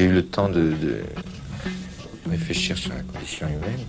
J'ai 0.00 0.06
eu 0.06 0.12
le 0.12 0.26
temps 0.26 0.48
de, 0.48 0.64
de 0.84 0.94
réfléchir 2.30 2.74
sur 2.78 2.90
la 2.94 3.02
condition 3.02 3.46
humaine. 3.48 3.84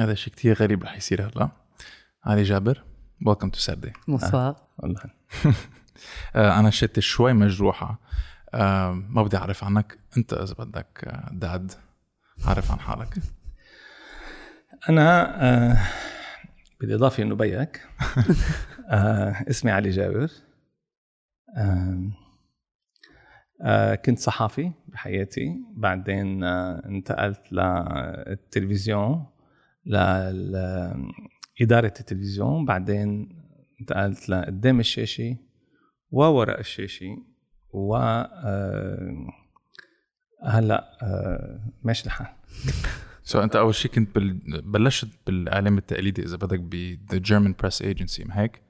هذا 0.00 0.14
شيء 0.14 0.32
كتير 0.32 0.56
غريب 0.56 0.82
رح 0.82 0.96
يصير 0.96 1.26
هلا. 1.26 1.48
علي 2.24 2.42
جابر 2.42 2.84
ويلكم 3.26 3.50
تو 3.50 3.58
ساردي 3.58 3.92
Bonsoir. 3.92 4.56
والله. 4.78 5.00
آه، 6.36 6.58
أنا 6.58 6.70
شتي 6.70 7.00
شوي 7.00 7.32
مجروحة. 7.32 8.00
آه، 8.54 8.92
ما 8.92 9.22
بدي 9.22 9.36
أعرف 9.36 9.64
عنك. 9.64 9.98
أنت 10.16 10.32
إذا 10.32 10.54
بدك 10.54 11.04
آه، 11.04 11.30
داد 11.32 11.72
عرف 12.44 12.72
عن 12.72 12.80
حالك. 12.80 13.18
أنا 14.88 15.36
آه 15.42 15.78
بالإضافة 16.80 17.22
إنه 17.22 17.34
بيك. 17.34 17.86
آه 18.90 19.44
اسمي 19.50 19.70
علي 19.70 19.90
جابر. 19.90 20.30
آه 21.56 22.10
آه 23.62 23.94
كنت 23.94 24.18
صحافي 24.18 24.72
بحياتي. 24.88 25.60
بعدين 25.76 26.44
آه 26.44 26.82
انتقلت 26.86 27.52
للتلفزيون 27.52 29.26
لإدارة 29.84 30.96
التلفزيون. 32.00 32.64
بعدين 32.64 33.28
انتقلت 33.80 34.28
لقدام 34.28 34.80
الشاشة 34.80 35.36
ووراء 36.10 36.60
الشاشة 36.60 37.16
و 37.72 37.96
هلأ 40.44 40.84
ماشي 41.82 42.06
الحال 42.06 42.26
سو 43.28 43.42
أنت 43.42 43.56
أول 43.56 43.74
شيء 43.74 43.90
كنت 43.90 44.14
بال... 44.14 44.62
بلشت 44.62 45.08
بالإعلام 45.26 45.78
التقليدي 45.78 46.22
إذا 46.22 46.36
بدك 46.36 46.60
ب 46.60 46.96
The 47.12 47.16
German 47.28 47.52
Press 47.64 47.78
Agency 47.86 48.26
ما 48.26 48.40
هيك؟ 48.40 48.62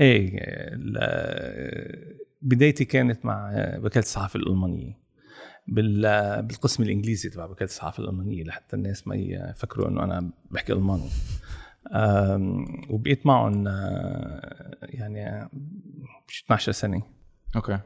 إيه 0.00 0.38
ال- 0.42 2.16
بدايتي 2.42 2.84
كانت 2.84 3.24
مع 3.24 3.50
وكالة 3.78 4.02
الصحافة 4.04 4.36
الألمانية. 4.40 4.98
بال- 5.68 6.42
بالقسم 6.42 6.82
الإنجليزي 6.82 7.28
تبع 7.30 7.44
وكالة 7.44 7.68
الصحافة 7.70 8.02
الألمانية 8.02 8.44
لحتى 8.44 8.76
الناس 8.76 9.08
ما 9.08 9.14
يفكروا 9.16 9.88
إنه 9.88 10.04
أنا 10.04 10.30
بحكي 10.50 10.72
ألماني. 10.72 11.08
أم، 11.92 12.64
وبقيت 12.90 13.26
معهم 13.26 13.66
يعني 14.82 15.48
شي 16.28 16.44
12 16.44 16.72
سنة. 16.72 17.02
Okay. 17.56 17.78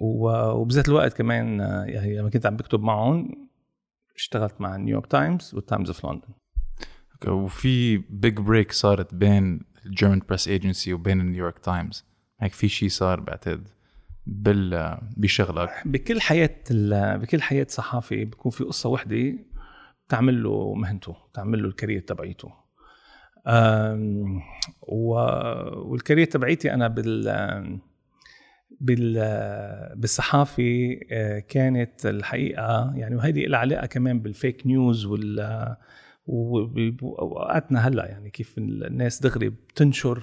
و- 0.00 0.50
وبذات 0.50 0.88
الوقت 0.88 1.12
كمان 1.16 1.58
يعني 1.88 2.18
لما 2.18 2.30
كنت 2.30 2.46
عم 2.46 2.56
بكتب 2.56 2.80
معهم 2.82 3.47
اشتغلت 4.18 4.60
مع 4.60 4.76
New 4.76 4.89
York 4.89 5.06
Times 5.06 5.54
وال 5.54 5.64
Times 5.64 5.88
of 5.88 6.06
London. 6.06 6.28
وفي 7.28 7.96
big 7.96 8.40
break 8.40 8.72
صارت 8.72 9.14
بين 9.14 9.60
ال 9.86 9.91
German 9.91 10.22
Press 10.28 10.48
Agency 10.48 10.92
وبين 10.92 11.20
ال 11.20 11.25
New 11.25 11.39
York 11.39 11.58
Times 11.58 12.04
هيك 12.40 12.52
في 12.52 12.68
شيء 12.68 12.88
صار 12.88 13.20
بعتقد 13.20 13.68
بال 14.26 14.98
بشغلك. 15.16 15.70
بكل 15.84 16.20
حياة 16.20 16.54
ال- 16.70 17.18
بكل 17.18 17.42
حياة 17.42 17.66
صحافي 17.70 18.24
بيكون 18.24 18.52
في 18.52 18.64
قصة 18.64 18.88
وحدة 18.88 19.34
بتعمل 20.06 20.42
له 20.42 20.74
مهنته 20.74 21.16
بتعمل 21.32 21.62
له 21.62 21.68
ال 21.68 21.73
career 21.73 22.00
تبعيته. 22.00 22.52
و- 24.82 25.90
وال 25.90 25.99
career 25.99 26.26
تبعيتي 26.26 26.74
أنا 26.74 26.88
بال 26.88 27.80
بالصحافة 29.90 30.96
آه، 31.10 31.38
كانت 31.38 32.06
الحقيقة 32.06 32.92
يعني 32.96 33.16
وهيدي 33.16 33.46
لها 33.46 33.58
علاقة 33.58 33.86
كمان 33.86 34.20
بال 34.20 34.35
fake 34.35 34.66
news 34.66 35.06
وال 35.06 35.76
ووقتنا 36.26 37.88
هلأ 37.88 38.06
يعني 38.06 38.30
كيف 38.30 38.58
الناس 38.58 39.20
دغري 39.20 39.48
بتنشر 39.48 40.22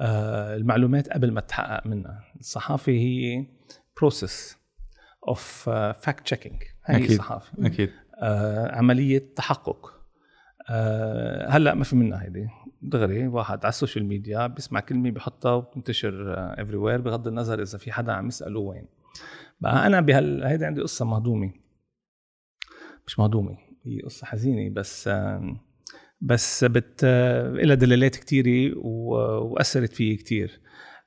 آه، 0.00 0.56
المعلومات 0.56 1.08
قبل 1.08 1.32
ما 1.32 1.40
تحقق 1.40 1.86
منها. 1.86 2.24
الصحافة 2.40 2.92
هي 2.92 3.46
process 3.96 4.56
of 5.28 5.68
fact 5.70 6.20
checking 6.24 6.62
هي. 6.84 7.04
الصحافة. 7.04 7.66
أكيد. 7.66 7.90
آه، 8.22 8.76
عملية 8.76 9.22
تحقق. 9.36 10.02
هلأ 11.48 11.74
ما 11.74 11.84
في 11.84 11.96
منها 11.96 12.22
هيدي. 12.22 12.48
دغري 12.82 13.26
واحد 13.26 13.58
على 13.64 13.68
ال 13.68 13.73
social 13.73 14.04
media 14.04 14.46
بيسمع 14.46 14.80
كلمة 14.80 15.10
بحطها 15.10 15.52
وبتنتشر 15.52 16.34
everywhere 16.62 17.00
بغض 17.00 17.28
النظر 17.28 17.62
إذا 17.62 17.78
في 17.78 17.92
حدا 17.92 18.12
عم 18.12 18.28
يسأله 18.28 18.60
وين. 18.60 18.86
بقى 19.60 19.86
أنا 19.86 20.00
بهال 20.00 20.44
هيدي 20.44 20.64
عندي 20.64 20.80
قصة 20.80 21.04
مهضومة. 21.04 21.52
مش 23.06 23.18
مهضومة 23.18 23.58
هي 23.86 24.00
قصة 24.00 24.26
حزينة 24.26 24.74
بس 24.74 25.10
بس 26.20 26.64
بت 26.64 27.00
آه، 27.04 27.50
لها 27.52 27.74
دلالات 27.74 28.16
كتيرة 28.16 28.78
و- 28.78 29.52
وأثرت 29.52 29.92
فيي 29.92 30.16
كتير. 30.16 30.60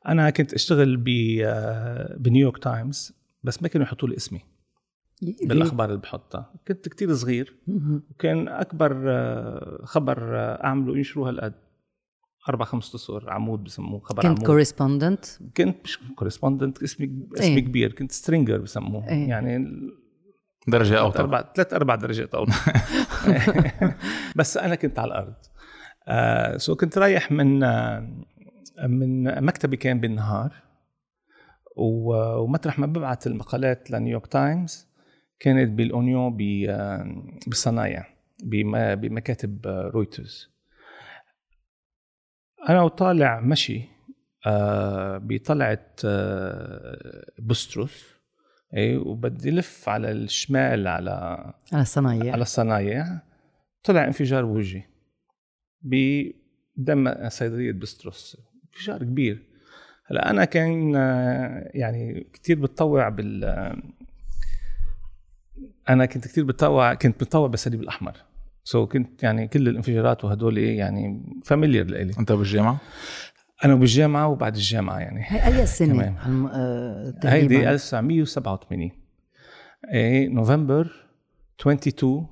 أنا 0.07 0.30
كنت 0.30 0.53
أشتغل 0.53 0.97
ب 0.97 1.07
آه، 1.46 2.16
ب 2.19 2.25
New 2.25 2.41
York 2.41 2.63
Times 2.63 3.13
بس 3.44 3.62
ما 3.63 3.68
كانوا 3.68 3.88
يحطوا 3.88 4.09
لي 4.09 4.16
اسمي. 4.18 4.40
بالأخبار 5.44 5.90
اللي 5.90 6.00
بحطها. 6.02 6.53
كنت 6.68 6.90
كتير 6.90 7.13
صغير. 7.13 7.56
وكان 8.12 8.47
أكبر 8.47 9.03
آه، 9.12 9.80
خبر 9.84 10.38
آه، 10.40 10.63
أعمله 10.63 10.97
ينشروه 10.97 11.30
هالقد؟ 11.30 11.53
أربع 12.50 12.66
خمس 12.66 12.95
اسطر 12.95 13.29
عمود 13.29 13.63
بسموه 13.63 14.00
خبر 14.00 14.22
كنت 14.23 14.25
عمود. 14.25 14.45
correspondent 14.45 15.25
كنت 15.57 15.78
مش 15.83 16.00
correspondent 16.16 16.83
اسمي 16.83 17.28
اسمي 17.33 17.45
إيه. 17.47 17.59
كبير 17.59 17.91
كنت 17.94 18.11
stringer 18.11 18.57
بسموه. 18.57 19.09
إيه. 19.09 19.29
يعني 19.29 19.66
درجة 20.67 20.88
ثلاث 20.89 21.00
أوطى. 21.01 21.19
أربع 21.19 21.44
ثلاث 21.56 21.73
أربع 21.73 21.95
درجات 21.95 22.35
أوطى. 22.35 22.51
بس 24.38 24.57
أنا 24.57 24.75
كنت 24.75 25.00
على 25.00 25.07
الأرض. 25.07 25.33
آه 26.07 26.57
so 26.57 26.75
كنت 26.75 26.97
رايح 26.97 27.31
من 27.31 27.63
آه 27.63 28.09
من 28.88 29.23
مكتبي 29.45 29.77
كان 29.77 30.00
بالنهار 30.00 30.53
ومطرح 31.77 32.79
ما 32.79 32.85
ببعث 32.85 33.27
المقالات 33.27 33.91
لنيويورك 33.91 34.27
تايمز 34.27 34.88
كانت 35.39 35.72
بالاونيون 35.72 36.38
ب- 36.38 36.66
آه، 36.69 37.23
بالصنايع 37.47 38.06
بم- 38.44 38.95
بمكاتب 38.95 39.67
آه، 39.67 39.81
رويترز 39.94 40.54
أنا 42.69 42.81
وطالع 42.81 43.39
مشي 43.39 43.81
آه 44.45 45.17
بطلعة 45.17 45.85
آه 46.05 47.25
بستروس 47.39 48.15
اي 48.77 48.97
وبدي 48.97 49.51
لف 49.51 49.89
على 49.89 50.11
الشمال 50.11 50.87
على 50.87 51.11
على 51.73 51.81
الصنايع. 51.81 52.33
على 52.33 52.41
الصنايع. 52.41 53.19
طلع 53.83 54.05
انفجار 54.05 54.45
بوجهي 54.45 54.83
قدام 55.81 57.29
صيدلية 57.29 57.71
بستروس 57.71 58.37
انفجار 58.73 59.03
كبير. 59.03 59.43
هلا 60.05 60.29
أنا 60.29 60.45
كان 60.45 60.95
آه، 60.95 61.71
يعني 61.73 62.27
كثير 62.33 62.59
بتطوع 62.59 63.09
بال 63.09 63.43
آه، 63.43 63.77
أنا 65.89 66.05
كنت 66.05 66.27
كثير 66.27 66.43
بتطوع 66.43 66.93
كنت 66.93 67.15
بتطوع 67.15 67.47
بالصليب 67.47 67.81
الأحمر. 67.81 68.17
so 68.67 68.85
so 68.85 68.89
كنت 68.89 69.23
يعني 69.23 69.47
كل 69.47 69.67
الانفجارات 69.67 70.25
وهدول 70.25 70.57
يعني 70.57 71.23
familiar 71.45 71.85
لإلي. 71.85 72.13
أنت 72.19 72.31
بالجامعة؟ 72.31 72.77
أنا 73.65 73.75
بالجامعة 73.75 74.27
وبعد 74.27 74.55
الجامعة 74.55 74.99
يعني. 74.99 75.21
هي 75.27 75.47
اي 75.47 75.65
سنه 75.65 76.17
آه، 76.53 77.05
هيدي 77.25 77.47
تقريباً؟ 77.47 77.71
1987 77.71 78.91
إيه 79.93 80.27
نوفمبر 80.27 80.91
22 81.61 82.27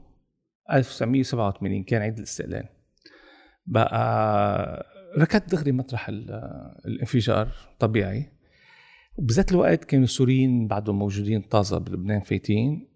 1987 0.72 1.84
كان 1.84 2.02
عيد 2.02 2.18
الاستقلال. 2.18 2.70
بقى 3.66 4.86
ركضت 5.18 5.52
دغري 5.52 5.72
مطرح 5.72 6.10
ال- 6.10 6.32
الانفجار 6.86 7.48
طبيعي. 7.80 8.30
وبذات 9.18 9.52
الوقت 9.52 9.84
كانوا 9.84 10.04
السوريين 10.04 10.68
بعدهم 10.68 11.00
موجودين 11.00 11.42
طازة 11.42 11.78
بلبنان 11.78 12.20
فايتين. 12.22 12.88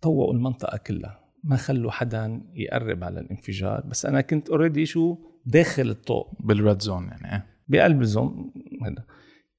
طوقوا 0.00 0.32
المنطقة 0.34 0.78
كلها. 0.78 1.25
ما 1.46 1.56
خلوا 1.56 1.90
حدا 1.90 2.42
يقرب 2.54 3.04
على 3.04 3.20
الانفجار 3.20 3.80
بس 3.80 4.06
أنا 4.06 4.20
كنت 4.20 4.50
already 4.50 4.86
شو 4.86 5.18
داخل 5.46 5.90
الطوق. 5.90 6.32
بال 6.40 6.57
red 6.57 6.82
zone 6.82 7.04
يعني 7.08 7.32
إيه. 7.32 7.46
بقلب 7.68 8.00
ال 8.02 8.12
zone 8.12 8.52
هذا 8.82 9.04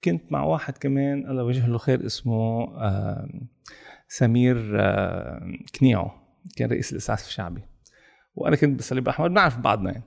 كنت 0.04 0.32
مع 0.32 0.44
واحد 0.44 0.78
كمان 0.78 1.30
الله 1.30 1.42
يوجه 1.42 1.68
له 1.68 1.78
خير 1.78 2.06
اسمه 2.06 2.64
آم، 2.88 3.48
سمير 4.08 4.58
آم، 4.76 5.60
كنيعو. 5.80 6.12
كان 6.58 6.70
رئيس 6.70 6.92
الإسعاف 6.92 7.28
الشعبي. 7.28 7.62
وأنا 8.36 8.56
كنت 8.56 8.76
بالصليب 8.76 9.04
الاحمر 9.04 9.28
بنعرف 9.28 9.58
بعضنا 9.58 9.92
يعني. 9.92 10.04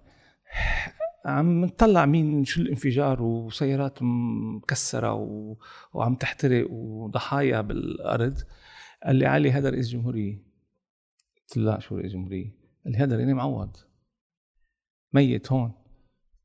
عم 1.26 1.64
نطلع 1.64 2.06
مين 2.06 2.44
شو 2.44 2.60
الانفجار 2.60 3.22
وسيارات 3.22 3.99
مكسرة 4.02 5.12
و... 5.12 5.56
وعم 5.93 6.14
تحترق 6.14 6.70
وضحايا 6.70 7.60
بالأرض. 7.60 8.38
قال 9.05 9.16
لي 9.16 9.26
علي 9.26 9.52
هذا 9.52 9.70
رئيس 9.70 9.88
جمهورية. 9.88 10.50
قلت 11.50 11.56
له 11.56 11.64
لا 11.64 11.81
شو 11.81 11.97
رئيس 11.97 12.12
جمهورية. 12.12 12.52
قال 12.85 12.93
لي 12.93 12.99
هذا 12.99 13.17
ريني 13.17 13.35
معوض. 13.35 13.76
ميت 15.12 15.52
هون. 15.52 15.73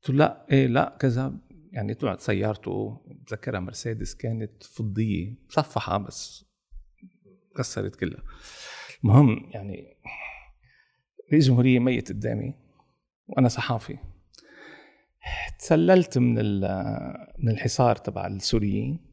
قلت 0.02 0.10
له 0.10 0.16
لا 0.16 0.46
إيه 0.50 0.66
لا 0.66 0.96
كذا. 1.00 1.38
يعني 1.72 1.94
طلعت 1.94 2.20
سيارته 2.20 3.00
بتذكرها 3.06 3.60
مرسيدس 3.60 4.14
كانت 4.14 4.62
فضية 4.62 5.34
مصفحة 5.48 5.98
بس 5.98 6.44
كسرت 7.56 7.96
كلها. 7.96 8.22
المهم 9.04 9.50
يعني 9.50 9.96
رئيس 11.32 11.46
جمهورية 11.46 11.78
ميت 11.78 12.08
قدامي 12.08 12.54
وأنا 13.26 13.48
صحافي. 13.48 13.98
تسللت 15.58 16.18
من 16.18 16.34
من 17.38 17.48
الحصار 17.48 17.96
تبع 17.96 18.26
السوريين 18.26 19.06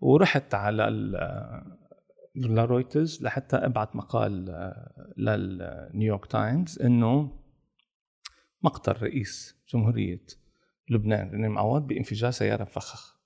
ورحت 0.00 0.54
على 0.54 0.88
لرويترز 2.36 3.22
لحتى 3.22 3.56
ابعث 3.56 3.96
مقال 3.96 4.50
آه، 4.50 5.14
للنيويورك 5.16 6.26
تايمز 6.26 6.82
إنه 6.82 7.42
مقتل 8.62 9.02
رئيس 9.02 9.56
جمهورية 9.72 10.26
لبنان 10.90 11.30
رينيه 11.30 11.50
معوض 11.50 11.86
بانفجار 11.86 12.30
سيارة 12.30 12.62
مفخخ. 12.62 13.16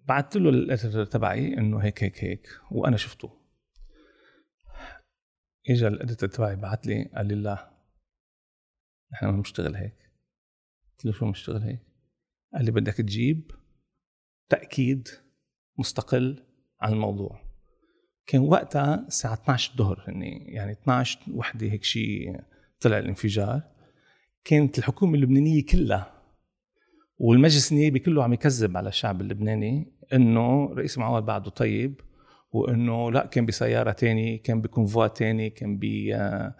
بعثت 0.00 0.36
له 0.36 0.50
الاديتور 0.50 1.04
تبعي 1.04 1.58
إنه 1.58 1.78
هيك 1.78 2.04
هيك 2.04 2.24
هيك 2.24 2.48
وأنا 2.70 2.96
شفته. 2.96 3.40
اجى 5.70 5.86
الاديتور 5.86 6.28
تبعي 6.28 6.56
بعت 6.56 6.86
لي 6.86 7.04
قال 7.04 7.26
لي 7.26 7.34
لا 7.34 7.70
نحن 9.12 9.26
ما 9.26 9.32
بنشتغل 9.32 9.76
هيك. 9.76 10.10
قلت 10.90 11.04
له 11.04 11.12
شو 11.12 11.26
بنشتغل 11.26 11.62
هيك؟ 11.62 11.80
قال 12.54 12.64
لي 12.64 12.70
بدك 12.70 12.94
تجيب 12.94 13.50
تأكيد 14.48 15.08
مستقل 15.78 16.49
عن 16.82 16.92
الموضوع. 16.92 17.40
كان 18.26 18.40
وقتها 18.40 19.06
الساعة 19.06 19.34
12 19.34 19.72
الظهر 19.72 20.04
هني 20.08 20.44
يعني 20.48 20.72
12 20.72 21.18
وحدة 21.34 21.66
هيك 21.66 21.84
شيء 21.84 22.40
طلع 22.80 22.98
الانفجار. 22.98 23.62
كانت 24.44 24.78
الحكومة 24.78 25.14
اللبنانية 25.14 25.64
كلها 25.64 26.20
والمجلس 27.18 27.72
النيابي 27.72 27.98
كله 27.98 28.24
عم 28.24 28.32
يكذب 28.32 28.76
على 28.76 28.88
الشعب 28.88 29.20
اللبناني 29.20 29.92
إنه 30.12 30.74
رئيس 30.74 30.98
معوض 30.98 31.24
بعده 31.24 31.50
طيب 31.50 32.00
وإنه 32.52 33.10
لا 33.10 33.26
كان 33.26 33.46
بسيارة 33.46 33.92
تاني 33.92 34.38
كان 34.38 34.60
بكونفوا 34.60 35.06
تاني 35.06 35.50
كان 35.50 35.78
ب 35.78 35.84
آه، 35.84 36.54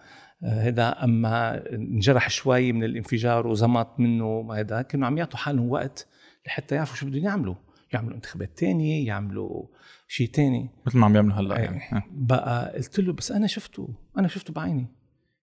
آه، 0.45 0.69
هذا 0.69 0.89
أما 1.05 1.67
انجرح 1.75 2.31
شوي 2.31 2.73
من 2.73 2.85
الانفجار 2.85 3.47
وزمط 3.47 4.01
منه 4.01 4.55
هذا 4.55 4.83
كانوا 4.83 5.07
عم 5.07 5.19
يعطوا 5.19 5.39
حالهم 5.39 5.71
وقت 5.71 6.07
لحتى 6.47 6.75
يعرفوا 6.75 6.97
شو 6.97 7.07
بدهم 7.07 7.25
يعملوا. 7.25 7.55
يعملوا 7.93 8.17
انتخابات 8.17 8.59
تانية 8.59 9.07
يعملوا 9.07 9.67
شيء 10.13 10.29
تاني. 10.29 10.71
مثل 10.87 10.99
ما 10.99 11.07
عم 11.07 11.17
يعملوا 11.17 11.37
هلا 11.37 11.57
أي. 11.57 11.63
يعني. 11.63 12.03
بقى 12.11 12.73
قلت 12.77 13.01
له 13.01 13.13
بس 13.13 13.33
أنا 13.33 13.47
شفته 13.47 13.89
أنا 14.19 14.29
شفته 14.29 14.53
بعيني. 14.53 14.87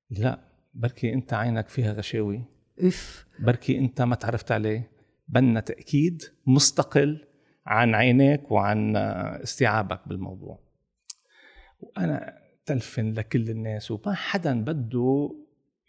لا 0.10 0.40
بركي 0.74 1.14
أنت 1.14 1.34
عينك 1.34 1.70
فيها 1.70 1.94
غشاوي. 1.94 2.44
إف. 2.80 3.26
بركي 3.40 3.80
أنت 3.80 4.02
ما 4.02 4.16
تعرفت 4.16 4.52
عليه. 4.52 4.92
بدنا 5.28 5.60
تأكيد 5.60 6.24
مستقل 6.46 7.26
عن 7.66 7.96
عينيك 7.96 8.52
وعن 8.52 8.96
استيعابك 8.96 10.08
بالموضوع. 10.08 10.60
وأنا 11.80 12.38
تلفن 12.66 13.14
لكل 13.14 13.50
الناس 13.50 13.92
وما 13.92 14.14
حدا 14.14 14.64
بده 14.64 15.36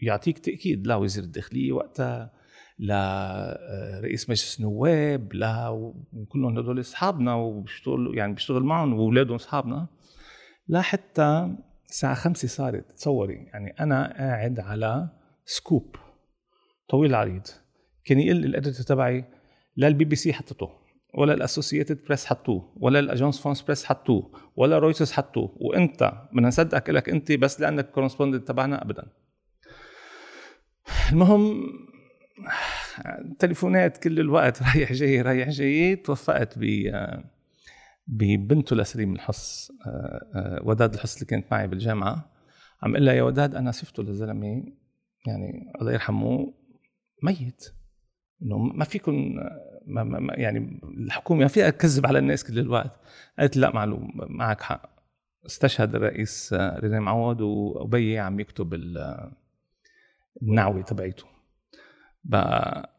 يعطيك 0.01 0.39
تأكيد. 0.39 0.87
لا 0.87 0.97
وزير 0.97 1.25
الداخلية 1.25 1.73
وقتها 1.73 2.33
لا 2.79 2.95
آه، 2.95 4.01
مجلس 4.03 4.61
نواب 4.61 5.33
لا 5.33 5.69
وكلهم 6.13 6.59
هدول 6.59 6.81
أصحابنا 6.81 7.35
وبيشتغلوا 7.35 8.15
يعني 8.15 8.35
بيشتغل 8.35 8.63
معهم 8.63 8.95
وأولادهم 8.95 9.35
أصحابنا. 9.35 9.87
لا 10.69 10.81
حتى 10.81 11.57
الساعة 11.89 12.15
خمسة 12.15 12.49
صارت 12.49 12.93
تصوري 12.93 13.35
يعني 13.35 13.75
أنا 13.81 14.15
قاعد 14.19 14.61
على 14.61 15.09
scoop 15.45 15.97
طويل 16.89 17.15
عريض 17.15 17.47
كان 18.05 18.21
يقول 18.21 18.45
ال 18.45 18.50
editor 18.50 18.83
تبعي 18.83 19.25
لا 19.77 19.89
البي 19.89 20.05
بي 20.05 20.17
سي 20.17 20.33
حطته 20.33 20.71
ولا 21.15 21.35
الاسوسييتد 21.35 22.05
بريس 22.05 22.27
حطوه 22.27 22.73
ولا 22.77 22.99
الاجانس 22.99 23.41
فرانس 23.41 23.63
بريس 23.63 23.85
حطوه 23.85 24.31
ولا 24.57 24.79
رويترز 24.79 25.13
حطوه. 25.13 25.57
وأنت 25.57 26.13
بدنا 26.33 26.49
نصدقك 26.49 26.91
لك 26.91 27.09
أنت 27.09 27.33
بس 27.33 27.61
لأنك 27.61 27.91
correspondent 27.91 28.49
تبعنا 28.49 28.83
ابدا. 28.83 29.07
المهم 31.13 31.67
تليفونات 33.39 33.99
كل 33.99 34.21
الوقت 34.21 34.63
رايح 34.75 34.93
جاي 34.93 35.23
رايح 35.23 35.49
جاي 35.49 35.97
توفقت 35.97 36.59
ب 36.59 36.91
ببنته 38.07 38.77
لسليم 38.77 39.13
الحص 39.13 39.71
آه، 39.87 40.21
آه، 40.35 40.61
وداد 40.65 40.95
الحص 40.95 41.15
اللي 41.15 41.27
كانت 41.27 41.53
معي 41.53 41.67
بالجامعة. 41.67 42.31
عم 42.83 42.97
قلها 42.97 43.15
يا 43.15 43.23
وداد 43.23 43.55
أنا 43.55 43.73
شفته 43.73 44.03
للزلمه 44.03 44.63
يعني 45.27 45.73
الله 45.81 45.93
يرحمه 45.93 46.55
ميت. 47.23 47.65
إنه 48.43 48.59
ما 48.59 48.85
فيكم 48.85 49.35
ما 49.87 50.05
ما 50.05 50.35
يعني 50.35 50.81
الحكومة 50.99 51.41
ما 51.41 51.49
فيها 51.49 51.71
تكذب 51.71 52.07
على 52.07 52.19
الناس 52.19 52.45
كل 52.45 52.59
الوقت. 52.59 53.01
قالت 53.39 53.57
لا 53.57 53.75
معلوم 53.75 54.11
معك 54.17 54.61
حق. 54.63 54.91
استشهد 55.47 55.95
الرئيس 55.95 56.53
آه، 56.53 56.79
ريني 56.79 57.01
معوض 57.01 57.41
وأبي 57.41 58.19
عم 58.19 58.41
يكتب 58.41 58.75
ال- 58.75 59.31
النعوة 60.43 60.83
تبعيته. 60.83 61.25
بقى 62.29 62.91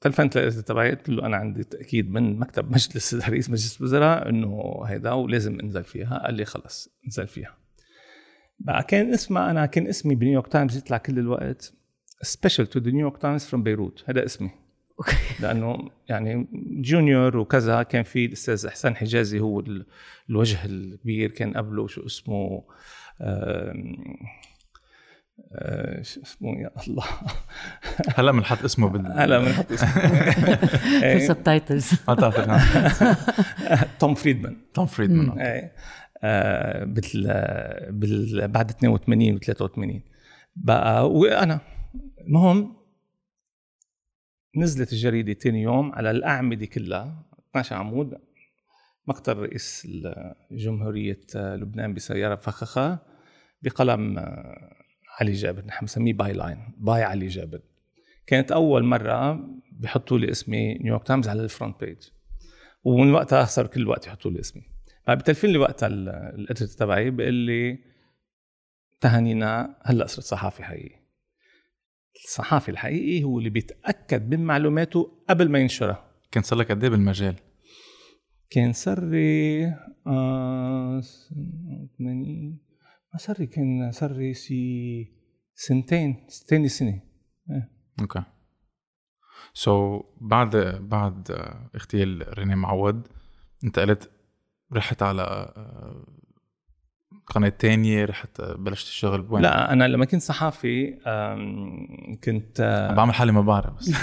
تلفنت 0.00 0.38
لل 0.38 0.41
editor 0.41 0.52
تبعي 0.54 0.90
قلت 0.90 1.08
له 1.08 1.26
أنا 1.26 1.36
عندي 1.36 1.64
تأكيد 1.64 2.10
من 2.10 2.38
مكتب 2.38 2.70
مجلس 2.70 3.14
رئيس 3.30 3.50
مجلس 3.50 3.76
الوزراء 3.80 4.28
إنه 4.28 4.82
هيدا 4.86 5.12
ولازم 5.12 5.60
انزل 5.60 5.84
فيها 5.84 6.18
قال 6.24 6.34
لي 6.34 6.44
خلص 6.44 6.88
انزل 7.06 7.26
فيها. 7.26 7.56
بقى 8.58 8.82
كان 8.82 9.12
اسمها 9.14 9.50
أنا 9.50 9.66
كان 9.66 9.86
اسمي 9.86 10.14
بنيويورك 10.14 10.48
تايمز 10.48 10.76
يطلع 10.76 10.96
كل 10.96 11.18
الوقت 11.18 11.72
special 12.22 12.66
to 12.66 12.78
the 12.80 12.90
New 12.90 13.02
York 13.02 13.18
Times 13.18 13.44
from 13.44 13.62
Beirut 13.62 14.04
هذا 14.06 14.24
اسمي. 14.24 14.50
okay. 14.98 15.16
لأنه 15.40 15.90
يعني 16.08 16.46
junior 16.80 17.36
وكذا 17.36 17.82
كان 17.82 18.02
في 18.02 18.24
الأستاذ 18.24 18.66
إحسان 18.66 18.96
حجازي 18.96 19.40
هو 19.40 19.60
ال- 19.60 19.86
الوجه 20.30 20.64
الكبير 20.66 21.30
كان 21.30 21.52
قبله 21.56 21.86
شو 21.86 22.06
اسمه 22.06 22.64
شو 26.02 26.20
اسمه؟ 26.22 26.50
يا 26.62 26.70
الله. 26.88 27.04
هلا 28.16 28.32
بنحط 28.32 28.64
اسمه 28.64 28.88
بال 28.88 29.12
هلا 29.20 29.38
بنحط 29.38 29.72
اسمه. 29.72 29.88
في 29.90 31.04
إيه، 31.06 31.28
subtitles 31.28 31.90
توم 33.98 34.14
فريدمان. 34.14 34.56
توم 34.74 34.86
فريدمان 34.86 35.38
إيه. 35.38 35.72
آه 36.22 36.84
بال 36.84 37.26
بال 37.90 38.48
بعد 38.48 38.70
82 38.70 39.34
و 39.34 39.38
83 39.38 40.02
بقى 40.56 41.10
وأنا. 41.10 41.60
المهم 42.26 42.76
نزلت 44.56 44.92
الجريدة 44.92 45.32
ثاني 45.32 45.62
يوم 45.62 45.92
على 45.92 46.10
الأعمدة 46.10 46.66
كلها 46.66 47.24
12 47.50 47.76
عمود. 47.76 48.14
مقتل 49.06 49.36
رئيس 49.36 49.88
جمهوريه 50.52 51.20
لبنان 51.34 51.94
بسيارة 51.94 52.34
مفخخه 52.34 52.98
بقلم 53.62 54.18
آه، 54.18 54.79
علي 55.20 55.32
جابر 55.32 55.64
نحن 55.64 55.80
بنسميه 55.80 56.12
byline 56.12 56.58
by 56.78 57.02
علي 57.02 57.26
جابر. 57.26 57.60
كانت 58.26 58.52
أول 58.52 58.84
مرة 58.84 59.46
بحطوا 59.72 60.18
لي 60.18 60.30
اسمي 60.30 60.74
نيويورك 60.74 61.06
تايمز 61.06 61.28
على 61.28 61.42
ال 61.42 61.48
front 61.48 61.80
page 61.84 61.96
ومن 62.84 63.12
وقتها 63.12 63.44
صار 63.44 63.66
كل 63.66 63.88
وقت 63.88 64.06
يحطوا 64.06 64.30
لي 64.30 64.40
اسمي. 64.40 64.62
فبتلفين 65.06 65.50
لي 65.50 65.58
وقتها 65.58 65.86
ال- 65.86 66.08
ال 66.08 66.16
editor 66.16 66.66
تبعي 66.68 67.10
بيقول 67.10 67.34
لي 67.34 67.78
تهانينا 69.00 69.76
هلأ 69.84 70.06
صرت 70.06 70.24
صحافي 70.24 70.62
حقيقي. 70.62 71.00
الصحافي 72.24 72.70
الحقيقي 72.70 73.24
هو 73.24 73.38
اللي 73.38 73.50
بيتأكد 73.50 74.30
من 74.34 74.44
معلوماته 74.44 75.12
قبل 75.28 75.48
ما 75.48 75.58
ينشرها. 75.58 76.04
كان 76.32 76.42
صار 76.42 76.58
لك 76.58 76.70
قد 76.70 76.82
إيه 76.84 76.90
بالمجال؟ 76.90 77.34
كان 78.50 78.72
صار 78.72 79.04
لي 79.04 79.64
آه 80.06 81.00
80 81.98 82.58
لي 83.38 83.46
كان 83.46 83.92
لي 83.92 84.34
سي 84.34 85.12
سنتين 85.54 86.26
ثاني 86.48 86.68
سنة. 86.68 87.02
okay. 88.00 88.22
so 89.54 90.00
so, 90.00 90.04
بعد 90.20 90.56
بعد 90.80 91.30
آه، 91.30 91.70
اغتيال 91.74 92.38
رينيه 92.38 92.54
معوض 92.54 93.06
انت 93.64 93.78
قلت 93.78 94.10
رحت 94.72 95.02
على 95.02 95.22
قناة 97.30 97.48
تانية 97.48 98.04
رحت 98.04 98.40
بلشت 98.40 98.86
الشغل 98.88 99.22
بوين؟ 99.22 99.42
لا 99.42 99.72
أنا 99.72 99.88
لما 99.88 100.04
كنت 100.04 100.22
صحافي 100.22 100.90
كنت 102.24 102.60
آه، 102.60 102.88
عم 102.88 102.94
بعمل 102.94 103.14
حالي 103.14 103.32
ما 103.32 103.40
بعرف 103.40 103.72
بس. 103.78 103.88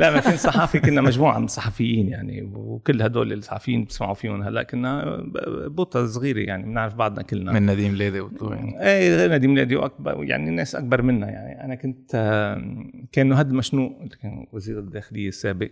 لا 0.00 0.10
ما 0.10 0.20
كنت 0.20 0.34
صحافي 0.34 0.80
كنا 0.80 1.00
مجموعة 1.00 1.38
من 1.38 1.44
الصحفيين 1.44 2.08
يعني 2.08 2.42
وكل 2.54 3.02
هدول 3.02 3.32
الصحفيين 3.32 3.84
بتسمعوا 3.84 4.14
فيهم 4.14 4.42
هلأ 4.42 4.62
كنا 4.62 5.22
بوطه 5.66 6.06
صغيرة 6.06 6.38
يعني 6.40 6.62
بنعرف 6.62 6.94
بعضنا 6.94 7.22
كلنا. 7.22 7.52
من 7.52 7.66
نديم 7.66 7.94
ليدي 7.94 8.20
وطلوع 8.20 8.54
يعني. 8.54 8.82
إيه 8.82 9.16
غير 9.16 9.32
نديم 9.32 9.50
ميلادي 9.50 9.76
وأكبر 9.76 10.24
يعني 10.24 10.48
الناس 10.48 10.74
أكبر 10.74 11.02
منا 11.02 11.30
يعني. 11.30 11.64
أنا 11.64 11.74
كنت 11.74 12.10
كان 13.12 13.26
نهاد 13.28 13.50
المشنوق 13.50 13.96
اللي 13.98 14.16
كان 14.22 14.46
وزير 14.52 14.78
الداخلية 14.78 15.28
السابق. 15.28 15.70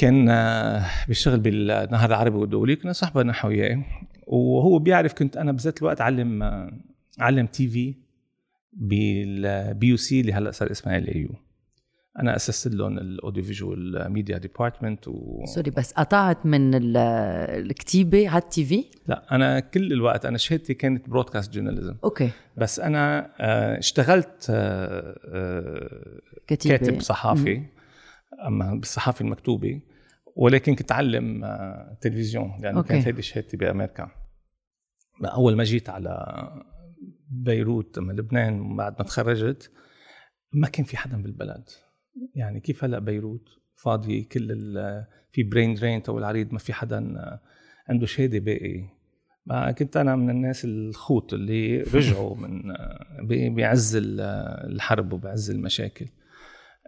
كان 0.00 0.28
آه، 0.28 0.86
بيشتغل 1.08 1.40
بالنهر 1.40 2.08
العربي 2.08 2.36
والدولي 2.36 2.76
كنا 2.76 2.92
صحبة 2.92 3.22
نحن 3.22 3.46
وياه 3.46 3.84
وهو 4.26 4.78
بيعرف 4.78 5.12
كنت 5.12 5.36
أنا 5.36 5.52
بذات 5.52 5.78
الوقت 5.78 6.00
علم 6.00 6.42
آه، 6.42 6.72
علم 7.18 7.46
تي 7.46 7.68
في 7.68 7.94
بال 8.72 9.86
BUC 9.86 10.20
اللي 10.20 10.32
هلأ 10.32 10.50
صار 10.50 10.70
اسمها 10.70 10.98
LAU 10.98 11.28
أنا 12.18 12.36
أسست 12.36 12.74
لهم 12.74 12.98
ال 12.98 13.42
audiovisual 13.44 14.12
media 14.12 14.38
department 14.38 15.08
و 15.08 15.44
sorry 15.54 15.70
بس 15.70 15.92
قطعت 15.92 16.46
من 16.46 16.74
ال- 16.74 16.96
الكتيبة 17.66 18.28
على 18.28 18.42
ال 18.42 18.64
TV؟ 18.64 18.84
لا 19.08 19.34
أنا 19.34 19.60
كل 19.60 19.92
الوقت 19.92 20.24
أنا 20.26 20.38
شهادتي 20.38 20.74
كانت 20.74 21.08
broadcast 21.08 21.52
journalism 21.54 21.94
okay. 22.04 22.30
بس 22.56 22.80
أنا 22.80 23.30
آه، 23.40 23.78
اشتغلت 23.78 24.44
كتيبة. 26.46 26.76
كاتب 26.76 27.00
صحافي. 27.00 27.62
أما 28.46 28.74
بالصحافه 28.74 29.24
المكتوبة. 29.24 29.80
ولكن 30.36 30.74
كنت 30.74 30.92
اعلم 30.92 31.44
آه، 31.44 31.98
تلفزيون 32.00 32.58
لأنه 32.62 32.78
okay. 32.78 32.88
كانت 32.88 33.06
هيدي 33.06 33.22
شهادتي 33.22 33.56
بأمريكا. 33.56 34.10
أول 35.24 35.56
ما 35.56 35.64
جيت 35.64 35.88
على 35.90 36.36
بيروت 37.30 37.98
من 37.98 38.16
لبنان 38.16 38.76
بعد 38.76 38.92
ما 38.98 39.04
تخرجت 39.04 39.70
ما 40.52 40.68
كان 40.68 40.84
في 40.84 40.96
حدا 40.96 41.22
بالبلد. 41.22 41.64
يعني 42.34 42.60
كيف 42.60 42.84
هلا 42.84 42.98
بيروت؟ 42.98 43.44
فاضي 43.74 44.22
كل 44.22 44.52
ال- 44.52 45.06
في 45.32 45.42
brain 45.42 45.74
drain 45.74 46.02
طويل 46.02 46.18
عريض 46.18 46.52
ما 46.52 46.58
في 46.58 46.72
حدا 46.72 46.98
آه، 47.18 47.40
عنده 47.88 48.06
شهادة 48.06 48.38
باقي. 48.38 48.84
كنت 49.78 49.96
أنا 49.96 50.16
من 50.16 50.30
الناس 50.30 50.64
الخوت 50.64 51.32
اللي 51.34 51.82
رجعوا 51.82 52.36
من 52.36 52.70
آه، 52.70 53.48
بعز 53.56 53.96
ال- 53.96 54.20
الحرب 54.72 55.12
وبعز 55.12 55.50
المشاكل. 55.50 56.06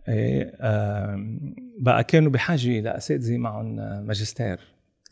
آم، 0.09 1.55
بقى 1.81 2.05
كانوا 2.05 2.31
بحاجة 2.31 2.81
لاساتذه 2.81 3.39
معهم 3.39 3.77
ماجستير. 4.07 4.59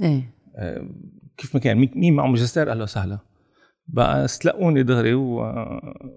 إيه. 0.00 0.34
آه، 0.56 0.88
كيف 1.36 1.54
ما 1.54 1.60
كان 1.60 1.76
مين- 1.94 2.14
معه 2.14 2.26
ماجستير؟ 2.26 2.70
أهلا 2.70 2.82
وسهلا 2.82 3.18
بقى 3.88 4.24
استلقوني 4.24 4.82
دغري 4.82 5.14
و... 5.14 5.36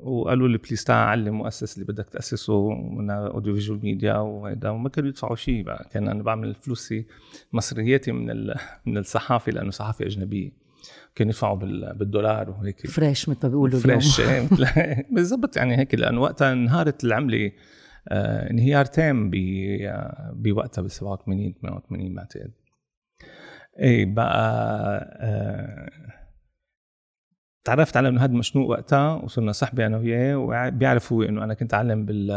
وقالوا 0.03 0.47
لي 0.47 0.57
please 0.57 0.83
تعال 0.83 1.09
علم 1.19 1.33
مؤسس 1.37 1.73
اللي 1.77 1.93
بدك 1.93 2.09
تأسسه 2.09 2.69
من 2.69 3.09
audio 3.11 3.53
visual 3.53 3.79
media 3.83 4.15
وهيدا 4.17 4.69
وما 4.69 4.89
كانوا 4.89 5.09
يدفعوا 5.09 5.35
شيء 5.35 5.63
بقى. 5.63 5.87
كان 5.91 6.07
أنا 6.07 6.23
بعمل 6.23 6.55
فلوسي 6.55 7.05
مصرياتي 7.53 8.11
من 8.11 8.29
ال... 8.31 8.55
من 8.85 8.97
الصحافة 8.97 9.51
لأنه 9.51 9.71
صحافة 9.71 10.05
أجنبية. 10.05 10.51
كانوا 11.15 11.31
يدفعوا 11.31 11.55
بال... 11.57 11.93
بالدولار 11.95 12.49
وهيك. 12.49 12.87
فريش 12.87 13.29
مثل 13.29 13.39
ما 13.43 13.49
بيقولوا. 13.49 13.79
fresh 13.79 14.19
إيه، 14.19 14.47
بالضبط 15.15 15.57
يعني 15.57 15.77
هيك 15.77 15.95
لأنه 15.95 16.21
وقتها 16.21 16.53
انهارت 16.53 17.03
العملة 17.03 17.51
آه، 18.07 18.49
انهيار 18.49 18.85
تام 18.85 19.31
آه، 19.33 20.31
بوقتها 20.35 20.81
ب 20.81 20.87
87 20.87 21.53
88 21.61 22.15
بعتقد 22.15 22.51
إيه 23.79 24.05
بقى 24.05 25.17
آه، 25.21 25.89
تعرفت 27.63 27.97
على 27.97 28.07
ابن 28.07 28.17
هاد 28.17 28.31
مشنوق 28.31 28.69
وقتها 28.69 29.13
وصرنا 29.13 29.51
صحبه 29.51 29.85
أنا 29.85 29.97
وياه 29.97 30.37
وبيعرف 30.37 31.13
هو 31.13 31.23
إنه 31.23 31.43
أنا 31.43 31.53
كنت 31.53 31.73
أعلم 31.73 32.05
بال 32.05 32.27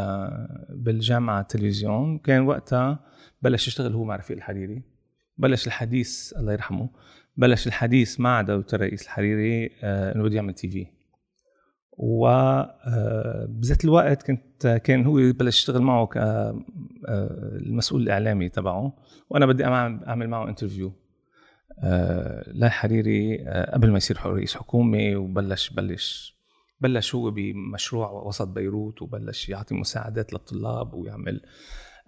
بالجامعة 0.70 1.40
التلفزيون 1.40 2.18
كان 2.18 2.42
وقتها 2.42 2.99
بلش 3.42 3.68
يشتغل 3.68 3.92
هو 3.92 4.04
مع 4.04 4.16
رفيق 4.16 4.37
الحريري. 4.37 4.82
بلش 5.38 5.66
الحديث 5.66 6.32
الله 6.38 6.52
يرحمه 6.52 6.90
بلش 7.37 7.66
الحديث 7.66 8.20
مع 8.20 8.42
دولة 8.42 8.66
الرئيس 8.73 9.02
الحريري 9.02 9.70
إنه 9.82 10.23
بده 10.23 10.37
يعمل 10.37 10.54
تي 10.54 10.68
في. 10.68 10.96
وبذات 11.97 13.85
الوقت 13.85 14.23
كنت 14.23 14.81
كان 14.85 15.05
هو 15.05 15.15
بلش 15.15 15.59
يشتغل 15.59 15.83
معه 15.83 16.07
ك- 16.07 16.17
آه، 16.17 16.62
المسؤول 17.57 18.03
الإعلامي 18.03 18.49
تبعه 18.49 18.93
وأنا 19.31 19.47
بدي 19.47 19.65
أعمل 19.65 20.29
معه 20.29 20.49
interview 20.49 20.93
آه، 21.83 22.53
لحريري 22.53 23.45
آه، 23.49 23.75
قبل 23.75 23.91
ما 23.91 23.97
يصير 23.97 24.19
رئيس 24.26 24.57
حكومة 24.57 25.17
وبلش 25.17 25.71
بلش 25.71 26.37
بلش 26.81 27.15
هو 27.15 27.31
بمشروع 27.31 28.11
وسط 28.11 28.49
بيروت 28.49 29.03
وبلش 29.03 29.49
يعطي 29.49 29.75
مساعدات 29.75 30.33
للطلاب 30.33 30.95
ويعمل 30.95 31.41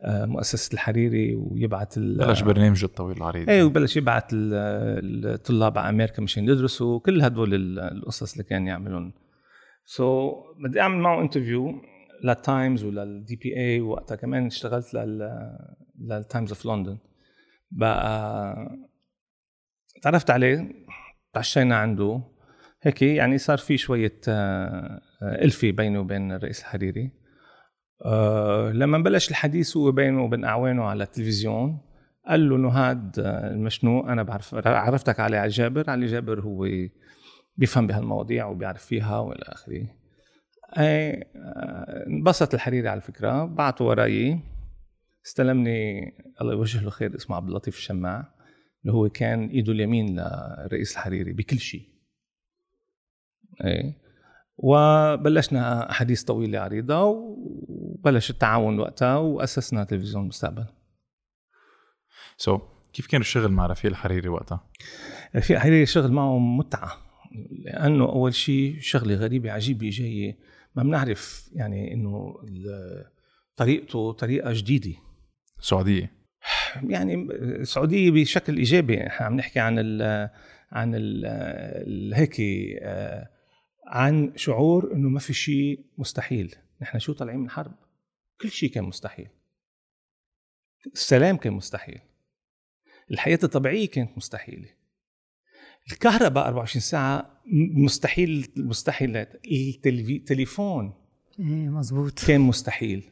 آه، 0.00 0.24
مؤسسة 0.26 0.74
الحريري 0.74 1.34
ويبعث 1.34 1.98
بلش 1.98 2.40
برنامج 2.42 2.84
الطويل 2.84 3.16
العريض. 3.16 3.50
إيه 3.50 3.64
وبلش 3.64 3.96
يبعث 3.96 4.24
ال- 4.32 5.26
الطلاب 5.34 5.78
على 5.78 5.88
أمريكا 5.88 6.22
مشان 6.22 6.44
يدرسوا 6.44 6.98
كل 7.00 7.22
هدول 7.22 7.54
ال- 7.54 7.78
القصص 7.78 8.32
اللي 8.32 8.44
كان 8.44 8.66
يعملهم. 8.66 9.12
so, 9.90 10.32
so, 10.32 10.62
بدي 10.62 10.80
أعمل 10.80 10.98
معه 10.98 11.20
interview 11.20 11.82
للتايمز 12.24 12.84
وللدي 12.84 13.36
بي 13.36 13.56
اي 13.56 13.80
وقتها 13.80 14.16
كمان 14.16 14.46
اشتغلت 14.46 14.94
لل 14.94 15.40
للتايمز 15.98 16.48
اوف 16.48 16.66
لندن 16.66 16.98
بقى 17.70 18.54
تعرفت 20.02 20.30
عليه 20.30 20.72
تعشينا 21.32 21.76
عنده. 21.76 22.22
هيك 22.82 23.02
يعني 23.02 23.38
صار 23.38 23.58
في 23.58 23.76
شوية 23.76 24.20
آه، 24.28 25.00
ألفة 25.22 25.70
بيني 25.70 25.98
وبين 25.98 26.32
الرئيس 26.32 26.60
الحريري. 26.60 27.10
آه، 28.04 28.72
لما 28.72 28.98
بلش 28.98 29.30
الحديث 29.30 29.76
هو 29.76 29.92
بينه 29.92 30.24
وبين 30.24 30.44
أعوانه 30.44 30.84
على 30.84 31.04
التلفزيون 31.04 31.80
قال 32.28 32.48
له 32.48 32.56
نهاد 32.56 33.18
آه، 33.18 33.50
المشنوق 33.50 34.08
أنا 34.08 34.22
بعرف 34.22 34.54
عرفتك 34.66 35.20
علي 35.20 35.48
جابر. 35.48 35.90
علي 35.90 36.06
جابر 36.06 36.40
هو 36.40 36.64
بيفهم 37.58 37.86
بهالمواضيع 37.86 38.46
وبيعرف 38.46 38.84
فيها 38.84 39.18
والى 39.18 39.42
آخره. 39.42 39.86
آه، 40.76 41.26
انبسط 42.06 42.54
الحريري 42.54 42.88
على 42.88 42.96
الفكرة 42.96 43.44
بعته 43.44 43.84
وراي 43.84 44.40
استلمني 45.26 46.12
الله 46.40 46.52
يوجه 46.52 46.82
له 46.82 46.90
خير 46.90 47.16
اسمه 47.16 47.36
عبد 47.36 47.48
اللطيف 47.48 47.76
الشماع 47.76 48.34
اللي 48.82 48.92
هو 48.92 49.08
كان 49.08 49.46
إيده 49.46 49.72
اليمين 49.72 50.20
للرئيس 50.20 50.92
الحريري 50.92 51.32
بكل 51.32 51.58
شيء. 51.58 51.88
إيه 53.64 54.08
وبلشنا 54.56 55.90
أحاديث 55.90 56.22
طويلة 56.22 56.58
عريضة 56.58 57.04
وبلش 57.04 58.30
التعاون 58.30 58.78
وقتها 58.78 59.16
وأسسنا 59.16 59.84
تلفزيون 59.84 60.22
المستقبل. 60.22 60.66
سو 62.36 62.58
so, 62.58 62.60
كيف 62.92 63.06
كان 63.06 63.20
الشغل 63.20 63.52
مع 63.52 63.66
رفيق 63.66 63.90
الحريري 63.90 64.28
وقتها؟ 64.28 64.70
رفيق 65.36 65.56
الحريري 65.56 65.86
شغل 65.86 66.12
معه 66.12 66.38
متعة. 66.38 67.07
لأنه 67.64 68.04
أول 68.04 68.34
شيء 68.34 68.76
شغلة 68.80 69.14
غريبة 69.14 69.52
عجيبة 69.52 69.90
جاية. 69.90 70.38
ما 70.74 70.82
بنعرف 70.82 71.50
يعني 71.52 71.94
إنه 71.94 72.34
طريقته 73.56 74.12
طريقة 74.12 74.52
جديدة. 74.52 74.94
سعودية؟ 75.60 76.12
يعني 76.82 77.14
السعوديه 77.32 78.10
بشكل 78.10 78.56
إيجابي. 78.56 79.06
إحنا 79.06 79.26
عم 79.26 79.36
نحكي 79.36 79.60
عن 79.60 79.78
ال 79.78 80.28
عن 80.72 80.92
ال 80.94 82.14
هيك 82.14 82.36
آه، 82.82 83.30
عن 83.86 84.32
شعور 84.36 84.92
إنه 84.94 85.08
ما 85.08 85.18
في 85.18 85.32
شيء 85.32 85.84
مستحيل. 85.98 86.54
نحن 86.82 86.98
شو 86.98 87.12
طالعين 87.12 87.38
من 87.38 87.50
حرب؟ 87.50 87.74
كل 88.40 88.50
شيء 88.50 88.70
كان 88.70 88.84
مستحيل. 88.84 89.28
السلام 90.92 91.36
كان 91.36 91.52
مستحيل. 91.52 92.00
الحياة 93.10 93.38
الطبيعية 93.44 93.88
كانت 93.88 94.16
مستحيلة. 94.16 94.68
الكهرباء 95.92 96.46
24 96.46 96.80
ساعة 96.80 97.38
مستحيل 97.74 98.46
مستحيلات 98.56 99.40
التليفون 99.86 100.94
إيه 101.40 101.68
مزبوط 101.68 102.24
كان 102.26 102.40
مستحيل. 102.40 103.10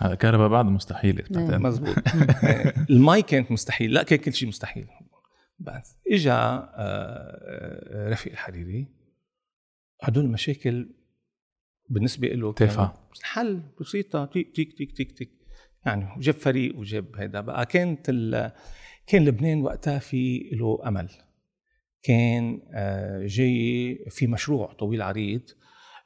هلا 0.00 0.12
الكهرباء 0.12 0.48
بعد 0.48 0.64
مستحيله 0.64 1.18
إيه. 1.18 1.24
بتعتقد؟ 1.24 1.60
مزبوط 1.60 1.96
المي 2.90 3.22
كانت 3.22 3.52
مستحيل. 3.52 3.92
لا 3.92 4.02
كان 4.02 4.18
كل 4.18 4.32
شيء 4.32 4.48
مستحيل. 4.48 4.86
بس 5.58 5.96
اجى 6.12 6.30
آه، 6.30 6.70
آه، 6.74 8.10
رفيق 8.10 8.32
الحريري 8.32 8.88
هدول 10.02 10.24
المشاكل 10.24 10.90
بالنسبة 11.88 12.28
له 12.28 12.52
تافهة. 12.52 13.08
حل 13.22 13.62
بسيطة. 13.80 14.24
تيك 14.24 14.56
تيك 14.56 14.78
تيك 14.78 14.96
تيك 14.96 15.12
تيك. 15.12 15.30
يعني 15.86 16.08
جاب 16.18 16.34
فريق 16.34 16.76
وجاب 16.78 17.16
هذا 17.16 17.40
بقى 17.40 17.66
كانت 17.66 18.06
ال... 18.08 18.52
كان 19.06 19.24
لبنان 19.24 19.62
وقتها 19.62 19.98
في 19.98 20.50
له 20.52 20.88
أمل. 20.88 21.08
كان 22.06 22.60
آه، 22.74 23.26
جاي 23.26 23.98
في 24.10 24.26
مشروع 24.26 24.72
طويل 24.72 25.02
عريض 25.02 25.42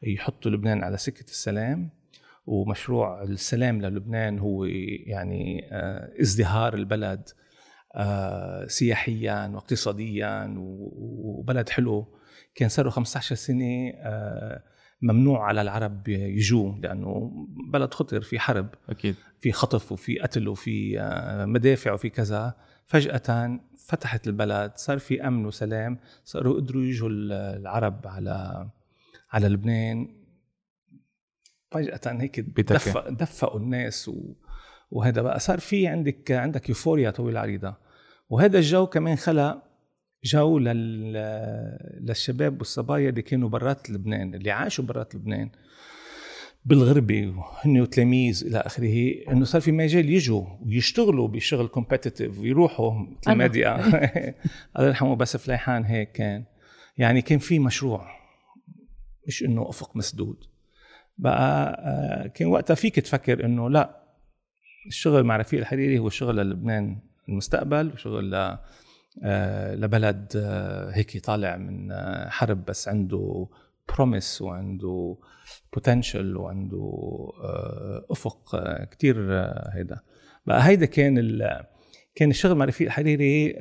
يحط 0.02 0.46
لبنان 0.46 0.84
على 0.84 0.96
سكة 0.96 1.24
السلام 1.24 1.90
ومشروع 2.46 3.22
السلام 3.22 3.80
للبنان 3.82 4.38
هو 4.38 4.64
يعني 4.64 5.68
آه، 5.72 6.20
ازدهار 6.20 6.74
البلد 6.74 7.28
آه، 7.94 8.66
سياحيا 8.66 9.46
واقتصاديا 9.54 10.54
وبلد 10.56 11.68
حلو. 11.68 12.06
كان 12.54 12.68
صار 12.68 12.84
له 12.84 12.90
15 12.90 13.34
سنة 13.34 13.92
ممنوع 15.02 15.44
على 15.46 15.62
العرب 15.62 16.08
يجوا 16.08 16.72
لأنه 16.72 17.32
بلد 17.72 17.94
خطر 17.94 18.20
في 18.20 18.38
حرب 18.38 18.68
أكيد. 18.88 19.14
في 19.40 19.52
خطف 19.52 19.92
وفي 19.92 20.18
قتل 20.18 20.48
وفي 20.48 20.98
مدافع 21.46 21.92
وفي 21.92 22.08
كذا. 22.08 22.54
فجأة 22.90 23.60
فتحت 23.86 24.26
البلد 24.26 24.72
صار 24.76 24.98
في 24.98 25.26
أمن 25.26 25.46
وسلام 25.46 25.98
صاروا 26.24 26.54
قدروا 26.56 26.82
يجوا 26.82 27.08
ال- 27.08 27.32
العرب 27.32 28.06
على 28.06 28.68
على 29.32 29.48
لبنان. 29.48 30.16
فجأة 31.70 32.00
هيك. 32.06 32.40
دفق 32.40 33.08
دفقوا 33.08 33.60
الناس 33.60 34.08
و 34.08 34.34
وهذا 34.90 35.22
بقى 35.22 35.40
صار 35.40 35.58
في 35.60 35.86
عندك 35.86 36.30
عندك 36.30 36.68
يوفوريا 36.68 37.10
طويلة 37.10 37.40
عريضة. 37.40 37.74
وهذا 38.30 38.58
الجو 38.58 38.86
كمان 38.86 39.16
خلق 39.16 39.62
جو 40.24 40.58
لل 40.58 41.12
للشباب 42.00 42.58
والصبايا 42.58 43.08
اللي 43.08 43.22
كانوا 43.22 43.48
برات 43.48 43.90
لبنان 43.90 44.34
اللي 44.34 44.50
عاشوا 44.50 44.84
برات 44.84 45.14
لبنان. 45.14 45.50
بالغربه 46.64 47.34
وهن 47.36 47.80
وتلاميذ 47.80 48.46
إلى 48.46 48.58
آخره 48.58 49.14
إنه 49.32 49.44
صار 49.44 49.60
في 49.60 49.72
مجال 49.72 50.10
يجوا 50.10 50.44
ويشتغلوا 50.66 51.28
بشغل 51.28 51.66
competitive 51.66 52.38
ويروحوا 52.38 52.92
مثل 52.92 53.30
أنا. 53.30 53.34
ميديا 53.34 53.76
الله 54.76 54.88
يرحمه 54.88 55.16
بس 55.16 55.36
فليحان 55.36 55.84
هيك 55.84 56.12
كان. 56.12 56.44
يعني 56.98 57.22
كان 57.22 57.38
في 57.38 57.58
مشروع 57.58 58.10
مش 59.26 59.42
إنه 59.42 59.68
أفق 59.68 59.96
مسدود. 59.96 60.36
بقى 61.18 61.82
آه، 61.84 62.26
كان 62.26 62.48
وقتها 62.48 62.74
فيك 62.74 62.94
تفكر 63.00 63.44
إنه 63.44 63.70
لا 63.70 64.00
الشغل 64.86 65.24
مع 65.24 65.36
رفيق 65.36 65.60
الحريري 65.60 65.98
هو 65.98 66.08
شغل 66.08 66.36
للبنان 66.36 66.98
المستقبل 67.28 67.90
وشغل 67.94 68.30
ل 68.30 68.58
آه، 69.24 69.74
لبلد 69.74 70.32
آه، 70.36 70.90
هيك 70.90 71.24
طالع 71.24 71.56
من 71.56 71.92
حرب 72.28 72.64
بس 72.64 72.88
عنده 72.88 73.48
بروميس 73.94 74.42
وعنده 74.42 75.16
بوتنشل 75.72 76.36
وعنده 76.36 76.92
آه، 77.44 78.04
أفق 78.10 78.54
آه، 78.54 78.84
كتير 78.84 79.16
آه، 79.38 79.70
هيدا. 79.74 80.00
بقى 80.46 80.66
هيدا 80.66 80.86
كان 80.86 81.18
ال 81.18 81.60
كان 82.14 82.30
الشغل 82.30 82.54
مع 82.54 82.64
رفيق 82.64 82.86
الحريري 82.86 83.56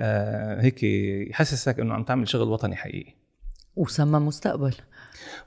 هيك 0.62 0.84
يحسسك 1.30 1.80
إنه 1.80 1.94
عم 1.94 2.04
تعمل 2.04 2.28
شغل 2.28 2.48
وطني 2.48 2.76
حقيقي. 2.76 3.14
وسمى 3.76 4.20
مستقبل. 4.20 4.74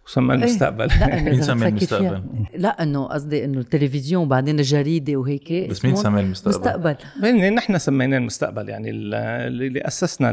وسمى 0.06 0.34
إيه. 0.34 0.38
المستقبل. 0.40 0.86
لا 0.86 1.18
إنه 1.18 1.24
مين 1.30 1.42
سمى 1.42 1.68
المستقبل؟ 1.68 2.22
لا 2.54 2.82
إنه 2.82 3.04
قصدي 3.06 3.44
إنه 3.44 3.58
التلفزيون 3.60 4.22
وبعدين 4.24 4.58
الجريدة 4.58 5.16
وهيك. 5.16 5.70
بس 5.70 5.84
مين 5.84 5.96
سمى 5.96 6.20
المستقبل؟ 6.20 6.58
مستقبل. 6.58 7.54
نحن 7.54 7.78
سميناه 7.78 8.18
المستقبل 8.18 8.68
يعني 8.68 8.90
ال- 8.90 9.14
اللي 9.64 9.80
أسسنا 9.80 10.30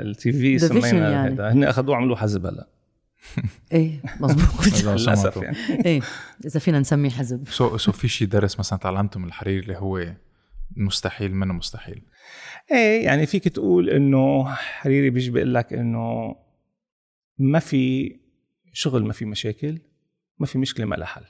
ال 0.00 0.32
TV 0.32 0.58
سمينا 0.58 1.10
يعني. 1.10 1.34
هذا 1.34 1.52
هن 1.52 1.64
أخذوه 1.64 1.96
عملوه 1.96 2.16
حزب 2.16 2.46
هلا. 2.46 2.68
إيه 3.72 4.02
مزبوط 4.20 4.82
لو 4.84 4.94
للأسف. 4.94 5.36
يعني. 5.36 5.56
إيه 5.86 6.00
إذا 6.46 6.60
فينا 6.60 6.80
نسميه 6.80 7.10
حزب. 7.10 7.48
so 7.48 7.76
so 7.76 7.92
في 7.92 8.08
شيء 8.08 8.28
درس 8.28 8.58
مثلا 8.58 8.78
تعلمته 8.78 9.20
من 9.20 9.26
الحريري 9.26 9.58
اللي 9.62 9.76
هو 9.76 10.14
مستحيل 10.76 11.34
منه 11.34 11.52
مستحيل. 11.52 12.02
إيه 12.72 13.04
يعني 13.04 13.26
فيك 13.26 13.48
تقول 13.48 13.90
إنه 13.90 14.44
حريري 14.54 15.10
بيجي 15.10 15.30
بيقول 15.30 15.54
لك 15.54 15.72
إنه 15.72 16.36
ما 17.38 17.58
في 17.58 18.16
شغل 18.72 19.04
ما 19.04 19.12
في 19.12 19.24
مشاكل 19.24 19.78
ما 20.38 20.46
في 20.46 20.58
مشكلة 20.58 20.86
ما 20.86 20.94
لها 20.94 21.06
حل. 21.06 21.24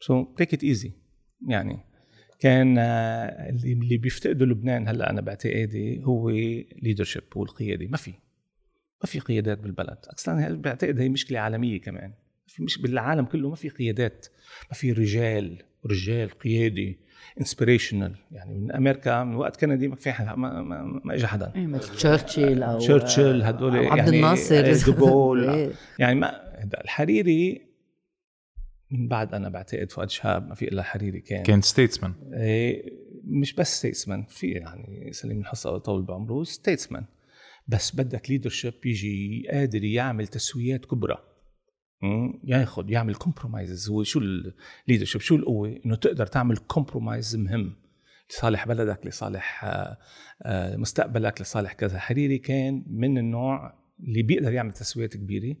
so 0.00 0.34
take 0.36 0.54
it 0.54 0.64
easy 0.64 0.92
يعني 1.48 1.78
كان 2.40 2.78
آه، 2.78 3.48
اللي 3.48 3.72
اللي 3.72 3.96
بيفتقده 3.96 4.46
لبنان 4.46 4.88
هلأ 4.88 5.10
أنا 5.10 5.20
باعتقادي 5.20 6.04
هو 6.04 6.30
leadership 6.82 7.22
هو 7.36 7.42
القياده 7.42 7.86
ما 7.86 7.96
في. 7.96 8.12
ما 9.04 9.08
في 9.08 9.18
قيادات 9.18 9.58
بالبلد. 9.58 9.98
أصلا 10.18 10.56
بعتقد 10.56 11.00
هي 11.00 11.08
مشكلة 11.08 11.38
عالمية 11.38 11.80
كمان؟ 11.80 12.12
في 12.46 12.62
مش 12.62 12.78
بالعالم 12.78 13.24
كله 13.24 13.48
ما 13.48 13.54
في 13.54 13.68
قيادات. 13.68 14.26
ما 14.70 14.74
في 14.74 14.92
رجال 14.92 15.62
رجال 15.86 16.30
قيادي 16.30 16.98
inspirational 17.40 18.14
يعني 18.32 18.58
من 18.58 18.72
أمريكا 18.72 19.24
من 19.24 19.34
وقت 19.34 19.60
كندي 19.60 19.88
ما 19.88 19.96
في 19.96 20.12
حدا 20.12 20.34
ما, 20.34 20.62
ما, 20.62 21.00
ما 21.04 21.14
اجى 21.14 21.26
حدا. 21.26 21.52
إيه 21.56 21.66
مثل 21.66 21.96
تشرشل 21.96 22.62
أو 22.62 22.78
تشرشل 22.78 23.42
هدول 23.42 23.76
أو 23.76 23.84
عبد 23.84 23.98
يعني 23.98 24.16
الناصر. 24.16 24.92
دوغول 24.92 25.48
إيه. 25.50 25.72
يعني 25.98 26.14
ما 26.14 26.40
الحريري 26.80 27.62
من 28.90 29.08
بعد 29.08 29.34
أنا 29.34 29.48
بعتقد 29.48 29.92
فؤاد 29.92 30.10
شهاب 30.10 30.48
ما 30.48 30.54
في 30.54 30.68
إلا 30.68 30.80
الحريري 30.80 31.20
كان, 31.20 31.42
كان 31.42 31.60
statesman 31.60 32.14
إيه، 32.32 32.92
مش 33.24 33.54
بس 33.54 33.78
statesman 33.78 34.24
في 34.28 34.50
يعني 34.50 35.12
سليم 35.12 35.40
الحص 35.40 35.78
طول 35.78 36.02
بعمره 36.02 36.44
statesman 36.44 37.04
بس 37.66 37.96
بدك 37.96 38.30
leadership 38.30 38.74
يجي 38.84 39.48
قادر 39.50 39.84
يعمل 39.84 40.26
تسويات 40.26 40.84
كبرى. 40.84 41.34
ياخذ 42.44 42.90
يعمل 42.90 43.14
compromises 43.14 43.90
هو 43.90 44.02
شو 44.02 44.20
ال 44.88 44.91
leadership 44.91 45.20
شو 45.20 45.36
القوة؟ 45.36 45.80
إنه 45.86 45.96
تقدر 45.96 46.26
تعمل 46.26 46.56
compromise 46.56 47.36
مهم. 47.36 47.76
لصالح 48.30 48.68
بلدك 48.68 49.06
لصالح 49.06 49.64
آه، 49.64 49.98
آه، 50.42 50.76
مستقبلك 50.76 51.40
لصالح 51.40 51.72
كذا. 51.72 51.98
حريري 51.98 52.38
كان 52.38 52.84
من 52.86 53.18
النوع 53.18 53.74
اللي 54.00 54.22
بيقدر 54.22 54.52
يعمل 54.52 54.72
تسويات 54.72 55.16
كبيرة. 55.16 55.56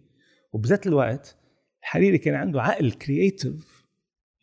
وبذات 0.52 0.86
الوقت 0.86 1.36
حريري 1.80 2.18
كان 2.18 2.34
عنده 2.34 2.62
عقل 2.62 2.92
creative 2.92 3.84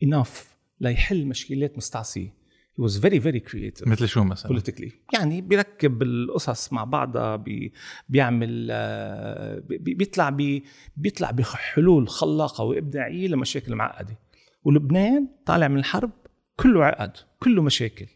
enough 0.02 0.56
ليحل 0.80 1.26
مشكلات 1.26 1.76
مستعصية. 1.76 2.41
He 2.78 2.82
was 2.82 2.92
very 2.96 3.18
very 3.18 3.40
creative 3.50 3.88
مثل 3.88 4.08
شو 4.08 4.24
مثلا؟ 4.24 4.48
politically 4.48 4.92
يعني 5.14 5.40
بيركب 5.40 6.02
القصص 6.02 6.72
مع 6.72 6.84
بعضها 6.84 7.36
بي 7.36 7.72
بيعمل 8.08 8.68
آه، 8.70 9.58
بي 9.58 9.94
بيطلع 9.94 10.30
بي 10.30 10.64
بيطلع 10.96 11.30
بحلول 11.30 12.08
خلاقة 12.08 12.64
وإبداعية 12.64 13.28
لمشاكل 13.28 13.74
معقدة. 13.74 14.18
ولبنان 14.64 15.28
طالع 15.46 15.68
من 15.68 15.78
الحرب 15.78 16.10
كله 16.56 16.84
عقد 16.84 17.16
كله 17.38 17.62
مشاكل 17.62 18.06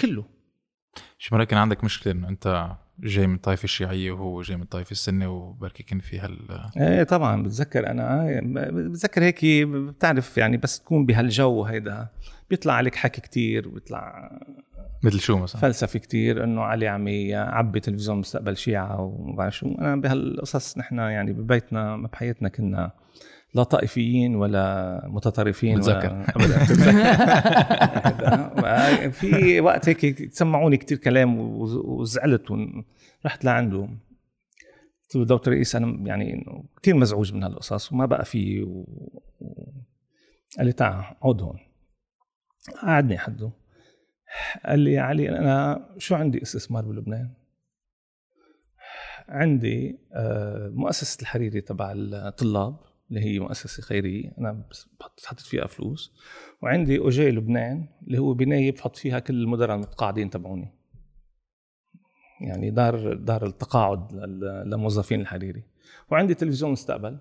كله. 0.00 0.24
شو 1.18 1.36
مرة 1.36 1.44
كان 1.44 1.58
عندك 1.58 1.84
مشكلة 1.84 2.12
إنه 2.12 2.28
أنت 2.28 2.76
جاي 2.98 3.26
من 3.26 3.34
الطائفة 3.34 3.64
الشيعية 3.64 4.12
وهو 4.12 4.42
جاي 4.42 4.56
من 4.56 4.62
الطائفة 4.62 4.90
السنة 4.90 5.28
وبركي 5.28 5.82
كان 5.82 6.00
في 6.00 6.18
هال 6.18 6.38
إيه 6.76 7.02
طبعا 7.02 7.42
بتذكر 7.42 7.90
أنا 7.90 8.40
بتذكر 8.70 9.22
هيك 9.22 9.44
بتعرف 9.66 10.38
يعني 10.38 10.56
بس 10.56 10.80
تكون 10.80 11.06
بهالجو 11.06 11.64
هيدا 11.64 12.08
بيطلع 12.50 12.72
عليك 12.72 12.94
حكي 12.94 13.20
كتير 13.20 13.68
بيطلع 13.68 14.30
مثل 15.02 15.20
شو 15.20 15.38
مثلا؟ 15.38 15.60
فلسفي 15.60 15.98
كتير 15.98 16.44
إنه 16.44 16.62
علي 16.62 16.88
عم 16.88 17.08
يعبي 17.08 17.80
تلفزيون 17.80 18.18
مستقبل 18.18 18.56
شيعة 18.56 19.00
وما 19.00 19.36
بعرف 19.36 19.56
شو 19.56 19.66
أنا 19.66 19.96
بهالقصص 19.96 20.78
نحن 20.78 20.98
يعني 20.98 21.32
ببيتنا 21.32 21.96
ما 21.96 22.06
بحياتنا 22.06 22.48
كنا 22.48 22.90
لا 23.54 23.62
طائفيين 23.62 24.36
ولا 24.36 25.02
متطرفين 25.06 25.78
بتذكر. 25.78 26.26
ولا. 26.36 26.66
في 29.10 29.60
وقت 29.60 29.88
هيك 29.88 30.32
سمعوني 30.32 30.76
كتير 30.76 30.98
كلام 30.98 31.38
وز- 31.38 31.76
وزعلت 31.84 32.50
ون- 32.50 32.84
رحت 33.26 33.44
لعنده. 33.44 33.88
قلت 35.02 35.16
له 35.16 35.24
دكتور 35.24 35.54
رئيس 35.54 35.76
أنا 35.76 36.08
يعني 36.08 36.34
انه 36.34 36.64
كثير 36.82 36.94
مزعوج 36.96 37.32
من 37.34 37.42
هالقصص 37.42 37.92
وما 37.92 38.06
بقى 38.06 38.24
في 38.24 38.62
و... 38.62 38.68
و... 39.40 39.72
قال 40.58 40.66
لي 40.66 40.72
تعال 40.72 41.04
اقعد 41.16 41.42
هون. 41.42 41.58
قعدني 42.82 43.18
حده. 43.18 43.50
قال 44.66 44.78
لي 44.80 44.92
يا 44.92 45.02
علي 45.02 45.28
أنا 45.38 45.86
شو 45.98 46.14
عندي 46.14 46.42
استثمار 46.42 46.84
بلبنان؟ 46.84 47.34
عندي 49.28 49.98
آه، 50.12 50.70
مؤسسة 50.74 51.20
الحريري 51.22 51.60
تبع 51.60 51.92
الطلاب. 51.96 52.76
اللي 53.10 53.20
هي 53.20 53.38
مؤسسة 53.38 53.82
خيرية. 53.82 54.32
أنا 54.38 54.68
حطيت 55.24 55.46
فيها 55.46 55.66
فلوس. 55.66 56.14
وعندي 56.62 56.98
اوجي 56.98 57.30
لبنان 57.30 57.88
اللي 58.06 58.18
هو 58.18 58.34
بناية 58.34 58.72
بحط 58.72 58.96
فيها 58.96 59.18
كل 59.18 59.34
المدراء 59.34 59.76
المتقاعدين 59.76 60.30
تبعوني. 60.30 60.72
يعني 62.40 62.70
دار 62.70 63.14
دار 63.14 63.46
التقاعد 63.46 64.12
لموظفين 64.66 65.20
الحريري. 65.20 65.64
وعندي 66.10 66.34
تلفزيون 66.34 66.72
مستقبل 66.72 67.18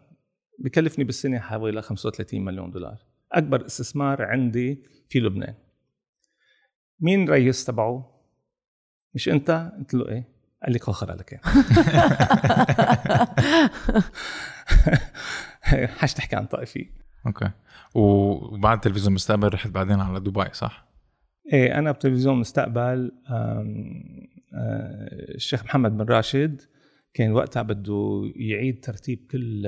بكلفني 0.59 1.03
بالسنة 1.03 1.39
حوالي 1.39 1.81
35 1.81 2.45
مليون 2.45 2.71
دولار. 2.71 2.97
أكبر 3.31 3.65
استثمار 3.65 4.21
عندي 4.21 4.83
في 5.09 5.19
لبنان. 5.19 5.55
مين 6.99 7.29
رئيس 7.29 7.65
تبعه؟ 7.65 8.21
مش 9.13 9.29
أنت؟ 9.29 9.71
قلت 9.79 9.93
له 9.93 10.07
إيه؟ 10.09 10.33
قال 10.63 10.73
لي 10.73 10.79
كوخر 10.79 11.11
على 11.11 11.23
حاش 15.97 16.13
تحكي 16.13 16.35
عن 16.35 16.45
طائفي. 16.45 16.89
أوكي. 17.25 17.49
وبعد 17.95 18.79
تلفزيون 18.79 19.13
مستقبل 19.13 19.53
رحت 19.53 19.67
بعدين 19.67 19.99
على 19.99 20.19
دبي 20.19 20.53
صح؟ 20.53 20.85
إيه 21.53 21.79
أنا 21.79 21.91
بتلفزيون 21.91 22.39
مستقبل 22.39 23.11
آه، 23.29 23.65
الشيخ 25.35 25.63
محمد 25.63 25.97
بن 25.97 26.05
راشد 26.05 26.61
كان 27.13 27.31
وقتها 27.31 27.61
بده 27.61 28.31
يعيد 28.35 28.79
ترتيب 28.79 29.19
كل 29.31 29.61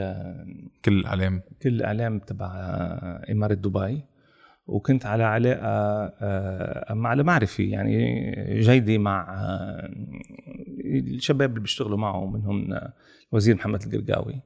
كل 0.86 1.00
الإعلام. 1.00 1.42
كل 1.62 1.70
الإعلام 1.70 2.20
تبع 2.20 2.46
آه، 2.46 3.32
إمارة 3.32 3.54
دبي. 3.54 4.04
وكنت 4.68 5.06
على 5.06 5.24
علاقة 5.24 5.68
آه، 6.22 6.94
مع 6.94 7.10
على 7.10 7.24
معرفه 7.24 7.64
يعني 7.64 8.32
جيدة 8.60 8.98
مع 8.98 9.36
الشباب 10.80 11.50
اللي 11.50 11.62
بيشتغلوا 11.62 11.98
معه 11.98 12.26
منهم 12.26 12.80
الوزير 13.32 13.56
محمد 13.56 13.84
القرقاوي. 13.84 14.42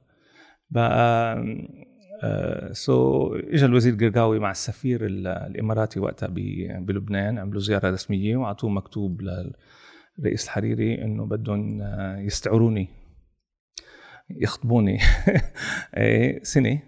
سو 2.71 3.27
اجى 3.35 3.65
الوزير 3.65 3.93
القرقاوي 3.93 4.39
مع 4.39 4.51
السفير 4.51 5.05
ال- 5.05 5.27
الإماراتي 5.27 5.99
وقتها 5.99 6.27
بلبنان 6.79 7.37
عملوا 7.37 7.61
زيارة 7.61 7.89
رسمية 7.89 8.37
وأعطوه 8.37 8.69
مكتوب 8.69 9.21
للرئيس 9.21 10.45
الحريري 10.45 11.03
إنه 11.03 11.25
بدهم 11.25 11.81
آه، 11.81 12.17
يستعروني 12.17 12.87
يخطبوني 14.29 14.99
إيه، 15.97 16.43
سنة 16.43 16.79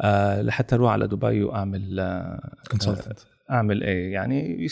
آه، 0.00 0.42
لحتى 0.42 0.74
أروح 0.74 0.92
على 0.92 1.08
دبي 1.08 1.42
وأعمل 1.42 2.00
آه، 2.00 2.54
كونسلتنت 2.70 3.18
أعمل 3.50 3.82
إيه 3.82 4.12
يعني 4.12 4.66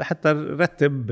حتى 0.00 0.32
رتب 0.32 1.10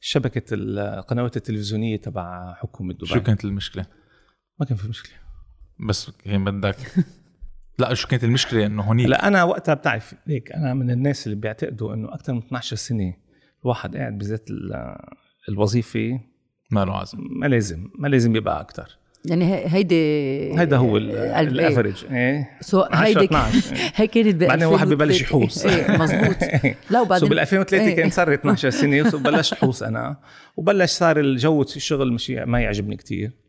شبكة 0.00 0.42
القنوات 0.52 1.36
التلفزيونية 1.36 1.96
تبع 1.96 2.54
حكومة 2.54 2.94
دبي. 2.94 3.06
شو 3.06 3.22
كانت 3.22 3.44
المشكلة؟ 3.44 3.86
ما 4.60 4.66
كان 4.66 4.76
في 4.76 4.88
مشكلة. 4.88 5.23
بس 5.80 6.10
كان 6.24 6.44
بدك 6.44 6.76
لا 7.78 7.94
شو 7.94 8.08
كانت 8.08 8.24
المشكلة؟ 8.24 8.66
إنه 8.66 8.82
هونيك. 8.82 9.06
لا 9.08 9.28
أنا 9.28 9.44
وقتها 9.44 9.74
بتعرف 9.74 10.14
ليك 10.26 10.52
أنا 10.52 10.74
من 10.74 10.90
الناس 10.90 11.26
اللي 11.26 11.36
بيعتقدوا 11.36 11.94
إنه 11.94 12.14
أكثر 12.14 12.32
من 12.32 12.38
12 12.38 12.76
سنة 12.76 13.14
الواحد 13.64 13.96
قاعد 13.96 14.18
بذات 14.18 14.50
ال- 14.50 14.96
الوظيفة 15.48 16.20
ما 16.70 16.84
له 16.84 16.96
عزم. 16.96 17.18
ما 17.30 17.46
لازم 17.46 17.88
ما 17.98 18.08
لازم 18.08 18.36
يبقى 18.36 18.60
أكثر 18.60 18.98
يعني 19.24 19.54
هي- 19.54 19.64
هيدي 19.68 19.94
هيدا 20.60 20.76
هو 20.76 20.96
ال- 20.96 21.10
إيه. 21.10 21.40
الافرج 21.40 22.04
إيه. 22.10 22.50
سو 22.60 22.80
10 22.80 22.96
هيدي 23.04 23.24
12 23.24 23.74
هي 23.94 24.06
كانت 24.06 24.34
ب 24.34 24.38
بعدين 24.38 24.68
الواحد 24.68 24.88
ببلش 24.88 25.20
2003. 25.22 25.24
يحوس. 25.24 25.66
إيه 25.66 25.96
مزبوط 25.98 26.36
لا 26.90 26.98
سو 26.98 27.02
وبعدين 27.02 27.28
بال 27.28 27.38
2003 27.38 27.84
إيه. 27.84 27.96
كان 27.96 28.10
صار 28.10 28.28
لي 28.28 28.34
12 28.34 28.70
سنة 28.70 29.10
بلشت 29.10 29.54
حوس 29.54 29.82
أنا 29.82 30.16
وبلش 30.56 30.90
صار 30.92 31.20
الجو 31.20 31.62
الشغل 31.62 32.12
مش 32.12 32.30
ما 32.30 32.60
يعجبني 32.60 32.96
كتير. 32.96 33.26
آه 33.26 33.43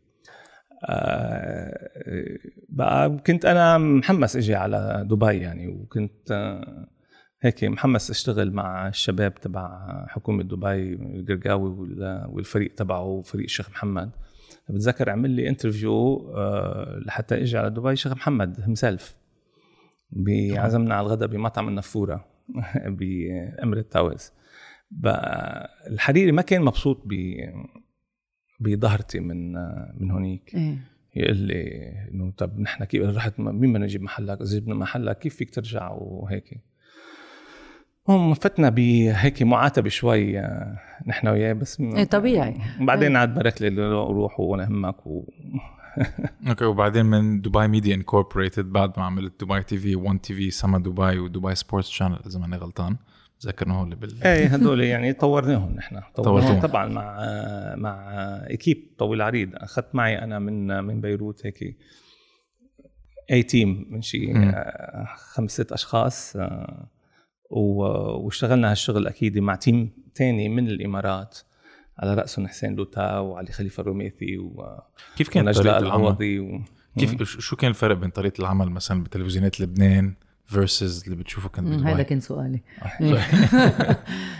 بقى 2.68 3.16
كنت 3.26 3.44
أنا 3.44 3.78
محمس 3.78 4.36
إجي 4.36 4.54
على 4.54 5.06
دبي 5.10 5.36
يعني 5.36 5.68
وكنت 5.68 6.30
آه 6.30 6.88
هيك 7.40 7.64
محمس 7.64 8.10
أشتغل 8.10 8.52
مع 8.52 8.88
الشباب 8.88 9.34
تبع 9.34 9.88
حكومة 10.08 10.42
دبي 10.42 10.92
القرقاوي 10.94 11.70
وال- 11.70 12.26
والفريق 12.30 12.74
تبعه 12.74 13.02
وفريق 13.04 13.44
الشيخ 13.44 13.70
محمد. 13.70 14.10
بتذكر 14.70 15.10
عمل 15.10 15.30
لي 15.30 15.48
interview 15.48 16.30
آه 16.36 16.98
لحتى 17.06 17.42
إجي 17.42 17.58
على 17.58 17.70
دبي 17.70 17.90
الشيخ 17.92 18.12
محمد 18.12 18.60
himself 18.60 19.16
عزمنا 20.58 20.94
على 20.94 21.06
الغداء 21.06 21.28
بمطعم 21.28 21.68
النافوره 21.68 22.24
ب 22.98 23.08
Emirates 23.08 23.92
Towers 23.92 24.32
بقى 24.90 25.68
الحريري 25.90 26.32
ما 26.32 26.42
كان 26.42 26.62
مبسوط 26.62 27.02
ب 27.04 27.12
بظهرتي 28.60 29.20
من 29.20 29.52
من 30.00 30.10
هونيك. 30.10 30.54
إيه. 30.54 30.78
يقول 31.16 31.36
لي 31.36 31.92
إنه 32.12 32.32
طب 32.36 32.60
نحن 32.60 32.84
كيف 32.84 33.02
رحت 33.02 33.40
مين 33.40 33.72
بدنا 33.72 33.84
نجيب 33.84 34.02
محلك 34.02 34.40
اذا 34.40 34.58
جبنا 34.58 34.74
محلك 34.74 35.18
كيف 35.18 35.36
فيك 35.36 35.54
ترجع؟ 35.54 35.90
وهيك. 35.90 36.60
هم 38.08 38.34
فتنا 38.34 38.68
بهيك 38.68 39.42
معاتبة 39.42 39.88
شوي 39.88 40.38
آه، 40.38 40.78
نحن 41.06 41.28
وياه 41.28 41.52
بس 41.52 41.80
إيه 41.80 42.04
طبيعي. 42.04 42.56
بعدين 42.80 43.16
عاد 43.16 43.34
بارك 43.34 43.62
لي 43.62 43.88
روح 43.90 44.40
وأنا 44.40 44.68
همك 44.68 45.06
و... 45.06 45.24
okay 46.48 46.64
وبعدين 46.64 47.06
من 47.06 47.40
دبي 47.40 47.68
ميديا 47.68 47.94
Incorporated 47.94 48.72
بعد 48.72 48.98
ما 48.98 49.04
عملت 49.04 49.44
دبي 49.44 49.62
TV 49.62 49.96
1 49.96 50.18
TV 50.18 50.50
سما 50.50 50.78
دبي 50.78 51.18
ودبي 51.18 51.54
Sports 51.54 51.88
Channel 51.88 52.18
إذا 52.26 52.38
ماني 52.40 52.56
غلطان. 52.56 52.96
هو 53.68 53.84
اللي 53.84 53.96
بال 53.96 54.22
إيه 54.24 54.46
هدول 54.46 54.80
يعني 54.80 55.12
طورناهم 55.12 55.74
نحن. 55.74 56.00
طورناهم 56.14 56.60
طبعا 56.60 56.86
مع 56.88 57.16
مع 57.76 58.10
équipe 58.50 58.94
طويل 58.98 59.22
عريض 59.22 59.50
أخذت 59.54 59.94
معي 59.94 60.18
أنا 60.18 60.38
من 60.38 60.84
من 60.84 61.00
بيروت 61.00 61.46
هيك 61.46 61.76
a 63.30 63.42
team 63.42 63.86
من 63.90 64.02
شي 64.02 64.26
مم. 64.26 64.52
آه، 64.54 65.06
خمس 65.16 65.50
ست 65.50 65.72
أشخاص 65.72 66.36
آه، 66.36 66.88
واشتغلنا 67.50 68.70
هالشغل 68.70 69.06
أكيد 69.06 69.38
مع 69.38 69.54
team 69.54 69.90
تاني 70.14 70.48
من 70.48 70.68
الإمارات 70.68 71.38
على 71.98 72.14
رأسهم 72.14 72.46
حسين 72.48 72.74
لوتا 72.74 73.18
وعلي 73.18 73.52
خليفة 73.52 73.80
الروميثي 73.80 74.38
و- 74.38 74.78
كيف 75.16 75.28
كانت 75.28 75.46
ونجلاء 75.46 75.78
طريقة 75.80 75.96
العمل؟ 75.96 76.40
و... 76.40 76.60
كيف 76.98 77.22
شو 77.22 77.56
كان 77.56 77.70
الفرق 77.70 77.96
بين 77.96 78.10
طريقة 78.10 78.40
العمل 78.40 78.70
مثلا 78.70 79.04
بتلفزيونات 79.04 79.60
لبنان 79.60 80.14
versus 80.46 81.04
اللي 81.04 81.16
بتشوفه 81.16 81.48
كان 81.48 81.86
هذا 81.86 82.02
كان 82.02 82.20
سؤالي. 82.20 82.60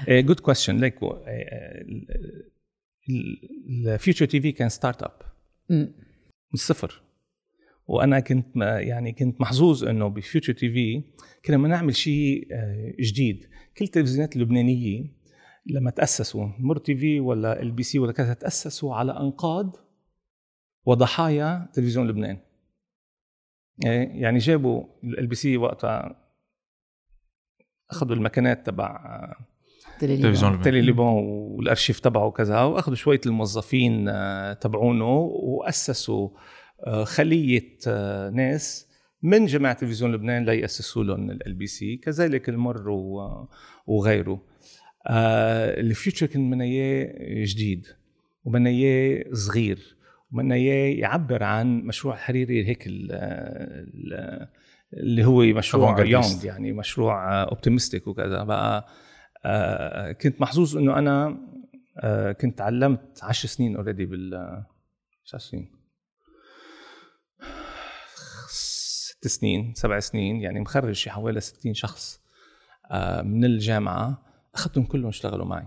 good 0.08 0.40
question 0.40 0.76
ليك 0.76 0.98
ال 3.68 4.26
Future 4.26 4.40
TV 4.40 4.52
كان 4.52 4.68
start 4.68 5.02
up. 5.02 5.12
من 5.70 5.88
الصفر. 6.54 7.02
وأنا 7.86 8.20
كنت 8.20 8.46
ما- 8.56 8.80
يعني 8.80 9.12
كنت 9.12 9.40
محظوظ 9.40 9.84
إنه 9.84 10.08
ب 10.08 10.52
Future 10.52 10.70
TV 10.72 11.02
كنا 11.44 11.56
بدنا 11.56 11.68
نعمل 11.68 11.96
شيء 11.96 12.48
آه، 12.52 12.92
جديد. 13.00 13.46
كل 13.78 13.84
التلفزيونات 13.84 14.36
اللبنانية 14.36 15.04
لما 15.66 15.90
تأسسوا 15.90 16.48
المر 16.58 16.78
تي 16.78 16.96
في 16.96 17.20
ولا 17.20 17.62
ال 17.62 17.70
بي 17.70 17.82
سي 17.82 17.98
ولا 17.98 18.12
كذا 18.12 18.34
تأسسوا 18.34 18.94
على 18.94 19.12
أنقاض 19.12 19.76
وضحايا 20.86 21.68
تلفزيون 21.74 22.08
لبنان. 22.08 22.38
يعني 23.84 24.38
جابوا 24.38 24.84
ال 25.04 25.26
بي 25.26 25.34
سي 25.34 25.56
وقتها 25.56 26.22
أخذوا 27.90 28.16
المكانات 28.16 28.66
تبع 28.66 28.86
آه، 28.86 29.46
تلفزيون 30.00 30.50
لبنان. 30.52 30.62
Télé 30.64 30.80
Liban 30.80 31.06
والأرشيف 31.24 32.00
تبعه 32.00 32.26
وكذا 32.26 32.62
وأخذوا 32.62 32.96
شوية 32.96 33.20
الموظفين 33.26 34.08
آه، 34.08 34.52
تبعونه 34.52 35.18
وأسسوا 35.42 36.28
آه، 36.86 37.04
خلية 37.04 37.78
آه، 37.88 38.30
ناس 38.30 38.86
من 39.22 39.46
جماعة 39.46 39.74
تلفزيون 39.74 40.12
لبنان 40.12 40.44
ليأسسوا 40.44 41.04
لهم 41.04 41.30
ال 41.30 41.54
بي 41.54 41.66
سي 41.66 41.96
كذلك 41.96 42.48
المر 42.48 42.88
و- 42.90 43.48
وغيره. 43.86 44.42
ال 45.10 45.27
future 45.27 46.26
كان 46.26 46.50
بدنا 46.50 46.64
اياه 46.64 47.44
جديد 47.44 47.86
وبدنا 48.44 48.70
اياه 48.70 49.24
صغير. 49.32 49.95
وبدنا 50.32 50.54
اياه 50.54 50.98
يعبر 51.00 51.42
عن 51.42 51.80
مشروع 51.80 52.14
الحريري 52.14 52.66
هيك 52.68 52.86
ال- 52.86 53.12
ال- 53.12 54.48
اللي 54.92 55.24
هو 55.24 55.42
مشروع. 55.42 56.00
young 56.00 56.44
يعني 56.44 56.72
مشروع 56.72 57.42
optimistic 57.42 58.06
وكذا. 58.06 58.44
بقى 58.44 58.86
آه، 59.44 60.12
كنت 60.12 60.40
محظوظ 60.40 60.76
إنه 60.76 60.98
أنا 60.98 61.38
آه، 62.00 62.32
كنت 62.32 62.60
علمت 62.60 63.18
10 63.22 63.48
سنين 63.48 63.76
already 63.76 64.06
بال 64.06 64.34
10 65.26 65.38
سنين. 65.38 65.70
ست 68.48 69.26
سنين 69.28 69.72
سبع 69.76 70.00
سنين 70.00 70.40
يعني 70.40 70.60
مخرج 70.60 70.92
شي 70.92 71.10
حوالي 71.10 71.40
60 71.40 71.74
شخص 71.74 72.20
آه، 72.90 73.22
من 73.22 73.44
الجامعة. 73.44 74.22
أخذتهم 74.54 74.84
كلهم 74.84 75.08
اشتغلوا 75.08 75.46
معي. 75.46 75.66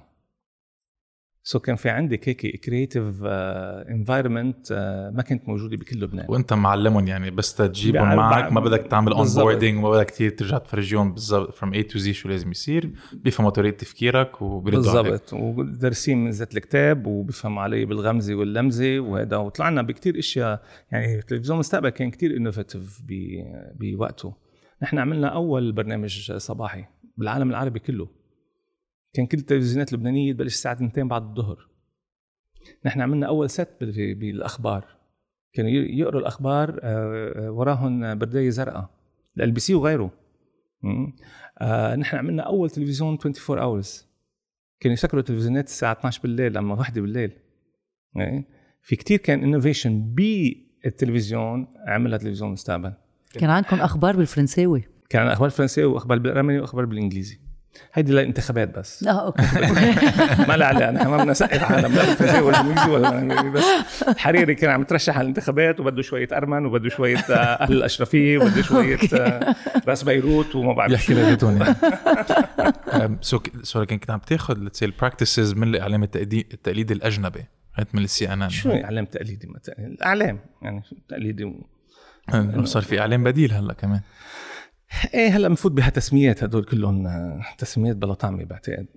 so 1.49 1.60
كان 1.59 1.75
في 1.75 1.89
عندك 1.89 2.29
هيك 2.29 2.59
creative 2.65 3.23
environment 3.23 4.73
ما 5.15 5.21
كانت 5.21 5.49
موجوده 5.49 5.77
بكل 5.77 5.99
لبنان. 5.99 6.25
وأنت 6.29 6.53
معلمهم 6.53 7.07
يعني 7.07 7.31
بس 7.31 7.55
تجيبهم 7.55 8.15
معك 8.15 8.51
ما 8.51 8.59
بدك 8.59 8.88
تعمل 8.91 9.13
on. 9.13 9.28
boarding 9.36 9.78
وما 9.77 9.89
بدك 9.89 10.05
كثير 10.05 10.29
ترجع 10.29 10.57
تفرجيهم 10.57 11.13
بالضبط 11.13 11.55
from 11.56 11.73
A 11.73 11.84
to 11.84 11.99
Z 11.99 12.13
شو 12.13 12.29
لازم 12.29 12.51
يصير 12.51 12.91
بيفهموا 13.13 13.51
طريقة 13.51 13.77
تفكيرك 13.77 14.41
وبيردوا 14.41 15.01
بالضبط. 15.01 15.33
ودارسين 15.33 16.23
من 16.23 16.29
ذات 16.31 16.57
الكتاب 16.57 17.07
وبيفهموا 17.07 17.63
علي 17.63 17.85
بالغمزة 17.85 18.35
واللمزة 18.35 18.99
وهذا 18.99 19.38
وطلعنا 19.38 19.81
بكتير 19.81 20.19
أشياء 20.19 20.63
يعني 20.91 21.21
تلفزيون 21.21 21.55
المستقبل 21.55 21.89
كان 21.89 22.12
كتير 22.12 22.38
innovative 22.38 23.02
بوقته. 23.79 24.33
نحن 24.81 24.97
عملنا 24.97 25.27
أول 25.27 25.71
برنامج 25.71 26.31
صباحي 26.31 26.85
بالعالم 27.17 27.49
العربي 27.49 27.79
كله. 27.79 28.18
كان 29.13 29.26
كل 29.26 29.38
التلفزيونات 29.38 29.93
اللبنانية 29.93 30.34
تبلش 30.34 30.54
الساعة 30.54 30.74
2 30.74 31.08
بعد 31.08 31.24
الظهر. 31.28 31.67
نحن 32.86 33.02
عملنا 33.02 33.28
أول 33.28 33.50
ست 33.50 33.69
بال- 33.82 34.15
بالأخبار. 34.15 34.86
كانوا 35.54 35.72
يقروا 35.72 36.22
الأخبار 36.22 36.80
آه، 36.84 37.34
آه، 37.48 37.52
وراهم 37.52 38.17
بردايه 38.19 38.50
زرقاء 38.50 38.89
ال 39.39 39.52
بي 39.52 39.60
سي 39.60 39.74
وغيره. 39.74 40.12
آه، 41.62 41.95
نحن 41.95 42.17
عملنا 42.17 42.43
أول 42.43 42.69
تلفزيون 42.69 43.17
24 43.26 43.60
hours 43.60 44.08
كانوا 44.80 44.93
يسكروا 44.93 45.19
التلفزيونات 45.22 45.65
الساعة 45.67 45.91
12 45.93 46.22
بالليل 46.22 46.54
لما 46.54 46.76
واحدة 46.76 47.02
بالليل. 47.02 47.32
إيه؟ 48.17 48.48
في 48.82 48.95
كتير 48.95 49.17
كان 49.17 49.43
innovation 49.43 50.13
بالتلفزيون 50.15 51.67
عملها 51.88 52.17
تلفزيون 52.17 52.48
المستقبل 52.48 52.93
كان 53.34 53.50
عندكم 53.50 53.80
أخبار 53.82 54.15
بالفرنساوي؟ 54.17 54.84
كان 55.10 55.28
أخبار 55.28 55.50
فرنساوي 55.50 55.93
وأخبار 55.93 56.19
بالأرمني 56.19 56.60
وأخبار 56.60 56.86
بالإنجليزي. 56.86 57.39
هيدي 57.93 58.12
للانتخابات 58.12 58.77
بس. 58.79 59.03
آه 59.08 59.25
okay. 59.25 59.41
ما 60.49 60.58
لا 60.58 60.65
عليه 60.65 60.91
نحن 60.91 61.08
ما 61.08 61.17
بدنا 61.17 61.32
نثقف 61.32 61.63
عالم 61.71 61.95
لا 61.95 62.41
ولا 62.41 62.62
بالانجليزي 62.62 62.89
ولا 62.89 63.10
بالأمريكي، 63.10 63.49
بس. 63.49 63.63
حريري 64.17 64.55
كان 64.55 64.69
عم 64.69 64.82
يترشح 64.82 65.13
على 65.17 65.21
الانتخابات 65.21 65.79
وبده 65.79 66.01
شوية 66.01 66.27
أرمن 66.34 66.65
وبده 66.65 66.89
شوية 66.89 67.17
آه، 67.17 67.34
أهل 67.34 67.73
الأشرفية 67.73 68.38
وبده 68.38 68.62
شوية 68.62 68.97
آه، 69.13 69.55
رأس 69.88 70.03
بيروت 70.03 70.55
وما 70.55 70.73
بعرف 70.73 70.91
يحكي. 70.91 71.13
لغتهم 71.13 71.62
يعني 71.62 71.75
أم، 73.05 73.17
so 73.21 73.39
so 73.63 73.82
لكن 73.82 73.97
كنت 73.97 74.12
عم 74.12 74.19
تاخذ 74.19 74.58
let's 74.60 74.76
say 74.76 74.86
ال 74.86 74.92
practices 74.92 75.54
من 75.53 75.67
الإعلام 75.67 76.03
التقليدي 76.03 76.93
الأجنبي 76.93 77.45
هات 77.75 77.95
من 77.95 78.03
السي 78.03 78.34
إن 78.34 78.41
إن 78.41 78.49
شو 78.49 78.71
إعلام 78.71 79.05
تقليدي؟ 79.05 79.47
مثلا 79.47 79.75
الإعلام 79.79 80.39
يعني 80.62 80.82
تقليدي؟ 81.10 81.43
و... 81.43 81.65
صار 82.63 82.82
في 82.84 82.99
إعلام 82.99 83.23
بديل 83.23 83.51
هلأ 83.53 83.73
كمان. 83.73 84.01
إيه 85.13 85.30
هلا 85.36 85.47
بنفوت 85.47 85.71
بهالتسميات 85.71 86.43
هدول 86.43 86.63
كلهم 86.63 87.08
آه، 87.08 87.41
تسميات 87.58 87.95
بلا 87.95 88.13
طعمه 88.13 88.43
بعتقد 88.43 88.88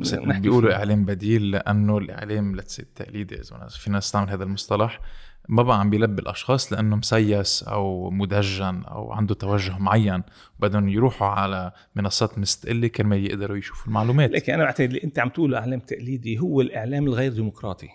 بس 0.00 0.14
نحكي 0.14 0.40
بيقولوا. 0.40 0.74
إعلام 0.74 1.04
بديل 1.04 1.50
لأنه 1.50 1.98
الإعلام 1.98 2.56
let's 2.56 2.72
say 2.72 2.82
التقليدي 2.82 3.34
إذا 3.34 3.56
أنا- 3.56 3.78
في 3.78 3.90
ناس 3.90 4.04
تستعمل 4.06 4.30
هذا 4.30 4.44
المصطلح 4.44 5.00
ما 5.48 5.62
بقى 5.62 5.80
عم 5.80 5.90
بيلبي 5.90 6.22
الأشخاص 6.22 6.72
لأنه 6.72 6.96
مسيس 6.96 7.62
أو 7.62 8.10
مدجن 8.10 8.82
أو 8.84 9.12
عنده 9.12 9.34
توجه 9.34 9.78
معين 9.78 10.22
بدهم 10.60 10.88
يروحوا 10.88 11.28
على 11.28 11.72
منصات 11.94 12.38
مستقلة 12.38 12.88
كرمال 12.88 13.24
يقدروا 13.26 13.56
يشوفوا 13.56 13.86
المعلومات. 13.86 14.30
لكن 14.30 14.52
أنا 14.52 14.64
بعتقد 14.64 14.86
اللي 14.88 15.04
أنت 15.04 15.18
عم 15.18 15.28
تقوله 15.28 15.58
إعلام 15.58 15.80
تقليدي 15.80 16.38
هو 16.38 16.60
الإعلام 16.60 17.06
الغير 17.06 17.32
ديمقراطي. 17.32 17.88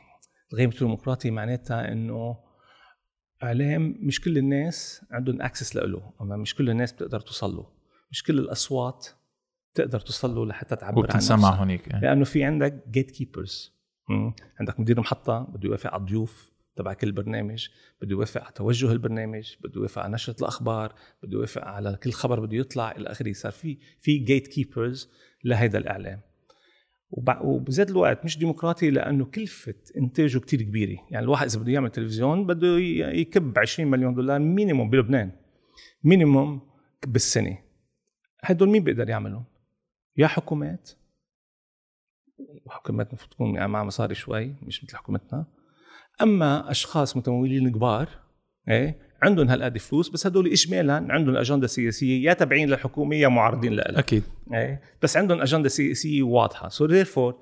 الغير 0.53 0.69
ديمقراطي 0.79 1.31
معناتها 1.31 1.91
إنه 1.91 2.35
اعلام 3.43 3.97
مش 3.99 4.21
كل 4.21 4.37
الناس 4.37 5.05
عندهم 5.11 5.41
access 5.41 5.75
له 5.75 6.13
أما 6.21 6.37
مش 6.37 6.55
كل 6.55 6.69
الناس 6.69 6.91
بتقدر 6.91 7.19
توصل 7.19 7.55
له 7.55 7.67
مش 8.11 8.23
كل 8.23 8.39
الأصوات 8.39 9.07
تقدر 9.73 9.99
توصل 9.99 10.35
له 10.35 10.45
لحتى 10.45 10.75
تعبر 10.75 10.97
عن 10.97 11.03
وبتنسمع. 11.03 11.49
هونيك 11.49 11.87
يعني. 11.87 12.01
لأنه 12.01 12.23
في 12.25 12.43
عندك 12.43 12.83
gatekeepers 12.91 13.73
عندك 14.59 14.79
مدير 14.79 14.99
محطة 14.99 15.39
بده 15.39 15.67
يوافق 15.67 15.93
على 15.93 15.99
الضيوف 15.99 16.51
تبع 16.75 16.93
كل 16.93 17.11
برنامج 17.11 17.67
بده 18.01 18.11
يوافق 18.11 18.41
على 18.41 18.51
توجه 18.55 18.91
البرنامج 18.91 19.55
بده 19.61 19.79
يوافق 19.79 20.01
على 20.01 20.13
نشرة 20.13 20.35
الأخبار 20.39 20.95
بده 21.23 21.37
يوافق 21.37 21.65
على 21.65 21.97
كل 22.03 22.11
خبر 22.11 22.39
بده 22.39 22.57
يطلع 22.57 22.91
إلى 22.91 23.11
آخره 23.11 23.33
صار 23.33 23.51
في 23.51 23.77
في 23.99 24.17
gatekeepers 24.17 25.09
لهيدا 25.43 25.77
الإعلام 25.77 26.21
وبذات 27.41 27.89
الوقت 27.89 28.25
مش 28.25 28.37
ديمقراطي 28.37 28.89
لأنه 28.89 29.25
كلفة 29.25 29.75
إنتاجه 29.97 30.37
كتير 30.37 30.61
كبيرة. 30.61 30.99
يعني 31.09 31.25
الواحد 31.25 31.45
إذا 31.45 31.59
بده 31.59 31.71
يعمل 31.71 31.89
تلفزيون 31.89 32.45
بده 32.45 32.77
يكب 33.13 33.59
20 33.59 33.91
مليون 33.91 34.13
دولار 34.13 34.39
minimum 34.39 34.89
بلبنان 34.89 35.31
minimum 36.03 36.61
بالسنة. 37.07 37.57
هدول 38.43 38.69
مين 38.69 38.83
بيقدر 38.83 39.09
يعملهم؟ 39.09 39.43
يا 40.17 40.27
حكومات. 40.27 40.91
وحكومات 42.65 43.07
المفروض 43.07 43.31
تكون 43.31 43.55
يعني 43.55 43.67
معها 43.67 43.83
مصاري 43.83 44.15
شوي 44.15 44.55
مش 44.61 44.83
مثل 44.83 44.97
حكومتنا. 44.97 45.45
أما 46.21 46.71
أشخاص 46.71 47.17
متمولين 47.17 47.71
كبار 47.71 48.09
إيه 48.69 49.10
عندهم 49.21 49.49
هالقد 49.49 49.77
فلوس 49.77 50.09
بس 50.09 50.27
هدول 50.27 50.47
اجمالا 50.47 51.07
عندهم 51.09 51.35
أجندة 51.35 51.67
سياسية 51.67 52.25
يا 52.25 52.33
تابعين 52.33 52.69
للحكومة 52.69 53.15
يا 53.15 53.27
معارضين 53.27 53.73
لها 53.73 53.99
أكيد. 53.99 54.23
إيه؟ 54.53 54.81
بس 55.01 55.17
عندهم 55.17 55.41
أجندة 55.41 55.69
سياسية 55.69 56.23
واضحة. 56.23 56.69
so 56.69 56.85
therefore 56.85 57.39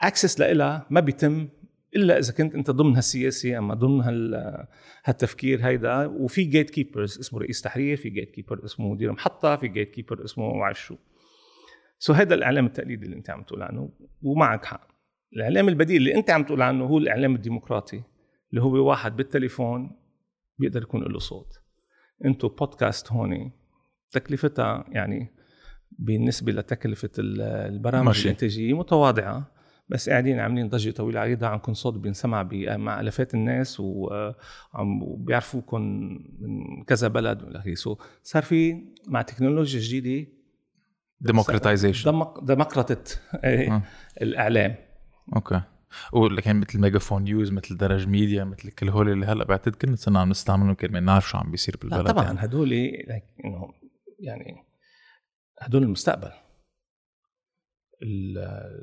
access 0.00 0.40
لها 0.40 0.86
ما 0.90 1.00
بيتم 1.00 1.48
إلا 1.96 2.18
إذا 2.18 2.32
كنت 2.32 2.54
أنت 2.54 2.70
ضمن 2.70 2.96
هالسياسة 2.96 3.58
أما 3.58 3.74
ضمن 3.74 4.00
هال 4.00 4.66
هالتفكير 5.04 5.66
هيدا. 5.66 6.06
وفي 6.06 6.44
gatekeepers 6.44 7.18
اسمه 7.18 7.40
رئيس 7.40 7.62
تحرير 7.62 7.96
في 7.96 8.10
gatekeeper 8.10 8.64
اسمه 8.64 8.92
مدير 8.92 9.12
محطة 9.12 9.56
في 9.56 9.68
gatekeeper 9.68 10.24
اسمه 10.24 10.52
ما 10.52 10.58
بعرف 10.58 10.80
شو. 10.80 10.96
so 11.98 12.12
هذا 12.12 12.34
الإعلام 12.34 12.66
التقليدي 12.66 13.06
اللي 13.06 13.16
أنت 13.16 13.30
عم 13.30 13.42
تقول 13.42 13.62
عنه 13.62 13.90
ومعك 14.22 14.64
حق. 14.64 14.88
الإعلام 15.32 15.68
البديل 15.68 15.96
اللي 15.96 16.14
أنت 16.14 16.30
عم 16.30 16.44
تقول 16.44 16.62
عنه 16.62 16.84
هو 16.84 16.98
الإعلام 16.98 17.34
الديمقراطي 17.34 18.02
اللي 18.50 18.62
هو 18.62 18.88
واحد 18.88 19.16
بالتليفون 19.16 20.03
بيقدر 20.58 20.82
يكون 20.82 21.02
له 21.02 21.18
صوت. 21.18 21.60
انتو 22.24 22.48
بودكاست 22.48 23.12
هون 23.12 23.52
تكلفتها 24.10 24.84
يعني 24.88 25.34
بالنسبة 25.98 26.52
لتكلفة 26.52 27.10
ال- 27.18 27.40
البرامج 27.40 28.06
ماشي. 28.06 28.24
الانتاجيه 28.24 28.72
متواضعة 28.78 29.50
بس 29.88 30.10
قاعدين 30.10 30.38
عاملين 30.38 30.68
ضجة 30.68 30.90
طويلة. 30.90 31.20
عريضه 31.20 31.46
عندكم 31.46 31.74
صوت 31.74 31.94
بينسمع 31.94 32.48
مع 32.76 33.00
ألافات 33.00 33.34
الناس 33.34 33.80
وعم 33.80 35.02
وبيعرفوكم 35.02 35.80
من 36.40 36.84
كذا 36.86 37.08
بلد. 37.08 37.42
والى 37.42 37.74
so 37.74 37.96
صار 38.22 38.42
في 38.42 38.84
مع 39.06 39.22
تكنولوجيا 39.22 39.80
جديدة. 39.80 40.30
democratization 41.20 42.10
دمق 42.10 42.40
دمقرطت 42.40 43.20
آه. 43.34 43.82
الإعلام. 44.22 44.74
okay. 45.36 45.60
ولكن 46.12 46.56
مثل 46.60 46.78
ميجافون 46.80 47.22
نيوز 47.22 47.52
مثل 47.52 47.76
درج 47.76 48.06
ميديا 48.08 48.44
مثل 48.44 48.70
كل 48.70 48.88
هول 48.88 49.08
اللي 49.10 49.26
هلأ 49.26 49.44
بعتقد 49.44 49.74
كنا 49.74 49.96
صرنا 49.96 50.20
عم 50.20 50.30
نستعملهم 50.30 50.74
كرمال. 50.74 51.04
نعرف 51.04 51.28
شو 51.28 51.38
عم 51.38 51.50
بيصير 51.50 51.74
لا 51.74 51.80
بالبلد 51.80 52.06
طبعا. 52.14 52.24
يعني. 52.24 52.38
هدول 52.40 52.72
انه 52.72 53.72
يعني 54.20 54.54
هدول 55.60 55.82
المستقبل. 55.82 56.30
ال- 58.02 58.38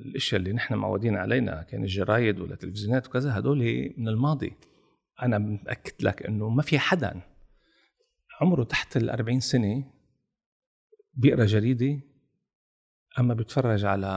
الأشياء 0.05 0.39
اللي 0.41 0.53
نحن 0.53 0.73
معودين 0.75 1.15
علينا 1.15 1.63
كان 1.63 1.83
الجرايد 1.83 2.39
ولا 2.39 2.53
التلفزيونات 2.53 3.07
وكذا 3.07 3.37
هدول 3.39 3.93
من 3.97 4.07
الماضي. 4.07 4.53
أنا 5.21 5.37
متأكد 5.37 6.03
لك 6.03 6.25
إنه 6.25 6.49
ما 6.49 6.61
في 6.61 6.79
حدا. 6.79 7.21
عمره 8.41 8.63
تحت 8.63 8.97
ال 8.97 9.09
40 9.09 9.39
سنة 9.39 9.83
بيقرأ 11.13 11.45
جريدة 11.45 11.99
أما 13.19 13.33
بيتفرج 13.33 13.85
على 13.85 14.07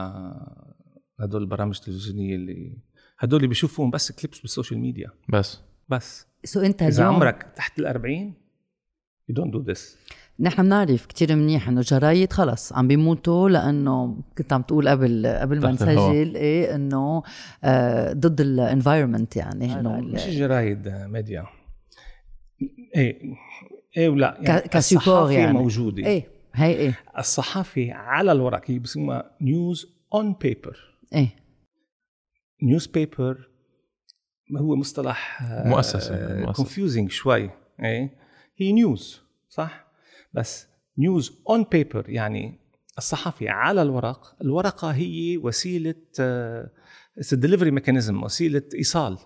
هدول 1.19 1.41
البرامج 1.41 1.77
التلفزيونية 1.77 2.35
اللي 2.35 2.77
هدول 3.19 3.37
اللي 3.37 3.47
بيشوفوهم 3.47 3.91
بس 3.91 4.11
clips 4.11 4.39
بال 4.39 4.49
social 4.49 4.79
media. 4.79 5.09
بس. 5.29 5.61
بس. 5.89 6.27
so 6.43 6.61
انت 6.61 6.81
إذا 6.81 7.01
اليوم 7.03 7.15
عمرك 7.15 7.47
تحت 7.55 7.79
ال 7.79 7.85
40 7.85 8.33
you 9.31 9.35
don't 9.35 9.51
do 9.55 9.71
this. 9.73 9.79
نحن 10.39 10.63
بنعرف 10.63 11.05
كتير 11.05 11.35
منيح 11.35 11.67
إنه 11.67 11.81
جرايد 11.81 12.33
خلص 12.33 12.73
عم 12.73 12.87
بيموتوا 12.87 13.49
لأنه 13.49 14.17
كنت 14.37 14.53
عم 14.53 14.61
تقول 14.61 14.89
قبل 14.89 15.27
قبل 15.41 15.61
ما. 15.61 15.71
نسجل 15.71 16.35
إيه 16.35 16.75
إنه 16.75 17.23
آه 17.63 18.13
ضد 18.13 18.41
ال 18.41 18.49
environment 18.49 19.35
يعني 19.35 19.73
إنه 19.79 19.99
مش 20.01 20.23
ال- 20.25 20.29
الجرايد 20.29 20.87
ميديا 20.87 21.45
إيه 22.95 23.21
إيه 23.97 24.09
ولا 24.09 24.37
يعني 24.41 24.61
كسيبور 24.67 25.31
يعني. 25.31 25.53
موجودة. 25.53 26.05
إيه 26.05 26.27
هي 26.53 26.71
إيه. 26.75 26.99
الصحافة 27.17 27.93
على 27.93 28.31
الورق 28.31 28.61
هي 28.65 28.79
بسموها 28.79 29.31
news 29.41 29.87
on 30.13 30.33
paper 30.33 30.77
إيه. 31.13 31.35
newspaper 32.63 33.49
هو 34.57 34.75
مصطلح 34.75 35.41
مؤسسة، 35.65 36.35
مؤسسة. 36.35 36.51
confusing 36.51 37.11
شوي 37.11 37.49
إيه؟ 37.83 38.17
هي 38.57 38.71
news 38.71 39.21
صح؟ 39.49 39.87
بس 40.33 40.67
news 40.97 41.39
on 41.49 41.63
paper 41.71 42.09
يعني 42.09 42.59
الصحافة 42.97 43.49
على 43.49 43.81
الورق 43.81 44.35
الورقة 44.41 44.91
هي 44.91 45.37
وسيلة 45.37 45.95
delivery 47.31 47.71
mechanism 47.71 48.23
وسيلة 48.23 48.63
إيصال. 48.75 49.17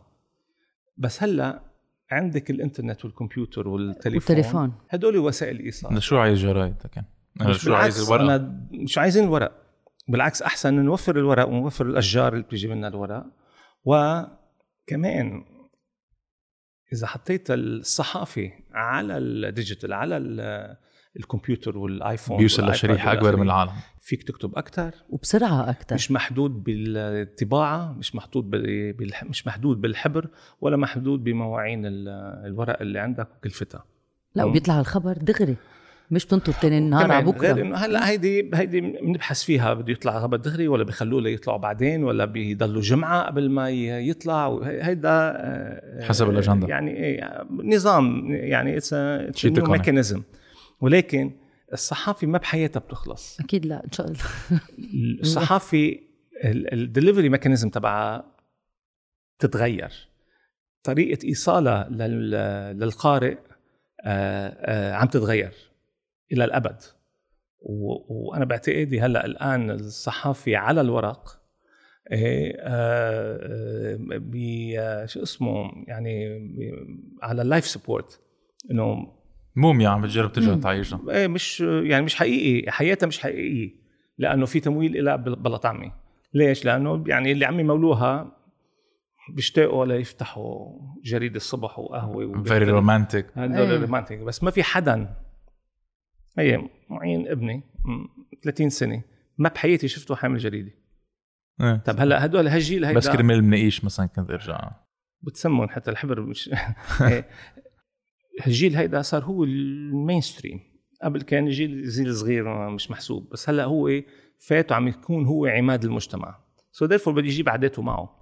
بس 0.98 1.24
هلا 1.24 1.64
عندك 2.12 2.52
الإنترنت 2.52 3.06
والكمبيوتر 3.06 3.68
والتليفون 3.68 4.36
والتليفون. 4.36 4.74
هدول 4.90 5.18
وسائل 5.18 5.60
إيصال. 5.60 6.04
شو 6.04 6.18
عايز 6.18 6.40
جرايد 6.40 6.76
لكن 6.86 7.04
أنا 7.42 7.50
مش 7.50 7.62
شو 7.62 7.74
عايز 7.74 8.02
الورق 8.02 8.22
أنا 8.22 8.68
مش 8.72 8.98
عايزين 8.98 9.24
الورق. 9.24 9.69
بالعكس 10.10 10.42
أحسن 10.42 10.74
نوفر 10.74 11.16
الورق 11.18 11.48
ونوفر 11.48 11.86
الأشجار 11.86 12.34
اللي 12.34 12.44
بتيجي 12.44 12.68
منها 12.68 12.90
الورق. 12.90 13.26
وكمان 13.86 15.44
إذا 16.94 17.08
حطيت 17.08 17.52
الصحافة 17.52 18.52
على 18.72 19.18
ال 19.18 19.27
digital 19.27 19.94
على 19.94 20.18
ال- 20.18 20.76
الكمبيوتر 21.18 21.78
والآيفون 21.78 22.38
بيوصل 22.38 22.70
لشريحة 22.70 23.14
أكبر 23.14 23.36
من 23.36 23.42
العالم. 23.42 23.72
فيك 24.02 24.24
تكتب 24.24 24.58
أكثر 24.58 24.92
وبسرعة 25.10 25.70
أكثر 25.70 25.96
مش 25.96 26.12
محدود 26.12 26.64
بالطباعة 26.64 27.94
مش 27.94 28.16
محدود 28.16 28.50
بال... 28.50 28.94
بالح- 28.94 29.24
مش 29.24 29.48
محدود 29.48 29.82
بالحبر 29.82 30.28
ولا 30.62 30.78
محدود 30.78 31.24
بمواعين 31.24 31.86
ال- 31.86 32.08
الورق 32.46 32.82
اللي 32.82 33.00
عندك 33.00 33.28
وكلفتها. 33.38 33.84
لا. 34.36 34.44
وبيطلع 34.44 34.80
الخبر 34.80 35.14
دغري. 35.14 35.56
مش 36.12 36.26
تنطر 36.26 36.52
تاني 36.54 36.78
النهار 36.78 37.12
على 37.12 37.24
كمان 37.32 37.40
غير 37.42 37.54
بكره 37.54 37.62
إنه 37.64 37.76
هلأ 37.76 38.10
هيدي 38.10 38.52
هيدي 38.54 38.82
بنبحث 38.82 39.44
فيها 39.44 39.74
بده 39.74 39.92
يطلع 39.92 40.20
خبر 40.22 40.38
دغري 40.38 40.68
ولا 40.68 40.84
بخلوه 40.84 41.22
ليطلعوا 41.22 41.60
بعدين 41.60 42.04
ولا 42.04 42.26
بيضلوا 42.26 42.82
جمعة 42.82 43.24
قبل 43.26 43.50
ما 43.50 43.70
يطلع. 43.70 44.60
هيدا 44.64 45.10
آه، 45.12 46.04
حسب 46.04 46.30
الأجندة. 46.30 46.68
يعني 46.68 46.92
إيه، 46.98 47.48
نظام 47.64 48.32
يعني 48.32 48.78
اتس. 48.78 48.94
mechanism 49.46 50.22
ولكن 50.82 51.32
الصحافة 51.74 52.28
ما 52.28 52.38
بحياتها 52.38 52.80
بتخلص. 52.80 53.40
أكيد 53.40 53.66
لا 53.66 53.84
إن 53.86 53.92
شاء 53.92 54.08
الله. 54.08 54.20
الصحافة 55.22 55.96
ال 56.46 56.55
delivery 56.55 57.30
mechanism 57.30 57.70
تبعها 57.70 58.36
تتغير. 59.40 59.92
طريقة 60.84 61.26
إيصالها 61.28 61.90
لل- 61.92 62.80
للقارئ 62.80 63.38
آه، 64.06 64.48
آه، 64.60 64.94
عم 64.94 65.08
تتغير. 65.08 65.52
إلى 66.32 66.44
الأبد 66.46 66.82
و- 67.62 68.14
وأنا 68.30 68.46
بعتقدي 68.46 69.02
هلأ 69.02 69.26
الآن 69.26 69.72
الصحافه 69.72 70.58
على 70.58 70.82
الورق 70.82 71.40
إيه، 72.12 72.56
آه، 72.60 73.40
آه، 73.42 74.18
بي 74.18 74.80
آه، 74.80 75.06
شو 75.06 75.24
اسمه 75.24 75.72
يعني 75.88 76.26
على 77.24 77.42
ال 77.42 77.46
life 77.46 77.66
support 77.66 78.20
إنه 78.72 79.14
موميا 79.56 79.90
عم 79.90 80.02
بتجرب 80.02 80.32
ترجع. 80.32 80.56
تعيشها 80.56 81.02
إيه 81.10 81.28
مش 81.28 81.62
يعني 81.62 82.06
مش 82.06 82.16
حقيقي 82.16 82.72
حياتها 82.72 83.08
مش 83.08 83.20
حقيقية 83.20 83.72
لأنه 84.18 84.46
في 84.46 84.60
تمويل 84.60 85.06
لها 85.06 85.16
بل- 85.16 85.36
بلا 85.36 85.58
طعمه 85.58 85.92
ليش؟ 86.34 86.66
لأنه 86.66 87.04
يعني 87.08 87.32
اللي 87.32 87.46
عم 87.46 87.60
يمولوها 87.60 88.32
بيشتاقوا 89.36 89.86
ليفتحوا 89.86 90.80
جريدة 91.04 91.36
الصبح 91.36 91.80
وقهوة 91.80 92.44
very 92.44 92.66
romantic 92.72 93.26
هدول 93.36 93.58
إيه. 93.58 93.76
ال 93.76 93.81
romantic 93.81 94.20
بس 94.20 94.44
ما 94.44 94.52
في 94.52 94.64
حدا 94.64 95.10
هي 96.40 96.70
معين 96.90 97.28
ابني 97.28 97.64
م- 97.86 98.08
30 98.44 98.70
سنة. 98.70 99.02
ما 99.38 99.50
بحياتي 99.50 99.88
شفته 99.88 100.16
حامل 100.16 100.38
جريدة. 100.38 100.72
طب 101.86 102.00
هلا 102.00 102.26
هدول 102.26 102.48
هالجيل 102.48 102.86
هيدا 102.86 102.98
بس 102.98 103.10
كرمال 103.10 103.44
منقيش 103.44 103.84
مثلا 103.86 104.06
كنت 104.06 104.30
ارجع 104.32 104.72
بتسمون 105.22 105.70
حتى 105.70 105.92
الحبر 105.92 106.22
مش 106.22 106.50
إيه. 107.02 107.28
الجيل 108.48 108.76
هيدا 108.76 109.02
صار 109.02 109.24
هو 109.24 109.44
ال 109.44 110.22
mainstream 110.22 110.60
قبل 111.04 111.22
كان 111.22 111.48
الجيل 111.48 111.90
جيل 111.90 112.16
صغير 112.16 112.70
مش 112.70 112.92
محسوب. 112.92 113.30
بس 113.30 113.50
هلا 113.50 113.64
هو 113.66 113.90
فات 114.48 114.72
وعم 114.72 114.88
يكون 114.88 115.26
هو 115.26 115.46
عماد 115.46 115.84
المجتمع. 115.86 116.40
so 116.72 116.88
so 116.88 117.10
بده 117.10 117.28
يجيب 117.28 117.50
عاداته 117.50 117.82
معه 117.82 118.16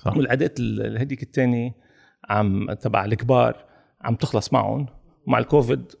صح. 0.00 0.16
والعادات 0.16 0.60
ال- 0.60 0.98
هديك 0.98 1.22
الثانية 1.22 1.74
عم 2.30 2.72
تبع 2.72 3.04
الكبار 3.04 3.64
عم 4.00 4.14
تخلص 4.14 4.52
معهم. 4.52 4.86
ومع 5.26 5.38
الكوفيد 5.38 5.92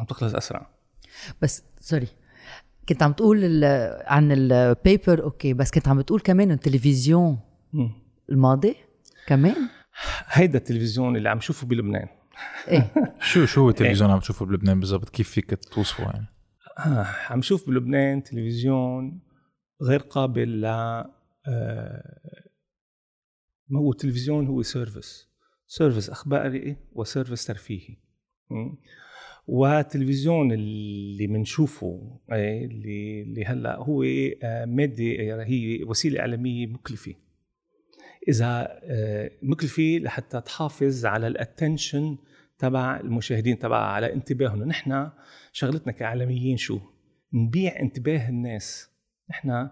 عم 0.00 0.06
تخلص 0.06 0.34
أسرع. 0.34 0.70
بس 1.42 1.62
sorry 1.80 2.08
كنت 2.88 3.02
عم 3.02 3.12
تقول 3.12 3.38
ال- 3.44 4.02
عن 4.06 4.32
ال 4.32 4.47
paper 4.47 5.22
okay 5.22 5.54
بس 5.54 5.70
كنت 5.70 5.88
عم 5.88 6.00
تقول 6.00 6.20
كمان 6.20 6.50
التلفزيون. 6.50 7.38
الماضي 8.30 8.76
كمان؟ 9.26 9.56
هيدا 10.26 10.58
التلفزيون 10.58 11.16
اللي 11.16 11.28
عم 11.28 11.40
شوفه 11.40 11.66
بلبنان. 11.66 12.08
إيه. 12.68 12.94
شو 13.30 13.46
شو 13.46 13.60
هو 13.60 13.68
التلفزيون 13.70 14.10
عم 14.10 14.18
تشوفه 14.18 14.46
بلبنان 14.46 14.80
بالضبط؟ 14.80 15.08
كيف 15.08 15.30
فيك 15.30 15.54
توصفه 15.64 16.04
يعني؟ 16.04 16.26
آه 16.78 17.06
عم 17.30 17.42
شوف 17.42 17.66
بلبنان 17.66 18.22
تلفزيون 18.22 19.20
غير 19.82 20.00
قابل 20.00 20.60
ل 20.60 20.64
آه، 20.64 22.02
ما 23.68 23.80
هو 23.80 23.90
التلفزيون 23.92 24.46
هو 24.46 24.62
service 24.62 25.28
service 25.66 26.10
أخباري 26.10 26.76
و 26.92 26.98
service 26.98 27.44
ترفيهي. 27.46 27.96
م? 28.50 28.74
والتلفزيون 29.50 30.52
اللي 30.52 31.26
بنشوفه 31.26 32.18
إيه، 32.32 32.64
اللي 32.64 33.22
اللي 33.22 33.44
هلأ 33.44 33.76
هو 33.76 34.02
آه، 34.42 34.64
مادة 34.64 35.04
هي 35.44 35.84
وسيلة 35.84 36.20
إعلامية 36.20 36.66
مكلفة. 36.66 37.14
إذا 38.28 38.80
آه، 38.82 39.30
مكلفة 39.42 39.98
لحتى 40.02 40.40
تحافظ 40.40 41.06
على 41.06 41.26
الاتنشن 41.26 42.18
تبع 42.58 43.00
المشاهدين 43.00 43.58
تبع 43.58 43.76
على 43.76 44.12
انتباههم. 44.12 44.62
نحن 44.64 45.10
شغلتنا 45.52 45.92
كاعلاميين 45.92 46.56
شو؟ 46.56 46.80
نبيع 47.32 47.80
انتباه 47.80 48.28
الناس. 48.28 48.90
نحن 49.30 49.68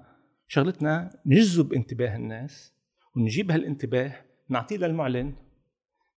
شغلتنا 0.48 1.20
نجذب 1.26 1.72
انتباه 1.72 2.16
الناس 2.16 2.72
ونجيب 3.16 3.50
هالانتباه 3.50 4.12
نعطيه 4.48 4.76
للمعلن 4.76 5.32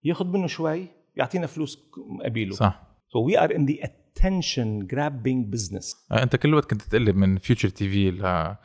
ياخذ 0.03 0.27
منه 0.27 0.47
شوي 0.47 0.87
يعطينا 1.15 1.47
فلوس 1.47 1.89
قبيله. 2.25 2.55
صح. 2.55 2.88
So 3.11 3.17
we 3.29 3.35
are 3.41 3.51
in 3.57 3.65
the 3.71 3.77
attention 3.87 4.87
grabbing 4.93 5.39
business. 5.55 5.95
آه، 6.11 6.23
انت 6.23 6.35
كل 6.35 6.53
وقت 6.53 6.69
كنت 6.69 6.81
تقلب 6.81 7.15
من 7.15 7.37
فيوتشر 7.37 7.69
تي 7.69 7.89
في 7.89 8.11
ل 8.11 8.55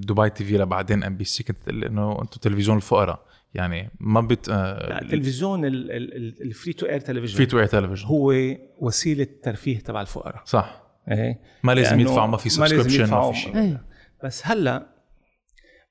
دبي 0.00 0.30
تي 0.30 0.44
في 0.44 0.58
لبعدين 0.58 1.04
ام 1.04 1.16
بي 1.16 1.24
سي 1.24 1.42
كنت 1.42 1.56
تقول 1.58 1.84
إنه 1.84 2.22
أنتم 2.22 2.40
تلفزيون 2.40 2.76
الفقراء. 2.76 3.26
يعني 3.54 3.90
ما 4.00 4.20
بت 4.20 4.48
لا 4.48 5.02
التلفزيون 5.02 5.60
ال 5.64 5.86
free 5.86 6.72
to 6.72 6.86
air 6.86 7.00
free 7.00 7.14
تلفزيون 7.14 7.48
to 7.48 7.58
air 7.58 7.66
تلفزيون 7.66 8.08
هو 8.10 8.34
وسيلة 8.78 9.26
ترفيه 9.42 9.78
تبع 9.78 10.00
الفقراء. 10.00 10.42
صح. 10.44 10.82
إيه؟ 11.10 11.40
ما 11.64 11.72
لازم 11.72 12.00
يدفعوا 12.00 12.26
ما 12.26 12.36
في 12.36 12.48
ما 12.60 12.66
subscription 12.66 12.98
ما 12.98 13.04
يدفعوا. 13.04 13.32
في 13.32 13.38
شيء. 13.38 13.56
إيه. 13.56 13.84
بس 14.24 14.46
هلا 14.46 14.86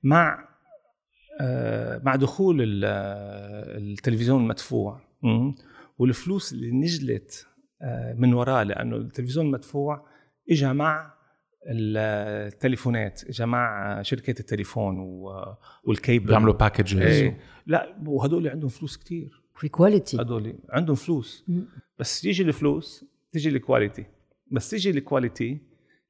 مع 0.02 0.48
آه، 1.40 2.00
مع 2.04 2.16
دخول 2.16 2.62
ال- 2.62 2.84
آه، 2.84 3.78
التلفزيون 3.78 4.42
المدفوع 4.42 5.00
والفلوس 5.98 6.52
اللي 6.52 6.70
نزلت 6.70 7.46
آه، 7.46 7.51
من 8.18 8.34
وراه 8.34 8.62
لأنه 8.62 8.96
التلفزيون 8.96 9.46
المدفوع 9.46 10.06
اجى 10.50 10.72
مع 10.72 11.14
التليفونات 11.66 13.24
اجى 13.28 13.46
مع 13.46 14.02
شركات 14.02 14.40
التليفون 14.40 14.98
و- 14.98 15.54
والكيبل. 15.84 16.26
بيعملوا 16.26 16.54
packages 16.54 16.96
إيه. 17.00 17.38
لا 17.66 17.96
وهدول 18.06 18.48
عندهم 18.48 18.68
فلوس 18.68 18.96
كتير. 18.96 19.42
في 19.56 19.68
quality 19.68 20.20
هدول 20.20 20.54
عندهم 20.70 20.96
فلوس. 20.96 21.44
مم. 21.48 21.68
بس 21.98 22.20
تيجي 22.20 22.42
الفلوس 22.42 23.04
تيجي 23.30 23.48
ال 23.48 23.55
quality 23.55 24.04
بس 24.50 24.70
تيجي 24.70 24.90
ال 24.90 24.99
quality 24.99 25.58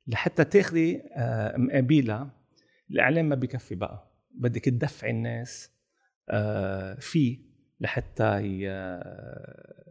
لحتى 0.07 0.45
تاخذي 0.45 1.03
آه، 1.17 1.57
مقابلها 1.57 2.31
الاعلام 2.91 3.29
ما 3.29 3.35
بكفي 3.35 3.75
بقى. 3.75 4.13
بدك 4.35 4.65
تدفعي 4.65 5.11
الناس 5.11 5.71
آه، 6.31 6.95
فيه. 7.01 7.52
لحتى 7.83 8.41
ي... 8.43 8.69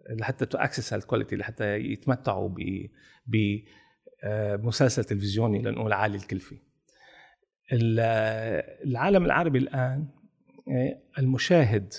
لحتى 0.09 0.45
to 0.45 0.57
access 0.57 0.93
هال 0.93 1.03
quality 1.03 1.35
لحتى 1.35 1.75
يتمتعوا 1.77 2.49
ب 2.49 2.55
ب 3.25 3.59
آه، 4.23 4.55
تلفزيوني 5.01 5.61
لنقول 5.61 5.93
عالي 5.93 6.17
الكلفة. 6.17 6.57
ال- 7.73 7.99
العالم 8.89 9.25
العربي 9.25 9.59
الآن 9.59 10.07
آه، 10.71 11.01
المشاهد 11.19 11.93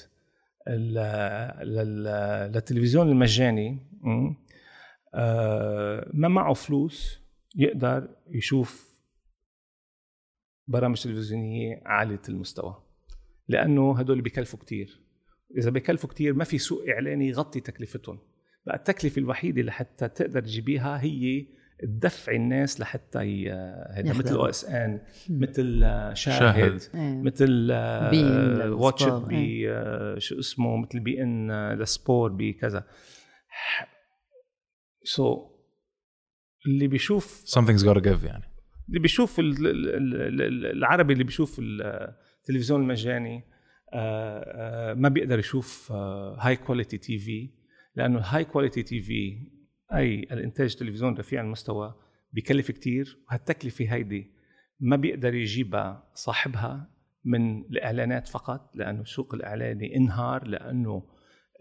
ال- 0.68 1.68
لل- 1.68 2.52
للتلفزيون 2.52 3.08
المجاني 3.08 3.78
آه، 5.14 6.10
ما 6.14 6.28
معه 6.28 6.54
فلوس 6.54 7.20
يقدر 7.56 8.08
يشوف 8.28 8.92
برامج 10.68 11.02
تلفزيونية 11.02 11.82
عالية 11.86 12.20
المستوى 12.28 12.82
لأنه 13.48 13.98
هدول 13.98 14.20
بيكلفوا 14.20 14.58
كتير. 14.58 15.01
إذا 15.58 15.70
بيكلفوا 15.70 16.10
كتير 16.10 16.34
ما 16.34 16.44
في 16.44 16.58
سوق 16.58 16.84
إعلاني 16.88 17.28
يغطي 17.28 17.60
تكلفتهم 17.60 18.18
بقى 18.66 18.76
التكلفة 18.76 19.18
الوحيدة 19.18 19.62
لحتى 19.62 20.08
تقدر 20.08 20.40
تجيبيها 20.40 21.02
هي 21.02 21.46
تدفعي 21.80 22.36
الناس 22.36 22.80
لحتى 22.80 23.42
يحضروا. 23.44 24.14
مثل 24.18 24.34
OSN 24.34 25.00
مثل 25.30 25.80
آه، 25.84 26.14
شاهد, 26.14 26.38
شاهد. 26.38 26.80
إيه. 26.94 27.22
مثل 27.22 27.46
beIN 28.10 28.20
watch 28.20 28.72
لل 28.72 29.02
sport، 29.02 29.24
بي 29.28 29.70
آه، 29.70 30.18
شو 30.18 30.38
اسمه 30.38 30.76
مثل 30.76 31.00
beIN 31.00 31.50
آه، 31.50 31.74
لل 31.74 31.91
sport 31.91 32.32
بكذا 32.32 32.84
so 35.04 35.48
اللي 36.66 36.86
بيشوف 36.86 37.44
something's 37.58 37.82
gotta 37.84 38.00
give 38.04 38.24
يعني 38.24 38.44
اللي 38.88 39.00
بيشوف 39.00 39.40
ال- 39.40 39.66
ال- 39.66 39.88
ال- 39.94 40.42
ال- 40.42 40.66
العربي 40.66 41.12
اللي 41.12 41.24
بيشوف 41.24 41.60
التلفزيون 41.60 42.80
المجاني 42.82 43.36
آه، 43.36 43.42
آه، 43.42 43.51
ما 44.94 45.08
بيقدر 45.08 45.38
يشوف 45.38 45.92
high 46.38 46.56
quality 46.56 46.98
TV 46.98 47.50
لأنه 47.96 48.18
ال 48.18 48.44
high 48.44 48.82
quality 48.82 49.00
TV 49.00 49.38
أي 49.94 50.20
الإنتاج 50.32 50.74
تلفزيون 50.74 51.18
رفيع 51.18 51.40
المستوى 51.40 51.94
بكلف 52.32 52.70
كتير 52.70 53.18
وهالتكلفة 53.28 53.84
هيدي 53.84 54.30
ما 54.80 54.96
بيقدر 54.96 55.34
يجيبها 55.34 56.04
صاحبها 56.14 56.90
من 57.24 57.60
الإعلانات 57.60 58.28
فقط 58.28 58.70
لأنه 58.74 59.00
السوق 59.00 59.34
الاعلاني 59.34 59.96
انهار 59.96 60.46
لأنه 60.46 61.02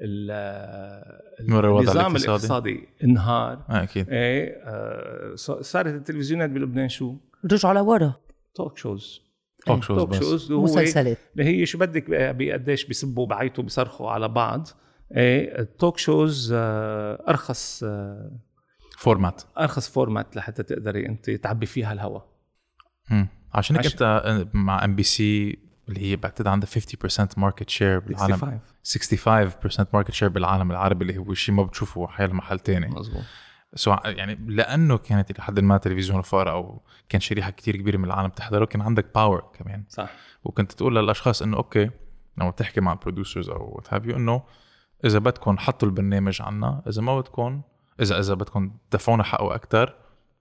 الوضع 0.01 1.79
النظام 1.79 2.15
الاقتصادي. 2.15 2.25
الاقتصادي 2.25 2.87
انهار 3.03 3.65
أكيد 3.69 4.09
إيه 4.09 4.61
آه، 4.63 5.35
صارت 5.61 5.93
التلفزيونات 5.93 6.49
بلبنان 6.49 6.89
شو؟ 6.89 7.17
رجعوا 7.51 7.73
لورا 7.73 8.13
talk 8.55 8.77
shows 8.77 9.30
talk 9.65 9.83
shows 9.83 9.97
talk 9.97 10.09
بس. 10.09 10.19
shows 10.19 10.51
مسلسلات. 10.51 11.17
اللي 11.37 11.43
هي 11.43 11.65
شو 11.65 11.77
بدك 11.77 12.05
بقديش 12.09 12.85
بيسبوا 12.85 13.27
بعيطوا 13.27 13.63
بيصرخوا 13.63 14.11
على 14.11 14.27
بعض. 14.27 14.67
إيه 15.15 15.59
ال 15.59 15.67
talk 15.67 15.97
shows 15.97 16.53
آه، 16.55 17.23
أرخص 17.29 17.83
آه، 17.83 18.39
format 18.97 19.41
أرخص 19.59 19.89
format 19.89 20.35
لحتى 20.35 20.63
تقدري 20.63 21.05
أنت 21.05 21.29
تعبي 21.29 21.65
فيها 21.65 21.93
الهواء. 21.93 22.31
عشان 23.53 23.75
هيك 23.75 23.85
أنت 23.85 24.49
مع 24.53 24.85
MBC 24.85 25.59
اللي 25.89 26.01
هي 26.01 26.15
بعتقد 26.15 26.47
عندها 26.47 26.69
50% 26.69 27.37
market 27.37 27.69
share 27.69 27.99
بالعالم. 27.99 28.59
65 28.83 29.49
65% 29.83 29.87
market 29.93 30.11
share 30.11 30.29
بالعالم 30.29 30.71
العربي 30.71 31.05
اللي 31.05 31.17
هو 31.17 31.33
شيء 31.33 31.55
ما 31.55 31.63
بتشوفه 31.63 32.07
حيال 32.07 32.35
محل 32.35 32.59
تاني. 32.59 32.87
مزبوط 32.87 33.23
so 33.75 33.95
يعني 34.05 34.39
لأنه 34.47 34.97
كانت 34.97 35.39
لحد 35.39 35.59
ما 35.59 35.77
تلفزيون 35.77 36.19
الفقراء 36.19 36.53
أو 36.53 36.81
كان 37.09 37.21
شريحة 37.21 37.51
كتير 37.51 37.77
كبيرة 37.77 37.97
من 37.97 38.05
العالم 38.05 38.29
تحضره 38.29 38.65
كان 38.65 38.81
عندك 38.81 39.05
power 39.15 39.51
كمان. 39.59 39.83
صح. 39.89 40.09
وكنت 40.43 40.71
تقول 40.71 40.95
للأشخاص 40.95 41.41
إنه 41.41 41.57
okay 41.57 41.89
لما 42.37 42.49
بتحكي 42.49 42.81
مع 42.81 42.91
ال 42.93 42.99
producers 42.99 43.49
or 43.49 43.75
what 43.75 43.93
have 43.93 44.05
you 44.05 44.15
إنه 44.17 44.43
إذا 45.05 45.19
بدكم 45.19 45.57
حطوا 45.57 45.87
البرنامج 45.87 46.41
عنا 46.41 46.83
إذا 46.87 47.01
ما 47.01 47.19
بدكم 47.19 47.61
اذا 48.01 48.19
إذا 48.19 48.33
بدكم 48.33 48.71
تدفعونا 48.91 49.23
حقه 49.23 49.55
أكثر 49.55 49.95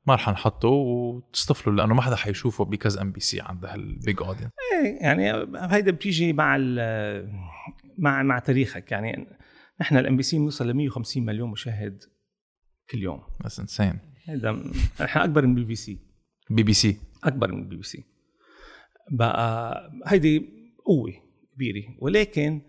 ما 0.06 0.14
رح 0.14 0.28
نحطه 0.28 0.68
وتصطفلوا 0.68 1.74
لأنه 1.76 1.94
ما 1.94 2.02
حدا 2.02 2.16
حيشوفه 2.16 2.64
because 2.64 2.98
ام 2.98 3.12
بي 3.12 3.20
سي 3.20 3.40
عندها 3.40 3.74
ال 3.74 3.86
big 3.86 4.22
audience 4.22 4.50
إيه 4.82 5.02
يعني 5.02 5.32
هيدا 5.56 5.90
بتيجي 5.90 6.32
مع 6.32 6.56
ال- 6.58 7.32
مع 7.98 8.22
مع 8.22 8.38
تاريخك. 8.38 8.92
يعني 8.92 9.26
نحن 9.80 9.96
الام 9.96 10.16
بي 10.16 10.22
سي 10.22 10.38
بنوصل 10.38 10.68
ل 10.68 10.74
150 10.74 11.24
مليون 11.24 11.50
مشاهد 11.50 12.02
كل 12.90 13.02
يوم. 13.02 13.22
بس 13.44 13.60
انسان 13.60 13.98
هيدا 14.24 14.52
نحن 15.00 15.18
أكبر 15.18 15.46
من 15.46 15.50
البي 15.58 15.64
بي 15.64 15.74
سي. 15.74 15.98
بي 16.50 16.62
بي 16.62 16.72
سي. 16.72 16.96
أكبر 17.24 17.52
من 17.52 17.62
البي 17.62 17.76
بي 17.76 17.82
سي. 17.82 18.04
بقى 19.10 19.92
هيدي 20.06 20.48
قوة 20.84 21.12
كبيرة. 21.54 21.82
ولكن 21.98 22.60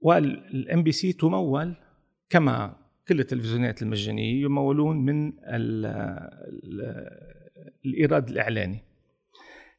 والام 0.00 0.82
بي 0.82 0.92
سي 0.92 1.12
تمول 1.12 1.74
كما 2.30 2.76
كل 3.08 3.20
التلفزيونات 3.20 3.82
المجانية 3.82 4.42
يمولون 4.42 4.96
من 4.96 5.28
ال 5.28 5.86
ال 5.86 7.06
الإيراد 7.86 8.28
الإعلاني. 8.28 8.78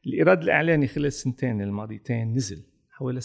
الإيراد 0.06 0.42
الإعلاني 0.42 0.86
خلال 0.86 1.06
السنتين 1.06 1.62
الماضيتين 1.62 2.34
نزل 2.34 2.62
حوالي 2.90 3.20
70% 3.20 3.24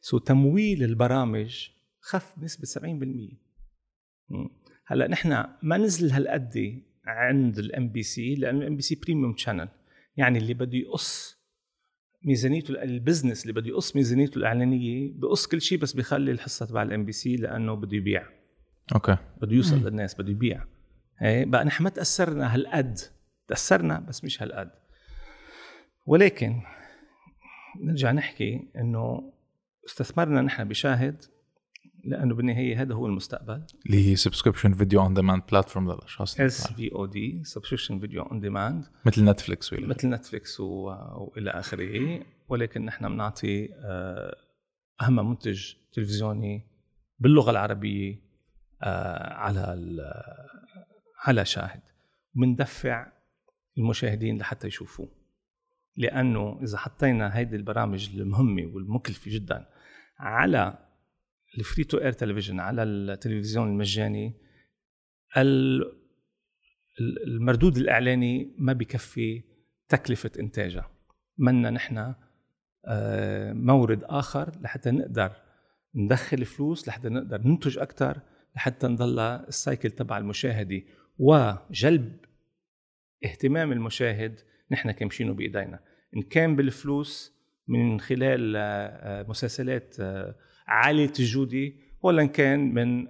so 0.00 0.18
تمويل 0.18 0.82
البرامج 0.84 1.68
خف 2.00 2.38
بنسبة 2.38 2.64
70% 2.80 2.84
مم. 2.86 3.28
هلا 4.86 5.08
نحن 5.08 5.44
ما 5.62 5.76
نزل 5.76 6.10
هالقد 6.10 6.82
عند 7.06 7.58
الام 7.58 7.88
بي 7.88 8.02
سي 8.02 8.34
لأنه 8.34 8.58
الام 8.58 8.76
بي 8.76 8.82
سي 8.82 8.94
premium 8.94 9.36
channel 9.36 9.68
يعني 10.16 10.38
اللي 10.38 10.54
بده 10.54 10.78
يقص 10.78 11.36
ميزانيته 12.24 12.82
ال 12.82 12.89
business 12.89 13.42
اللي 13.42 13.52
بده 13.60 13.68
يقص 13.68 13.96
ميزانيته 13.96 14.38
الإعلانية 14.38 15.12
بقص 15.14 15.46
كل 15.46 15.60
شيء 15.60 15.78
بس 15.78 15.92
بيخلي 15.92 16.30
الحصة 16.30 16.66
تبع 16.66 16.82
الام 16.82 17.04
بي 17.04 17.12
سي 17.12 17.36
لأنه 17.36 17.74
بده 17.74 17.96
يبيع. 17.96 18.26
Okay. 18.94 19.16
بده 19.42 19.54
يوصل 19.56 19.76
للناس 19.76 20.14
بده 20.20 20.30
يبيع. 20.30 20.64
هي 21.18 21.44
بقى 21.44 21.64
نحن 21.64 21.84
ما 21.84 21.90
تأثرنا 21.90 22.54
هالقد. 22.54 22.98
تأثرنا 23.48 24.00
بس 24.00 24.24
مش 24.24 24.42
هالقد. 24.42 24.70
ولكن 26.06 26.60
نرجع 27.80 28.12
نحكي 28.12 28.68
إنه 28.76 29.32
استثمرنا 29.86 30.42
نحن 30.42 30.64
بشاهد 30.64 31.22
لأنه 32.06 32.34
بالنهاية 32.34 32.82
هذا 32.82 32.94
هو 32.94 33.06
المستقبل. 33.06 33.66
اللي 33.86 34.10
هي 34.10 34.16
subscription 34.16 34.72
video 34.72 35.00
on 35.00 35.14
demand 35.14 35.42
platform 35.50 35.92
للأشخاص 35.92 36.40
اس 36.40 36.72
في 36.72 36.92
أو 36.92 37.06
دي 37.06 37.44
سبسكريبشن 37.44 38.00
فيديو 38.00 38.22
اون 38.22 38.40
ديماند 38.40 38.84
مثل 39.06 39.24
نتفليكس 39.24 39.72
ولا 39.72 39.86
مثل 39.86 40.08
نتفليكس 40.08 40.60
و... 40.60 40.66
وإلى 41.16 41.50
آخره. 41.50 42.20
ولكن 42.48 42.84
نحن 42.84 43.08
بنعطي 43.08 43.68
آه، 43.74 44.36
أهم 45.02 45.28
منتج 45.30 45.72
تلفزيوني 45.92 46.66
باللغة 47.18 47.50
العربية 47.50 48.20
آه، 48.82 49.32
على. 49.34 49.76
على 51.26 51.44
شاهد. 51.44 51.80
بندفع 52.34 53.12
المشاهدين 53.78 54.38
لحتى 54.38 54.66
يشوفوه. 54.66 55.08
لأنه 55.96 56.58
إذا 56.62 56.78
حطينا 56.78 57.36
هيدي 57.36 57.56
البرامج 57.56 58.10
المهمة 58.14 58.66
والمكلفة 58.66 59.30
جدا 59.30 59.66
على 60.18 60.85
ال 61.58 61.63
free 61.63 61.84
to 61.84 61.98
air 61.98 62.12
تلفزيون 62.12 62.60
على 62.60 62.82
التلفزيون 62.82 63.68
المجاني 63.68 64.34
المردود 67.26 67.76
الإعلاني 67.76 68.54
ما 68.58 68.72
بكفي 68.72 69.42
تكلفة 69.88 70.30
إنتاجها. 70.40 70.90
منا 71.38 71.70
نحن 71.70 72.14
آه، 72.88 73.52
مورد 73.52 74.04
آخر 74.04 74.52
لحتى 74.60 74.90
نقدر 74.90 75.32
ندخل 75.94 76.44
فلوس 76.44 76.88
لحتى 76.88 77.08
نقدر 77.08 77.40
ننتج 77.40 77.78
أكثر 77.78 78.20
لحتى 78.56 78.86
نضل 78.86 79.18
ال 79.18 79.30
cycle 79.30 79.90
تبع 79.90 80.18
المشاهدة. 80.18 80.82
وجلب 81.18 82.16
اهتمام 83.24 83.72
المشاهد 83.72 84.40
نحن 84.70 84.90
كامشينه 84.90 85.34
بإيدينا. 85.34 85.80
إن 86.16 86.22
كان 86.22 86.56
بالفلوس 86.56 87.36
من 87.68 88.00
خلال 88.00 88.56
آه، 88.56 88.60
آه، 88.60 89.22
مسلسلات 89.28 89.96
عاليه 90.66 91.12
الجوده 91.20 91.72
ولا 92.02 92.22
إن 92.22 92.28
كان 92.28 92.74
من 92.74 93.04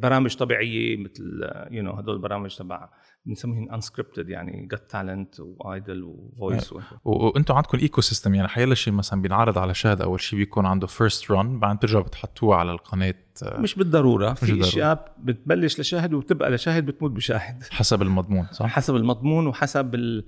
برامج 0.00 0.36
طبيعية 0.36 0.96
مثل 0.96 1.50
you 1.70 1.82
know 1.82 1.92
هدول 1.92 2.14
البرامج 2.14 2.56
تبع 2.56 2.88
بنسميهم 3.26 3.72
unscripted 3.72 4.28
يعني 4.28 4.66
Got 4.66 4.90
Talent 4.90 5.34
و 5.40 5.52
Idol 5.52 6.02
و 6.02 6.14
Voice 6.14 6.74
وأنتم 7.04 7.54
عندكم 7.54 7.78
ecosystem 7.78 8.34
يعني 8.34 8.48
حيلا 8.48 8.74
شيء 8.74 8.92
مثلا 8.92 9.22
بينعرض 9.22 9.58
على 9.58 9.74
شاهد 9.74 10.00
اول 10.00 10.20
شيء 10.20 10.38
بيكون 10.38 10.66
عنده 10.66 10.86
first 10.86 11.32
run 11.32 11.46
بعدين 11.46 11.78
ترجعوا 11.78 12.02
بتحطوه 12.04 12.56
على 12.56 12.72
القناة 12.72 13.14
مش 13.42 13.74
بالضرورة 13.74 14.34
في 14.34 14.60
اشياء 14.60 15.14
بتبلش 15.18 15.80
لشاهد 15.80 16.14
وبتبقى 16.14 16.50
لشاهد 16.50 16.86
بتموت 16.86 17.10
بشاهد. 17.10 17.62
حسب 17.70 18.02
المضمون 18.02 18.46
صح؟ 18.52 18.66
حسب 18.66 18.96
المضمون 18.96 19.46
وحسب 19.46 19.94
ال... 19.94 20.24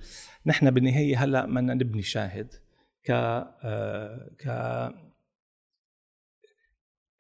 نحن 0.47 0.71
بالنهاية 0.71 1.25
هلأ 1.25 1.47
بدنا 1.47 1.75
نبني 1.75 2.03
شاهد 2.03 2.55
ك 3.05 3.11
آه 3.11 4.31
ك 4.39 4.49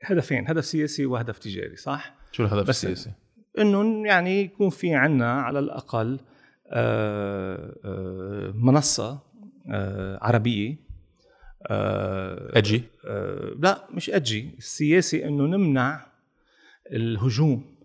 هدفين 0.04 0.48
هدف 0.48 0.64
سياسي 0.64 1.06
وهدف 1.06 1.38
تجاري 1.38 1.76
صح؟ 1.76 2.14
شو 2.32 2.44
الهدف 2.44 2.70
السياسي؟ 2.70 3.12
إنه 3.58 4.06
يعني 4.06 4.40
يكون 4.40 4.70
في 4.70 4.94
عنا 4.94 5.32
على 5.32 5.58
الأقل 5.58 6.20
آه، 6.68 7.76
آه، 7.84 8.52
منصة 8.54 9.22
آه، 9.72 10.18
عربية 10.22 10.84
أجي 12.50 12.82
لا 13.58 13.88
مش 13.90 14.10
أجي 14.10 14.54
السياسي 14.58 15.24
إنه 15.24 15.44
نمنع 15.44 16.06
الهجوم 16.92 17.76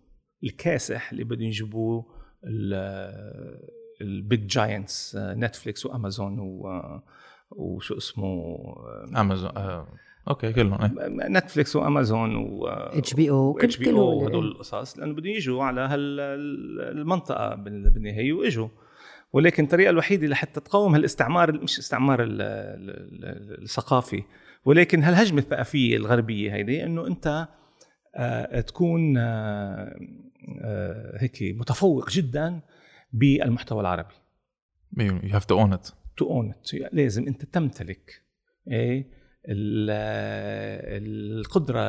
الكاسح 0.44 1.12
اللي 1.12 1.24
بدهم 1.24 1.48
يجيبوه 1.48 2.06
ال 4.02 4.13
big 4.13 4.48
giants 4.48 5.16
نتفليكس 5.20 5.86
وأمازون 5.86 6.62
وشو 7.52 7.98
اسمه 7.98 8.56
امازون 9.18 9.52
okay 10.30 10.54
كلهم 10.54 10.96
نتفليكس 11.38 11.76
وأمازون 11.76 12.36
و 12.36 12.68
إتش 12.68 13.14
بي 13.14 13.30
أو 13.30 13.60
إتش 13.60 13.78
بي 13.78 13.92
أو 13.92 14.26
هدول 14.26 14.48
القصص 14.48 14.98
لأنه 14.98 15.14
بدهم 15.14 15.34
يجوا 15.34 15.64
على 15.64 15.82
هالمنطقه 15.82 17.56
بالنهاية 17.56 18.34
وإجوا. 18.34 18.68
ولكن 19.34 19.64
الطريقة 19.64 19.90
الوحيدة 19.90 20.28
لحتى 20.28 20.60
تقاوم 20.60 20.96
هالاستعمار 20.96 21.52
مش 21.52 21.80
استعمار 21.80 22.20
الثقافي 23.62 24.24
ولكن 24.66 25.04
هالهجمة 25.04 25.40
الثقافية 25.40 25.98
الغربية 25.98 26.54
هيدي 26.54 26.84
إنه 26.84 27.08
أنت 27.08 27.48
آه، 28.16 28.62
تكون 28.62 29.18
آه، 29.18 29.96
آه، 30.62 31.18
هيك 31.20 31.38
متفوق 31.42 32.10
جدا 32.10 32.62
بالمحتوى 33.14 33.82
العربي. 33.82 34.14
You 34.98 35.34
have 35.34 35.46
to 35.46 35.56
own 35.56 35.74
it. 35.74 35.92
To 36.22 36.26
own 36.26 36.54
it 36.54 36.94
لازم 36.94 37.28
أنت 37.28 37.46
تمتلك 37.46 38.22
إيه؟ 38.68 39.19
القدرة 40.98 41.80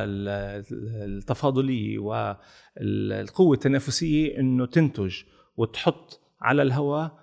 التفاضلية 1.05 1.99
والقوة 1.99 3.53
التنافسية 3.53 4.37
إنه 4.37 4.65
تنتج 4.65 5.15
وتحط 5.57 6.19
على 6.41 6.61
الهواء 6.61 7.21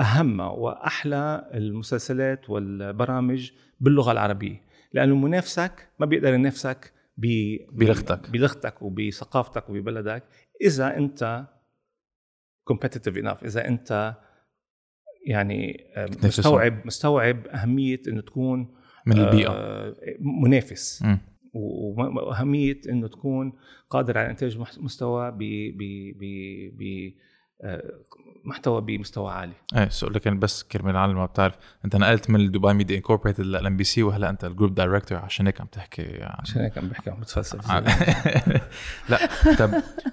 أهم 0.00 0.40
وأحلى 0.40 1.50
المسلسلات 1.54 2.50
والبرامج 2.50 3.50
باللغة 3.80 4.12
العربية. 4.12 4.64
لأنه 4.92 5.14
منافسك 5.14 5.88
ما 5.98 6.06
بيقدر 6.06 6.34
ينافسك 6.34 6.92
بلغتك. 7.72 8.30
بلغتك 8.30 8.82
وبثقافتك 8.82 9.70
وببلدك 9.70 10.22
إذا 10.62 10.96
أنت 10.96 11.46
competitive 12.72 13.14
enough 13.22 13.44
إذا 13.44 13.68
أنت 13.68 14.14
يعني 15.26 15.86
مستوعب 16.24 16.86
مستوعب 16.86 17.46
أهمية 17.46 18.00
إنه 18.08 18.20
تكون 18.20 18.74
من 19.06 19.18
البيئة. 19.18 19.50
آه 19.50 19.94
منافس. 20.20 21.02
م. 21.02 21.18
وأهمية 21.54 22.80
إنه 22.88 23.08
تكون 23.08 23.52
قادر 23.90 24.18
على 24.18 24.30
إنتاج 24.30 24.58
مستوى 24.58 25.30
ب 25.30 25.38
ب 25.38 25.82
ب 26.18 26.24
ب 26.78 27.12
آه، 27.62 28.00
محتوى 28.44 28.80
بمستوى 28.80 29.32
عالي. 29.32 29.52
إيه 29.76 29.88
so 29.88 30.08
لكن 30.08 30.38
بس 30.38 30.62
كرمال 30.62 30.90
العالم 30.90 31.14
ما 31.16 31.26
بتعرف. 31.26 31.54
أنت 31.84 31.96
نقلت 31.96 32.30
من 32.30 32.40
ال 32.40 32.45
Dubai 32.45 32.72
Media 32.72 32.96
Incorporated 32.96 33.44
للام 33.44 33.76
بي 33.76 33.84
سي 33.84 34.02
وهلا 34.02 34.30
أنت 34.30 34.44
ال 34.44 34.49
group 34.49 34.74
director 34.74 35.18
عشان 35.18 35.46
هيك 35.46 35.60
عم 35.60 35.66
تحكي 35.66 36.02
عن 36.22 36.36
عشان 36.38 36.62
هيك 36.62 36.78
عم 36.78 36.88
بحكي 36.88 37.10
عم 37.10 37.20
بتفلسف. 37.20 37.70
لا 39.10 39.18
طب 39.58 39.70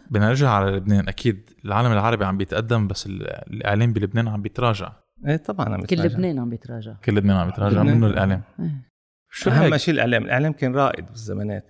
بدنا 0.09 0.27
نرجع 0.27 0.49
على 0.49 0.71
لبنان. 0.71 1.07
أكيد 1.07 1.49
العالم 1.65 1.91
العربي 1.91 2.25
عم 2.25 2.37
بيتقدم 2.37 2.87
بس 2.87 3.07
الإعلام 3.07 3.93
بلبنان 3.93 4.27
عم 4.27 4.41
بيتراجع. 4.41 4.91
إيه 5.28 5.38
طبعا 5.38 5.74
عم 5.74 5.86
كل 5.86 5.99
لبنان 5.99 6.39
عم 6.39 6.49
بيتراجع. 6.49 6.93
كل 6.93 7.15
لبنان 7.15 7.38
عم 7.38 7.47
بيتراجع 7.47 7.84
منه 7.84 8.07
الإعلام. 8.07 8.41
إيه. 8.59 8.91
شو 9.30 9.49
أهم 9.49 9.78
شيء 9.78 9.93
الإعلام 9.93 10.24
الإعلام 10.24 10.53
كان 10.53 10.76
رائد 10.76 11.05
بالزمانات. 11.05 11.65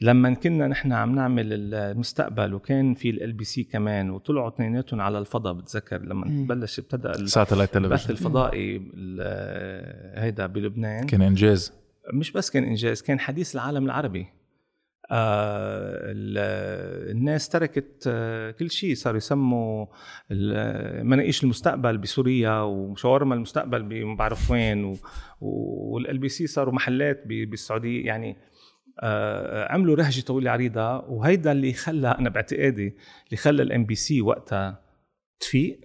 لما 0.00 0.34
كنا 0.34 0.68
نحن 0.68 0.92
عم 0.92 1.14
نعمل 1.14 1.74
المستقبل 1.74 2.54
وكان 2.54 2.94
في 2.94 3.10
ال 3.10 3.32
بي 3.32 3.44
سي 3.44 3.64
كمان 3.64 4.10
وطلعوا 4.10 4.48
اثنيناتهم 4.48 5.00
على 5.00 5.18
الفضاء 5.18 5.52
بتذكر؟ 5.52 6.02
لما 6.02 6.26
م. 6.26 6.46
بلش 6.46 6.78
ابتدى 6.78 7.08
البث 7.76 8.10
الفضائي 8.10 8.76
هيدا 10.14 10.46
بلبنان. 10.46 11.06
كان 11.06 11.22
إنجاز. 11.22 11.72
مش 12.14 12.32
بس 12.32 12.50
كان 12.50 12.64
إنجاز 12.64 13.02
كان 13.02 13.20
حديث 13.20 13.54
العالم 13.54 13.84
العربي. 13.84 14.26
الناس 17.10 17.48
تركت 17.48 18.04
آه 18.06 18.50
كل 18.50 18.70
شيء 18.70 18.94
صاروا 18.94 19.16
يسموا 19.16 19.86
مناقيش 21.02 21.44
المستقبل 21.44 21.98
بسوريا 21.98 22.60
وشاورما 22.60 23.34
المستقبل 23.34 23.82
بما 23.82 24.14
بعرف 24.16 24.50
وين 24.50 24.96
والال 25.40 26.18
بي 26.18 26.28
سي 26.28 26.46
صاروا 26.46 26.74
محلات 26.74 27.22
بالسعودية. 27.26 28.06
يعني 28.06 28.36
آه 29.02 29.72
عملوا 29.72 29.96
رهجة 29.96 30.20
طويلة 30.20 30.50
عريضة 30.50 30.98
وهيدا 30.98 31.52
اللي 31.52 31.72
خلى 31.72 32.08
أنا 32.08 32.30
باعتقادي 32.30 32.96
اللي 33.26 33.36
خلى 33.36 33.62
الام 33.62 33.84
بي 33.84 33.94
سي 33.94 34.20
وقتها 34.22 34.82
تفيق 35.40 35.80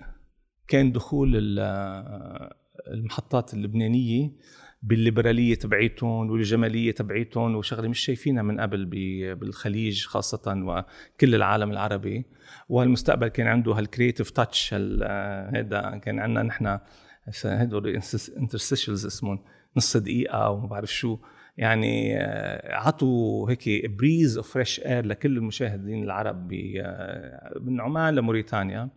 كان 0.68 0.92
دخول 0.92 1.60
آه، 1.60 2.56
المحطات 2.88 3.54
اللبنانية 3.54 4.32
بالليبرالية 4.84 5.56
تبعيتهم 5.56 6.30
والجمالية 6.30 6.92
تبعيتهم 6.92 7.56
وشغلة 7.56 7.88
مش 7.88 8.00
شايفينها 8.00 8.44
من 8.44 8.60
قبل 8.60 8.86
بالخليج 9.36 10.06
خاصة 10.06 10.42
وكل 10.48 11.36
العالم 11.36 11.72
العربي. 11.72 12.26
والمستقبل 12.70 13.28
كان 13.28 13.48
عنده 13.48 13.72
هال 13.72 13.83
creative 13.83 14.30
touch 14.30 14.74
هذا 14.74 16.02
كان 16.04 16.20
عندنا 16.20 16.44
نحن 16.44 16.80
هدول 17.46 18.02
interstitials 18.38 19.06
اسمهم 19.06 19.40
نص 19.78 19.98
دقيقة 19.98 20.50
وما 20.50 20.68
بعرف 20.68 20.94
شو. 20.94 21.18
يعني 21.58 22.18
آه، 22.18 22.76
عطوا 22.76 23.50
هيك 23.50 23.90
breeze 23.90 24.38
of 24.38 24.54
fresh 24.54 24.80
air 24.80 25.06
لكل 25.06 25.38
المشاهدين 25.38 26.04
العرب 26.04 26.54
آه، 26.54 27.60
من 27.62 27.82
عمان 27.82 28.16
لموريتانيا. 28.16 28.90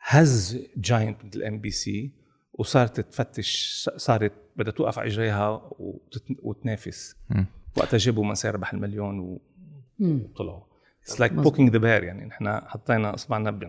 هز 0.00 0.66
giant 0.76 1.24
مثل 1.24 1.42
ام 1.42 1.60
بي 1.60 1.70
سي 1.70 2.25
وصارت 2.58 3.00
تفتش 3.00 3.88
صارت 3.96 4.32
بدها 4.56 4.72
توقف 4.72 4.98
على 4.98 5.08
إجريها 5.08 5.70
وتنافس. 6.42 7.16
وقتها 7.76 7.98
جابوا 7.98 8.24
من 8.24 8.34
سير 8.34 8.54
ربح 8.54 8.72
المليون. 8.72 9.38
وطلعوا 10.00 10.62
it's 11.02 11.20
like. 11.20 11.32
poking 11.32 11.70
the 11.70 11.78
bear 11.78 12.04
يعني 12.04 12.24
نحن 12.24 12.60
حطينا 12.60 13.14
أصبعنا 13.14 13.50
ب... 13.50 13.64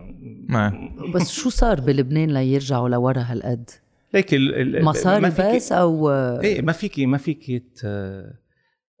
ما. 0.48 0.90
بس 1.14 1.30
شو 1.30 1.50
صار 1.50 1.80
بلبنان 1.80 2.34
ليرجعوا 2.34 2.88
لورا 2.88 3.20
هالقد؟ 3.20 3.70
ليك 4.14 4.34
ال... 4.34 4.76
ال... 4.76 4.84
مصاري 4.84 5.30
بس 5.56 5.72
أو 5.72 6.10
إيه 6.10 6.62
ما 6.62 6.72
فيكي 6.72 7.06
ما 7.06 7.18
فيكي 7.18 7.58
ت... 7.58 7.80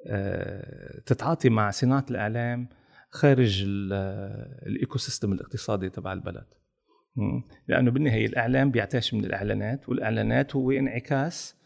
آه، 0.06 1.00
تتعاطي 1.06 1.48
مع 1.48 1.70
صناعة 1.70 2.06
الإعلام 2.10 2.68
خارج 3.10 3.62
ال- 3.66 3.92
ال 4.66 4.98
ecosystem 4.98 5.32
الاقتصادي 5.32 5.90
تبع 5.90 6.12
البلد. 6.12 6.46
لأنه 7.68 7.90
بالنهاية 7.90 8.26
الإعلام 8.26 8.70
بيعتاش 8.70 9.14
من 9.14 9.24
الإعلانات 9.24 9.88
والإعلانات 9.88 10.56
هو 10.56 10.70
انعكاس 10.70 11.58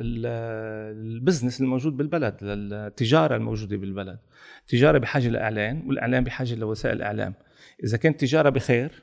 للبزنس 0.00 1.60
الموجود 1.60 1.96
بالبلد 1.96 2.44
للتجارة 2.44 3.36
الموجودة 3.36 3.76
بالبلد. 3.76 4.18
التجارة 4.60 4.98
بحاجة 4.98 5.28
لإعلان 5.28 5.82
والاعلام 5.86 6.24
بحاجة 6.24 6.54
لوسائل 6.54 7.02
إعلام. 7.02 7.34
إذا 7.84 7.96
كانت 7.96 8.20
تجارة 8.20 8.50
بخير 8.50 9.02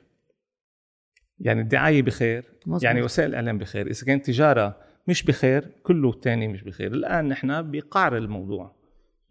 يعني 1.38 1.60
الدعاية 1.60 2.02
بخير 2.02 2.44
مزبوط. 2.66 2.82
يعني 2.82 3.02
وسائل 3.02 3.28
الاعلام 3.28 3.58
بخير. 3.58 3.86
إذا 3.86 4.06
كانت 4.06 4.26
تجارة 4.26 4.76
مش 5.08 5.22
بخير 5.22 5.68
كله 5.82 6.10
الثاني 6.10 6.48
مش 6.48 6.62
بخير. 6.62 6.92
الآن 6.92 7.28
نحن 7.28 7.70
بقعر 7.70 8.16
الموضوع. 8.16 8.79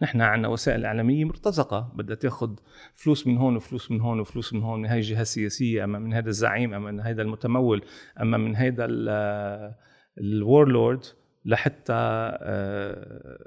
نحن 0.02 0.22
عندنا 0.22 0.48
وسائل 0.48 0.86
إعلامية 0.86 1.26
مرتزقة 1.26 1.92
بدها 1.96 2.16
تاخذ 2.16 2.56
فلوس 2.96 3.28
من 3.28 3.38
هون 3.38 3.56
وفلوس 3.56 3.92
من 3.92 4.02
هون 4.02 4.20
وفلوس 4.20 4.54
من 4.54 4.62
هون 4.62 4.82
من 4.82 4.86
هاي 4.86 4.98
الجهة 4.98 5.22
السياسية 5.22 5.84
أما 5.84 6.00
من 6.00 6.14
هذا 6.14 6.30
الزعيم 6.30 6.74
أما 6.74 6.92
من 6.92 7.00
هذا 7.00 7.22
المتمول 7.22 7.82
أما 8.22 8.38
من 8.38 8.56
هذا 8.56 8.88
الورلورد 10.18 11.06
لحتى 11.46 11.94
آه، 11.94 13.38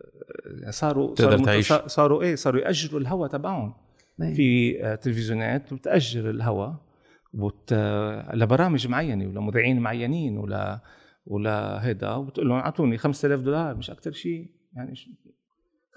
صاروا 0.70 1.14
تقدر 1.14 1.30
صاروا 1.30 1.46
تعيش. 1.46 1.72
صاروا 1.72 2.22
إيه 2.22 2.34
صاروا 2.34 2.60
يأجروا 2.60 3.00
الهوا 3.00 3.26
تبعهم 3.26 3.74
إيه. 4.22 4.34
في 4.34 4.82
آه، 4.84 4.94
تلفزيونات 4.94 5.74
بتأجر 5.74 6.30
الهوا 6.30 6.72
وت... 7.34 7.72
لبرامج 8.34 8.88
معينة 8.88 9.26
ولمذيعين 9.26 9.80
معينين 9.80 10.38
ولا 10.38 10.80
ولا 11.26 11.86
هيدا 11.86 12.14
وبتقول 12.14 12.48
لهم 12.48 12.58
اعطوني 12.58 12.98
5000 12.98 13.40
دولار 13.40 13.76
مش 13.76 13.90
أكثر 13.90 14.12
شيء 14.12 14.50
يعني 14.76 14.94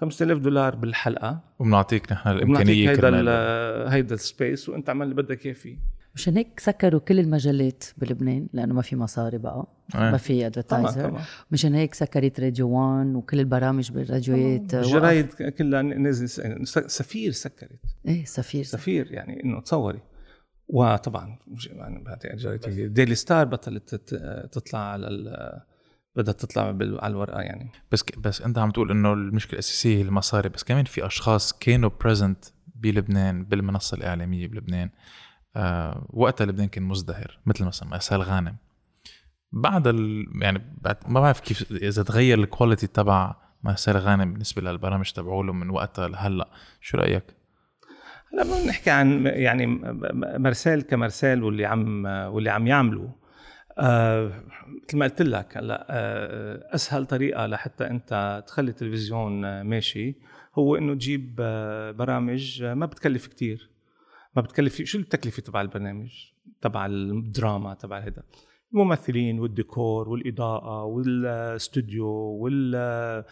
5000 0.00 0.38
دولار 0.38 0.76
بالحلقة. 0.76 1.40
وبنعطيك 1.58 2.12
نحن 2.12 2.28
الإمكانية 2.28 2.90
هيدا 2.90 3.08
هيدا 3.94 4.14
ال 4.14 4.23
space 4.23 4.68
وانت 4.68 4.88
اعمل 4.88 5.02
اللي 5.02 5.14
بدك 5.22 5.46
إياه 5.46 5.54
فيه. 5.54 5.78
مشان 6.14 6.36
هيك 6.36 6.60
سكروا 6.60 7.00
كل 7.00 7.18
المجلات 7.20 7.84
بلبنان 7.96 8.48
لأنه 8.52 8.74
ما 8.74 8.82
في 8.82 8.96
مصاري 8.96 9.38
بقى 9.38 9.66
إيه. 9.94 10.00
ما 10.00 10.16
في 10.16 10.46
advertiser 10.46 11.08
طبعا 11.08 11.22
مشان 11.50 11.74
هيك 11.74 11.94
سكرت 11.94 12.40
راديو 12.40 12.68
1 12.68 13.14
وكل 13.14 13.40
البرامج 13.40 13.92
بالراديوات. 13.92 14.74
الجرايد 14.74 15.26
كلها 15.32 15.82
نزل 15.82 16.28
س- 16.28 16.78
سفير 16.78 17.32
سكرت. 17.32 17.80
إيه 18.06 18.24
سفير. 18.24 18.64
سفير 18.64 19.12
يعني 19.12 19.44
إنه 19.44 19.60
تصوري. 19.60 20.00
وطبعا 20.68 21.38
يعني 21.74 22.88
Daily 22.88 23.14
Star 23.14 23.44
بطلت 23.46 23.94
تطلع 24.52 24.78
على 24.80 25.08
ال- 25.08 25.60
بدها 26.16 26.32
تطلع 26.34 26.70
بال- 26.70 27.00
على 27.00 27.10
الورقة 27.10 27.40
يعني. 27.40 27.70
بس 27.92 28.02
ك- 28.02 28.18
بس 28.18 28.42
انت 28.42 28.58
عم 28.58 28.70
تقول 28.70 28.90
انه 28.90 29.12
المشكلة 29.12 29.52
الأساسية 29.52 29.96
هي 29.96 30.02
المصاري 30.02 30.48
بس 30.48 30.64
كمان 30.64 30.84
في 30.84 31.06
أشخاص 31.06 31.52
كانوا 31.52 31.90
present 32.00 32.44
بلبنان 32.74 33.44
بالمنصة 33.44 33.96
الإعلامية 33.96 34.48
بلبنان. 34.48 34.90
آه 35.56 36.06
وقتها 36.10 36.44
لبنان 36.44 36.68
كان 36.68 36.82
مزدهر 36.84 37.38
مثل 37.46 37.64
مثلا 37.64 37.88
مأساة 37.88 38.16
غانم. 38.16 38.56
بعد 39.52 39.86
ال... 39.86 40.26
يعني 40.42 40.62
بعد 40.82 40.96
ما 41.08 41.20
بعرف 41.20 41.40
كيف 41.40 41.72
إذا 41.72 42.02
تغير 42.02 42.38
الكواليتي 42.38 42.86
تبع 42.86 43.34
مأساة 43.62 43.92
غانم 43.92 44.32
بالنسبة 44.32 44.62
للبرامج 44.62 45.10
تبعوله 45.10 45.52
من 45.52 45.70
وقتها 45.70 46.08
لهلأ 46.08 46.48
شو 46.80 46.98
رأيك؟ 46.98 47.24
هلأ 48.32 48.42
بنحكي 48.64 48.90
عن 48.90 49.26
يعني 49.26 49.66
مرسال 50.38 50.82
كمرسال 50.82 51.42
واللي 51.42 51.64
عم 51.66 52.04
واللي 52.06 52.50
عم 52.50 52.66
يعملوا 52.66 53.08
آه 53.78 54.32
مثل 54.88 54.98
ما 54.98 55.04
قلت 55.06 55.22
لك 55.22 55.56
هلا 55.56 55.86
آه 55.90 56.74
أسهل 56.74 57.06
طريقة 57.06 57.46
لحتى 57.46 57.86
أنت 57.86 58.44
تخلي 58.46 58.70
التلفزيون 58.70 59.44
آه، 59.44 59.62
ماشي 59.62 60.14
هو 60.54 60.76
إنه 60.76 60.94
تجيب 60.94 61.36
آه 61.40 61.90
برامج 61.90 62.62
آه، 62.62 62.74
ما 62.74 62.86
بتكلف 62.86 63.26
كتير. 63.26 63.70
ما 64.36 64.42
بتكلف 64.42 64.82
شو 64.82 64.98
التكلفة 64.98 65.42
تبع 65.42 65.60
البرنامج؟ 65.60 66.10
تبع 66.60 66.86
الدراما 66.86 67.74
تبع 67.74 67.98
هذا 67.98 68.22
الممثلين 68.74 69.40
والديكور 69.40 70.08
والإضاءة 70.08 70.84
والاستوديو 70.84 72.06
وال 72.08 72.72
آه، 72.74 73.24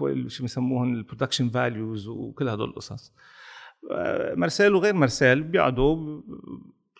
وال 0.00 0.30
شو 0.32 0.42
بيسموهم 0.42 0.94
ال 0.94 0.99
production 0.99 1.48
values 1.48 2.08
وكل 2.08 2.48
هدول 2.48 2.68
القصص. 2.68 3.12
آه، 3.90 4.34
مرسال 4.34 4.74
وغير 4.74 4.94
مرسال 4.94 5.42
بيقعدوا 5.42 6.22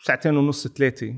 ساعتين 0.03 0.37
ونص 0.37 0.69
ثلاثة 0.69 1.15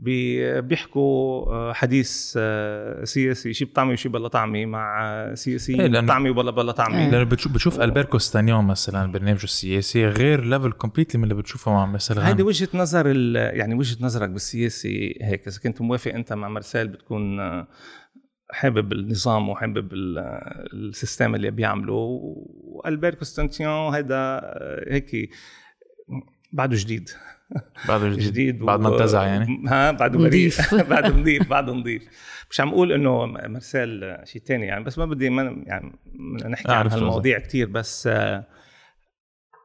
بيحكوا 0.00 1.46
آه، 1.52 1.72
حديث 1.72 2.34
آه، 2.40 3.04
سياسي 3.04 3.52
شيء 3.52 3.68
بطعمي 3.68 3.92
وشيء 3.92 4.12
بلا 4.12 4.28
طعمي 4.28 4.66
مع 4.66 5.02
آه، 5.04 5.28
إيه، 5.28 5.34
سياسيين 5.34 5.92
لأنه- 6.00 6.04
بطعمي 6.04 6.30
وبلا 6.30 6.50
بلا 6.50 6.72
طعمي. 6.72 6.98
إيه. 7.04 7.10
لأنه 7.10 7.24
بتشوف 7.24 7.52
بتشوف 7.52 7.80
ألبير 7.80 8.18
كوستانيان 8.18 8.64
مثلا 8.64 9.12
برنامجه 9.12 9.44
السياسي 9.44 10.06
غير 10.06 10.44
level 10.44 10.72
completely 10.72 11.18
من 11.18 11.24
اللي 11.24 11.34
بتشوفه 11.34 11.72
مع 11.72 11.86
مثلا 11.86 12.20
غانم 12.28 12.46
وجهة 12.46 12.68
نظر 12.74 13.10
ال- 13.10 13.36
يعني 13.58 13.74
وجهة 13.74 13.96
نظرك 14.04 14.28
بالسياسي 14.28 15.18
هيك. 15.22 15.48
إذا 15.48 15.58
كنت 15.62 15.80
موافق 15.80 16.12
أنت 16.14 16.32
مع 16.32 16.48
مرسال 16.48 16.88
بتكون 16.88 17.38
حابب 18.50 18.92
النظام 18.92 19.48
وحابب 19.48 19.92
ال- 19.92 20.18
ال 20.72 20.81
system 20.81 21.34
اللي 21.34 21.50
بيعمله. 21.50 21.94
وألبير 21.94 23.14
كوستانيان 23.14 23.70
آه، 23.70 24.84
هيك 24.88 25.30
بعده 26.52 26.76
جديد. 26.76 27.10
بعده 27.88 28.08
جديد, 28.08 28.28
جديد 28.28 28.58
بعد 28.58 28.80
ما 28.80 28.88
انتزع 28.88 29.26
يعني. 29.26 29.62
ها 29.68 29.90
بعده 30.00 30.18
نضيف. 30.18 30.74
بعده 30.74 31.08
نظيف 31.08 31.48
بعده 31.48 31.72
نظيف 31.72 32.02
مش 32.50 32.60
عم 32.60 32.68
أقول 32.68 32.92
إنه 32.92 33.26
مرسال 33.26 34.20
شيء 34.24 34.42
تاني 34.42 34.66
يعني 34.66 34.84
بس 34.84 34.98
ما 34.98 35.06
بدي 35.06 35.30
ما 35.30 35.62
يعني 35.66 35.92
نحكي 36.48 36.72
عن 36.72 36.86
هالمواضيع 36.86 37.38
كتير. 37.38 37.68
بس 37.68 38.06
آه، 38.06 38.44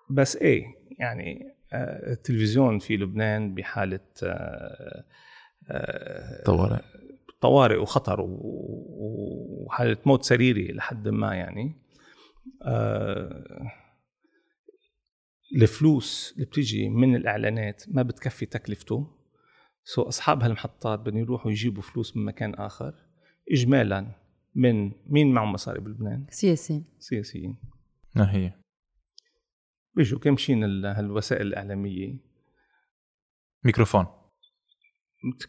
بس 0.10 0.36
إيه 0.36 0.64
يعني 1.00 1.56
آه، 1.74 2.12
التلفزيون 2.12 2.80
في 2.80 2.98
لبنان 2.98 3.54
بحالة 3.54 4.00
آه، 4.24 5.04
طوارئ. 6.46 6.82
طوارئ 7.42 7.78
وخطر 7.78 8.18
وحالة 8.28 9.98
موت 10.06 10.24
سريري 10.24 10.72
لحد 10.74 11.08
ما 11.08 11.36
يعني. 11.36 11.76
الفلوس 15.56 16.34
اللي 16.36 16.46
بتيجي 16.46 16.90
من 16.90 17.16
الإعلانات 17.16 17.84
ما 17.88 18.02
بتكفي 18.02 18.46
تكلفته. 18.46 19.08
سو 19.84 20.02
أصحاب 20.02 20.44
هالمحطات 20.44 21.00
بدهم 21.00 21.18
يروحوا 21.18 21.52
يجيبوا 21.52 21.82
فلوس 21.82 22.18
من 22.18 22.26
مكان 22.26 22.54
آخر 22.54 22.94
اجمالا 23.52 24.16
من 24.56 24.92
مين 25.08 25.34
معهم 25.34 25.52
مصاري 25.52 25.80
بلبنان؟ 25.80 26.26
سياسي 26.30 26.84
سياسيين. 27.00 27.58
ما 28.16 28.36
هي؟ 28.36 28.54
بيجوا 29.96 30.20
كمشين 30.20 30.64
ال- 30.64 30.86
هالوسائل 30.86 31.48
الإعلامية. 31.48 32.18
ميكروفون. 33.64 34.06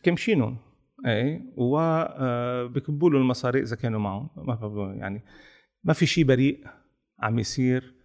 كمشينهم 0.03 0.59
اي 1.07 1.53
وبكبوا 1.57 3.11
له 3.11 3.19
المصاري 3.19 3.61
إذا 3.63 3.77
كانوا 3.77 4.01
معهم. 4.01 4.31
ما 4.37 4.95
يعني 4.99 5.23
ما 5.85 5.93
في 5.93 6.07
شيء 6.07 6.25
بريء 6.25 6.67
عم 7.19 7.39
يصير. 7.39 7.83
آه، 7.85 8.04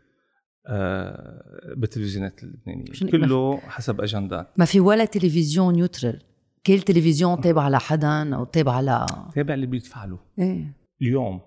بالتلفزيونات 1.76 2.44
اللبنانيه 2.44 3.12
كله 3.12 3.58
حسب 3.60 4.02
أجندات. 4.02 4.48
ما 4.60 4.66
في 4.66 4.80
ولا 4.80 5.06
تلفزيون 5.06 5.74
نيوترال. 5.74 6.22
كل 6.66 6.80
تلفزيون 6.80 7.42
تابع 7.42 7.70
لحدا 7.70 8.36
أو 8.36 8.44
تابع 8.44 8.82
ل 8.82 9.06
تابع 9.36 9.54
اللي 9.54 9.66
بيدفع 9.66 10.06
له 10.06 10.20
إيه. 10.40 10.74
اليوم. 11.02 11.42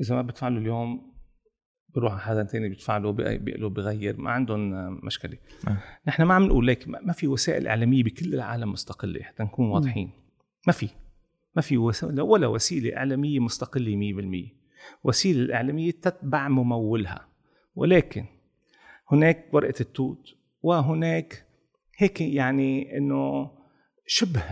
إذا 0.00 0.14
ما 0.14 0.22
بدفع 0.22 0.48
له 0.48 0.58
اليوم 0.58 1.14
بروح 1.94 2.12
على 2.12 2.20
حدا 2.22 2.42
تاني 2.42 2.68
بيدفع 2.68 2.96
له 2.98 3.10
بي- 3.12 3.38
بيقلو 3.38 3.70
بغير 3.70 4.20
ما 4.20 4.30
عندهم 4.30 4.70
مشكلة. 5.06 5.36
آه. 5.68 5.76
نحن 6.08 6.22
ما 6.22 6.34
عم 6.34 6.42
نقول 6.46 6.66
لك 6.66 6.88
ما 6.88 7.12
في 7.12 7.26
وسائل 7.26 7.66
إعلامية 7.68 8.02
بكل 8.04 8.34
العالم 8.34 8.72
مستقلة 8.72 9.22
حتى 9.22 9.42
نكون 9.42 9.68
واضحين. 9.70 10.10
ما 10.66 10.72
في. 10.72 10.88
ما 11.56 11.62
في. 11.62 11.76
ولا 12.20 12.46
وسيلة 12.46 12.96
إعلامية 12.96 13.40
مستقلة 13.40 13.96
100% 13.96 14.54
وسيلة 15.04 15.40
الاعلاميه 15.42 15.90
تتبع 15.90 16.48
ممولها. 16.48 17.28
ولكن 17.74 18.24
هناك 19.12 19.44
ورقة 19.52 19.80
التوت 19.80 20.34
وهناك 20.62 21.44
هيك 21.98 22.20
يعني 22.20 22.96
إنه 22.98 23.50
شبه 24.06 24.42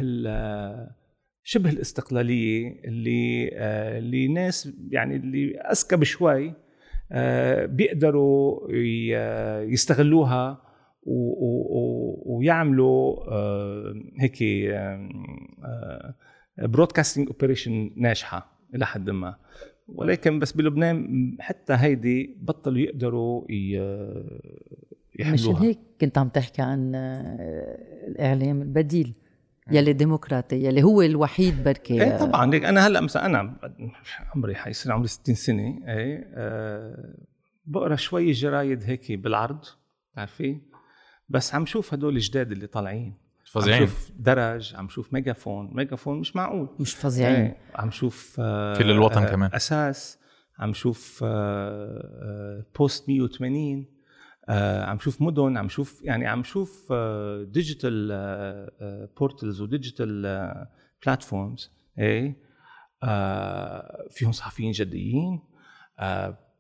شبه 1.45 1.71
الاستقلالية 1.71 2.81
اللي 2.85 3.51
آه، 3.55 3.99
اللي 3.99 4.29
ناس 4.29 4.73
يعني 4.91 5.17
اللي 5.17 5.59
اذكى 5.61 5.97
بشوي 5.97 6.53
آه، 7.13 7.67
بيقدروا 7.67 8.73
ي- 8.73 9.73
يستغلوها 9.73 10.63
ويعملوا 12.27 13.31
آه، 13.33 13.95
هيك 14.21 14.39
broadcasting 16.59 17.29
operation 17.29 17.91
ناجحة 17.97 18.59
إلى 18.75 18.87
حد 18.87 19.11
ما. 19.11 19.37
ولكن 19.89 20.39
بس 20.39 20.53
بلبنان 20.53 21.37
حتى 21.41 21.73
هيدي 21.73 22.37
بطلوا 22.41 22.79
يقدروا 22.79 23.45
ي- 23.53 23.81
مشان 25.21 25.35
يحلوها. 25.35 25.63
هيك 25.63 25.79
كنت 26.01 26.19
عم 26.19 26.29
تحكي 26.29 26.63
عن 26.63 26.93
آه، 26.95 27.79
الإعلام 28.09 28.63
البديل 28.63 29.15
يلي 29.71 29.93
ديمقراطي 29.93 30.57
يلي 30.65 30.83
هو 30.83 31.03
الوحيد 31.03 31.65
بركي. 31.65 32.03
إيه 32.03 32.19
طبعا. 32.19 32.51
ليك 32.51 32.65
أنا 32.65 32.87
هلأ 32.87 33.01
مثلا 33.01 33.27
أنا 33.27 33.57
عمري 34.35 34.55
حيصير 34.55 34.93
عمري 34.93 35.09
60 35.09 35.35
سنة 35.35 35.81
إيه 35.89 36.31
آه 36.35 37.15
بقرأ 37.67 37.97
شوي 37.97 38.33
جرايد 38.33 38.83
هيك 38.85 39.13
بالعرض 39.13 39.65
بتعرفي؟ 40.13 40.61
بس 41.29 41.55
عم 41.55 41.67
شوف 41.67 41.95
هدول 41.95 42.15
الجداد 42.17 42.53
اللي 42.53 42.67
طالعين. 42.67 43.15
عم 43.57 43.63
فظيعين 43.63 43.87
شوف 43.87 44.11
درج 44.17 44.75
عم 44.75 44.89
شوف 44.89 45.13
Megaphone 45.13 45.71
Megaphone 45.75 46.19
مش 46.21 46.37
معقول. 46.37 46.69
مش 46.81 46.95
فظيعين. 46.95 47.35
إيه 47.35 47.57
عم 47.75 47.91
شوف 47.91 48.37
آه 48.41 48.75
في 48.75 48.85
للوطن 48.85 49.23
آه 49.23 49.31
كمان. 49.31 49.51
أساس 49.55 50.19
عم 50.59 50.73
شوف 50.73 51.21
آه 51.25 51.29
آه 52.23 52.65
Post 52.79 53.09
180 53.09 53.87
آه 54.49 54.85
عم 54.85 54.99
شوف 54.99 55.23
مدن 55.23 55.57
عم 55.57 55.69
شوف 55.69 56.01
يعني 56.05 56.27
عم 56.27 56.43
شوف 56.45 56.93
digital 57.43 58.09
portals 59.19 59.61
و 59.61 59.74
digital 59.74 60.67
platforms 61.07 61.71
إيه؟ 61.99 62.37
فيهم 64.11 64.33
صحفيين 64.33 64.73
جديين 64.73 65.41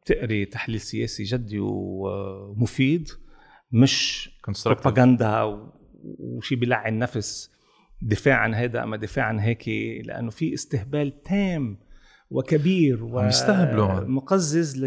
بتقري 0.02 0.44
تحليل 0.44 0.80
سياسي 0.80 1.22
جدي 1.22 1.58
ومفيد 1.60 3.08
مش 3.72 4.30
بروباغندا 4.66 5.72
وشي 6.04 6.56
بيلعن 6.56 6.98
نفس 6.98 7.50
دفاع 8.02 8.36
عن 8.36 8.54
هذا 8.54 8.82
أما 8.82 8.96
دفاع 8.96 9.24
عن 9.24 9.38
هيك 9.38 9.68
لأنه 10.06 10.30
في 10.30 10.54
استهبال 10.54 11.22
تام 11.22 11.78
وكبير. 12.30 13.04
ومقزز 13.04 14.78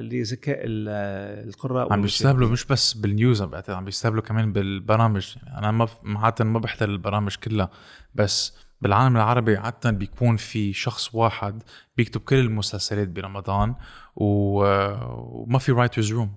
لذكاء 0.00 0.58
ال- 0.64 1.48
القراء 1.48 1.92
عم. 1.92 2.02
بيستهبلوا 2.02 2.48
مش 2.50 2.64
بس 2.64 2.92
بالنيوز 2.94 3.42
عم 3.42 3.50
بعتقد 3.50 3.74
عم 3.76 3.84
بيستهبلوا 3.84 4.22
كمان 4.22 4.52
بالبرامج 4.52 5.36
يعني 5.46 5.58
أنا 5.58 5.70
ما 6.02 6.18
عادة 6.18 6.44
ما 6.44 6.58
بحضر 6.58 6.88
البرامج 6.88 7.36
كلها 7.36 7.70
بس 8.14 8.56
بالعالم 8.80 9.16
العربي 9.16 9.56
عادة 9.56 9.90
بيكون 9.90 10.36
في 10.36 10.72
شخص 10.72 11.14
واحد 11.14 11.62
بيكتب 11.96 12.20
كل 12.20 12.36
المسلسلات 12.38 13.08
برمضان. 13.08 13.74
وما 14.16 15.58
في 15.58 15.72
writers 15.72 16.12
room 16.12 16.34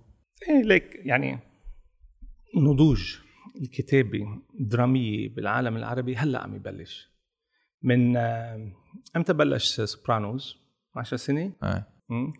إيه 0.49 0.64
ليك 0.64 0.99
يعني 1.06 1.39
نضوج 2.58 3.16
الكتابة 3.62 4.41
الدرامية 4.60 5.30
بالعالم 5.30 5.78
العربي 5.78 6.16
هلا 6.16 6.43
عم 6.43 6.56
يبلش. 6.56 7.12
من 7.84 8.18
آه، 8.18 8.72
إمتى 9.16 9.34
بلش 9.34 9.82
Sopranos؟ 9.82 10.56
10 10.95 11.18
سنة؟ 11.18 11.52
مم. 12.10 12.34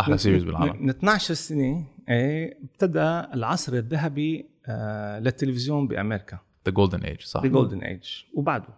أحلى 0.00 0.18
series 0.18 0.44
بالعالم. 0.44 0.82
من 0.82 0.90
12 0.90 1.34
سنة 1.34 1.86
إيه 2.08 2.58
ابتدى 2.64 3.34
العصر 3.34 3.72
الذهبي 3.72 4.50
آه 4.68 5.18
للتلفزيون 5.18 5.88
بأمريكا. 5.88 6.38
the 6.66 6.72
golden 6.72 7.00
age 7.00 7.20
صح. 7.20 7.42
the 7.42 7.48
golden 7.48 7.78
age 7.78 8.04
وبعده. 8.34 8.68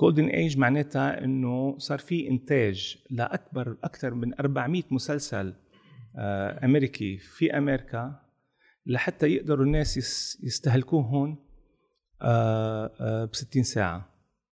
golden 0.00 0.24
age 0.24 0.58
معناتها 0.58 1.24
إنه 1.24 1.78
صار 1.78 1.98
في 1.98 2.28
إنتاج 2.28 2.98
لأكبر 3.10 3.76
أكثر 3.84 4.14
من 4.14 4.34
400 4.40 4.82
مسلسل 4.90 5.54
آه 6.16 6.64
أمريكي 6.64 7.18
في 7.18 7.58
أمريكا. 7.58 8.23
لحتى 8.86 9.26
يقدروا 9.26 9.64
الناس 9.64 9.96
يس- 9.96 10.38
يستهلكوهم 10.42 11.38
آه 12.22 12.92
آه 13.00 13.24
ب 13.24 13.34
60 13.34 13.62
ساعة. 13.62 14.14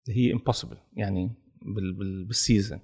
هي 0.09 0.33
impossible 0.33 0.77
يعني 0.97 1.31
بال 1.63 1.93
بال 1.93 2.25
بال 2.25 2.39
season 2.39 2.81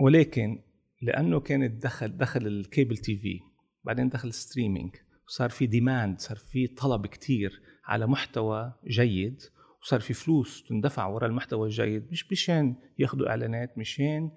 ولكن 0.00 0.62
لأنه 1.02 1.40
كانت 1.40 1.82
دخل 1.82 2.16
دخل 2.16 2.46
ال 2.46 2.96
cable 2.96 3.16
TV 3.16 3.40
بعدين 3.84 4.08
دخل 4.08 4.28
ال 4.28 4.34
streaming 4.34 4.90
وصار 5.28 5.50
في 5.50 5.66
demand 5.66 6.20
صار 6.20 6.36
في 6.36 6.66
طلب 6.66 7.06
كتير 7.06 7.62
على 7.84 8.06
محتوى 8.06 8.72
جيد 8.88 9.42
وصار 9.82 10.00
في 10.00 10.14
فلوس 10.14 10.64
تندفع 10.68 11.06
وراء 11.06 11.28
المحتوى 11.30 11.66
الجيد 11.66 12.08
مش 12.10 12.32
مشان 12.32 12.76
ياخذوا 12.98 13.28
إعلانات 13.28 13.78
مشان 13.78 14.30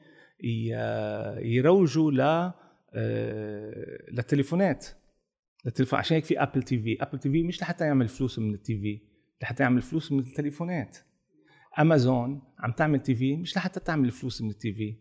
يروجوا 1.40 2.12
ل 2.12 2.22
آه، 2.22 2.52
للتليفونات 4.12 4.86
للتليفون 5.66 5.99
عشان 5.99 6.16
هيك 6.16 6.26
في 6.26 6.41
Apple 6.43 6.64
TV 6.64 6.98
Apple 7.02 7.20
TV 7.20 7.43
مش 7.43 7.61
لحتى 7.61 7.84
يعمل 7.86 8.07
فلوس 8.07 8.39
من 8.39 8.53
ال 8.54 8.78
TV 8.80 9.00
لحتى 9.41 9.63
يعمل 9.63 9.82
فلوس 9.82 10.11
من 10.11 10.20
التليفونات. 10.20 10.97
امازون 11.80 12.41
عم 12.59 12.72
تعمل 12.72 12.99
TV 13.00 13.36
مش 13.38 13.57
لحتى 13.57 13.80
تعمل 13.80 14.11
فلوس 14.11 14.41
من 14.41 14.49
ال 14.50 14.74
TV. 14.74 14.96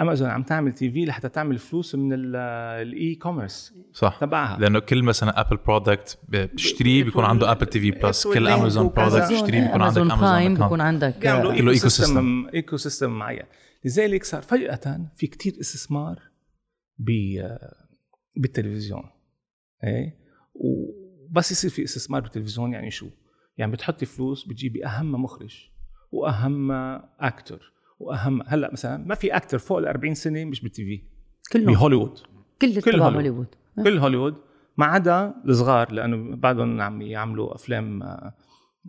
Amazon 0.00 0.30
عم 0.30 0.42
تعمل 0.42 0.72
TV 0.72 1.04
لحتى 1.04 1.28
تعمل 1.28 1.58
فلوس 1.58 1.94
من 1.94 2.12
ال 2.12 3.14
e-commerce 3.14 3.74
صح. 3.92 4.18
تبعها. 4.20 4.58
لأنه 4.60 4.78
كل 4.78 5.02
مثلا 5.02 5.40
Apple 5.40 5.56
product 5.56 6.18
بتشتريه 6.28 7.04
بيكون 7.04 7.24
عنده 7.24 7.50
Apple 7.52 7.66
TV 7.66 7.90
Plus 7.90 8.26
كل 8.26 8.48
Amazon. 8.48 8.88
product 8.88 9.32
بتشتريه 9.32 9.60
بيكون 9.60 9.82
عندك 9.82 9.98
امازون 10.00 10.54
بيكون 10.54 10.80
عندك. 10.80 11.18
كله 11.18 11.52
ecosystem 11.52 12.46
ecosystem 12.54 13.10
معين. 13.18 13.44
لذلك 13.84 14.24
صار 14.24 14.42
فجأة 14.42 15.10
في 15.16 15.26
كتير 15.26 15.52
استثمار 15.60 16.18
ب- 16.98 17.56
بالتلفزيون. 18.36 19.02
إيه؟ 19.84 20.16
وبس 20.54 21.52
يصير 21.52 21.70
في 21.70 21.84
استثمار 21.84 22.20
بالتلفزيون 22.20 22.72
يعني 22.72 22.90
شو؟ 22.90 23.06
يعني 23.58 23.72
بتحطي 23.72 24.06
فلوس 24.06 24.44
بتجيبي 24.48 24.86
أهم 24.86 25.12
مخرج 25.12 25.68
وأهم 26.12 26.70
actor 27.20 27.72
وأهم 28.00 28.42
هلأ 28.46 28.72
مثلا 28.72 28.96
ما 29.06 29.14
في 29.14 29.36
actor 29.36 29.58
فوق 29.58 29.78
ال 29.78 29.86
40 29.86 30.14
سنة 30.14 30.44
مش 30.44 30.60
بال 30.60 30.84
TV 30.84 31.02
كلهم. 31.52 31.74
بهوليوود. 31.74 32.18
كل 32.62 32.80
كل 32.80 33.00
هوليوود. 33.00 33.46
كل 33.84 33.98
هوليوود. 33.98 34.34
ما 34.76 34.86
عدا 34.86 35.34
الصغار 35.44 35.92
لأنه 35.92 36.36
بعدهم 36.36 36.80
عم 36.80 37.02
يعملوا 37.02 37.54
أفلام 37.54 38.02
آه، 38.02 38.34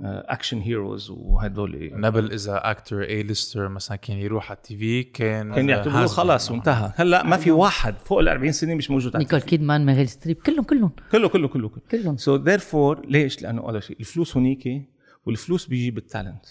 action 0.02 0.60
heroes 0.60 1.10
وهدول 1.10 1.89
نبل 1.94 2.32
إذا 2.32 2.72
actor 2.72 3.04
A-lister 3.04 3.70
مثلا 3.70 3.98
كان 3.98 4.18
يروح 4.18 4.52
على 4.52 4.58
ال 4.58 4.78
TV 4.78 5.04
كان 5.04 5.56
كان 5.56 5.70
يعتبروه. 5.70 6.06
خلص 6.06 6.52
وانتهى 6.52 6.94
هلأ 6.96 7.24
ما 7.24 7.38
في 7.38 7.52
واحد 7.52 7.98
فوق 7.98 8.20
ال 8.20 8.28
40 8.28 8.52
سنة 8.52 8.76
مش 8.76 8.91
موجود 8.91 9.16
على 9.16 9.24
نيكول. 9.24 9.39
كيدمان 9.39 9.86
ميريل 9.86 10.10
ستريب 10.10 10.38
كلهم 10.38 10.64
كلهم 10.64 10.91
كله 11.12 11.30
كله 11.30 11.48
كله 11.48 11.70
كله 11.70 11.82
كلهم 11.91 12.18
so 12.18 12.36
therefore 12.36 13.06
ليش؟ 13.06 13.41
لأنه 13.41 13.62
أول 13.62 13.84
شيء 13.84 14.00
الفلوس 14.00 14.38
هنيك 14.38 14.89
والفلوس 15.26 15.68
بيجي 15.68 15.91
بال 15.91 16.05
talent 16.05 16.46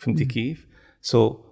فهمتي. 0.00 0.24
كيف؟ 0.24 0.66
so 1.00 1.44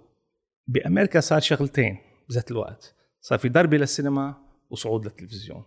بأمريكا 0.67 1.19
صار 1.19 1.39
شغلتين 1.39 1.97
بذات 2.29 2.51
الوقت 2.51 2.95
صار 3.21 3.39
في 3.39 3.49
ضربة 3.49 3.77
للسينما 3.77 4.37
وصعود 4.69 5.05
للتلفزيون 5.05 5.63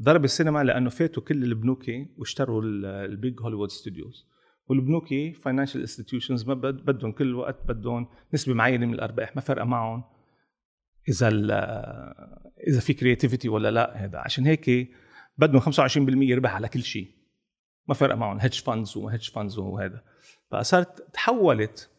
ضرب 0.00 0.24
السينما 0.24 0.64
لأنه 0.64 0.90
فاتوا 0.90 1.22
كل 1.22 1.42
البنوكي 1.44 2.14
واشتروا 2.18 2.62
ال 3.04 3.13
big 3.13 3.40
Hollywood 3.40 3.70
studios 3.70 4.26
والبنوكي 4.66 5.32
financial 5.32 5.80
institutions 5.80 6.44
ما 6.48 6.54
بد- 6.54 6.84
بدهم 6.84 7.12
كل 7.12 7.34
وقت 7.34 7.56
بدهم 7.68 8.08
نسبة 8.34 8.54
معينة 8.54 8.86
من 8.86 8.94
الأرباح 8.94 9.36
ما 9.36 9.42
فرق 9.42 9.62
معهم 9.64 10.04
إذا 11.08 11.28
إذا 12.68 12.80
في 12.80 12.94
creativity 12.94 13.48
ولا 13.48 13.70
لا 13.70 14.04
هذا. 14.04 14.18
عشان 14.18 14.46
هيك 14.46 14.90
بدهم 15.38 15.60
25% 15.60 16.34
ربح 16.34 16.54
على 16.54 16.68
كل 16.68 16.82
شيء. 16.82 17.14
ما 17.88 17.94
فرق 17.94 18.14
معهم 18.14 18.38
hedge 18.40 18.60
funds 18.60 18.96
و 18.96 19.02
hedge 19.02 19.30
funds 19.30 19.58
وهذا. 19.58 20.02
فصارت 20.50 21.14
تحولت 21.14 21.90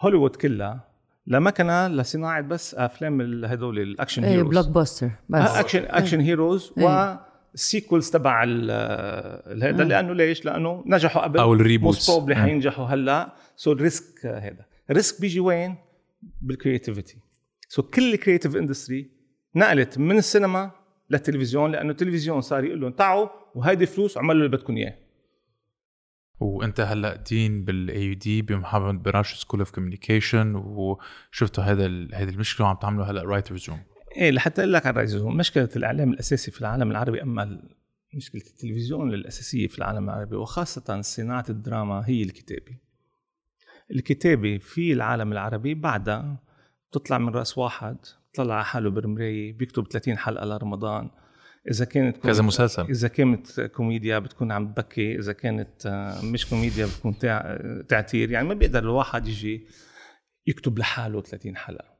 هوليوود 0.00 0.36
كلها 0.36 0.91
لمكنه 1.26 1.88
لصناعه 1.88 2.40
بس 2.40 2.74
أفلام 2.74 3.20
ال- 3.20 3.44
هدول 3.44 3.78
ال 3.78 3.85
action 3.85 4.24
heroes 4.24 4.50
blockbusters. 4.50 5.50
action 5.50 5.84
action 5.84 6.20
heroes 6.20 6.72
إيه. 6.78 7.20
وال 7.52 7.65
sequels 7.65 8.10
تبع 8.10 8.42
ال- 8.46 8.70
هذا 9.62 9.82
إيه. 9.82 9.88
لأنه 9.88 10.12
ليش؟ 10.14 10.44
لأنه 10.44 10.82
نجحوا 10.86 11.22
قبل. 11.22 11.38
أو 11.38 11.54
ال 11.54 11.61
reboots 11.61 12.10
probably 12.10 12.34
حينجحوا 12.34 12.84
هلأ. 12.86 13.32
so 13.56 13.72
ال 13.72 13.83
risk 13.83 14.26
هذا. 14.26 14.64
ال 14.90 14.96
risk 14.96 15.20
بيجي 15.20 15.40
وين؟ 15.40 15.74
بال 16.42 16.54
creativity 16.54 17.16
so 17.68 17.82
كل 17.82 18.14
ال 18.14 18.19
creative 18.19 18.56
industry 18.56 19.10
نقلت 19.56 19.98
من 19.98 20.18
السينما 20.18 20.70
للتلفزيون 21.10 21.72
لأنه 21.72 21.90
التلفزيون 21.90 22.40
صار 22.40 22.64
يقول 22.64 22.80
لهم 22.80 22.92
تعوا 22.92 23.28
وهيدي 23.54 23.86
فلوس 23.86 24.18
عملوا 24.18 24.32
اللي 24.46 24.56
بدكم 24.56 24.76
إياه. 24.76 24.94
وانت 26.42 26.80
هلا 26.80 27.16
دين 27.16 27.64
بالاي 27.64 28.04
يو 28.04 28.14
دي 28.14 28.42
بمحمد 28.42 29.02
براش 29.02 29.34
سكول 29.34 29.60
اوف 29.60 29.70
كوميونيكيشن 29.70 30.54
وشفتوا 30.54 31.64
هذا 31.64 31.86
هذه 32.14 32.28
المشكلة 32.28 32.66
وعم 32.66 32.76
تعملوا 32.76 33.04
هلا 33.04 33.22
رايترز 33.22 33.70
روم 33.70 33.80
إيه 34.16 34.30
لحتى 34.30 34.60
أقول 34.60 34.72
لك 34.72 34.86
عن 34.86 34.92
الرئيسون 34.92 35.36
مشكلة 35.36 35.68
الإعلام 35.76 36.12
الأساسي 36.12 36.50
في 36.50 36.60
العالم 36.60 36.90
العربي 36.90 37.22
أما 37.22 37.62
مشكلة 38.14 38.42
التلفزيون 38.46 39.14
الأساسية 39.14 39.66
في 39.66 39.78
العالم 39.78 40.04
العربي 40.04 40.36
وخاصة 40.36 41.00
صناعة 41.00 41.44
الدراما 41.50 42.02
هي 42.06 42.22
الكتابه 42.22 42.76
الكتابه 43.90 44.58
في 44.58 44.92
العالم 44.92 45.32
العربي 45.32 45.74
بعدها 45.74 46.42
بتطلع 46.90 47.18
من 47.18 47.28
رأس 47.28 47.58
واحد 47.58 47.96
بيطلع 48.26 48.54
على 48.54 48.64
حاله 48.64 48.90
بالمرايه 48.90 49.52
بيكتب 49.52 49.86
30 49.86 50.18
حلقة 50.18 50.46
لرمضان 50.46 51.10
إذا 51.70 51.84
كانت 51.84 52.16
كذا 52.16 52.42
مسلسل. 52.42 52.82
إذا 52.82 53.08
كانت 53.08 53.60
كوميديا 53.60 54.18
بتكون 54.18 54.52
عم 54.52 54.72
تبكي 54.72 55.18
إذا 55.18 55.32
كانت 55.32 55.86
آه، 55.86 56.24
مش 56.24 56.46
كوميديا 56.50 56.86
بتكون 56.86 57.18
تع- 57.18 57.56
تعتير. 57.88 58.30
يعني 58.30 58.48
ما 58.48 58.54
بيقدر 58.54 58.78
الواحد 58.78 59.26
يجي 59.28 59.66
يكتب 60.46 60.78
لحاله 60.78 61.20
30 61.20 61.56
حلقة. 61.56 61.92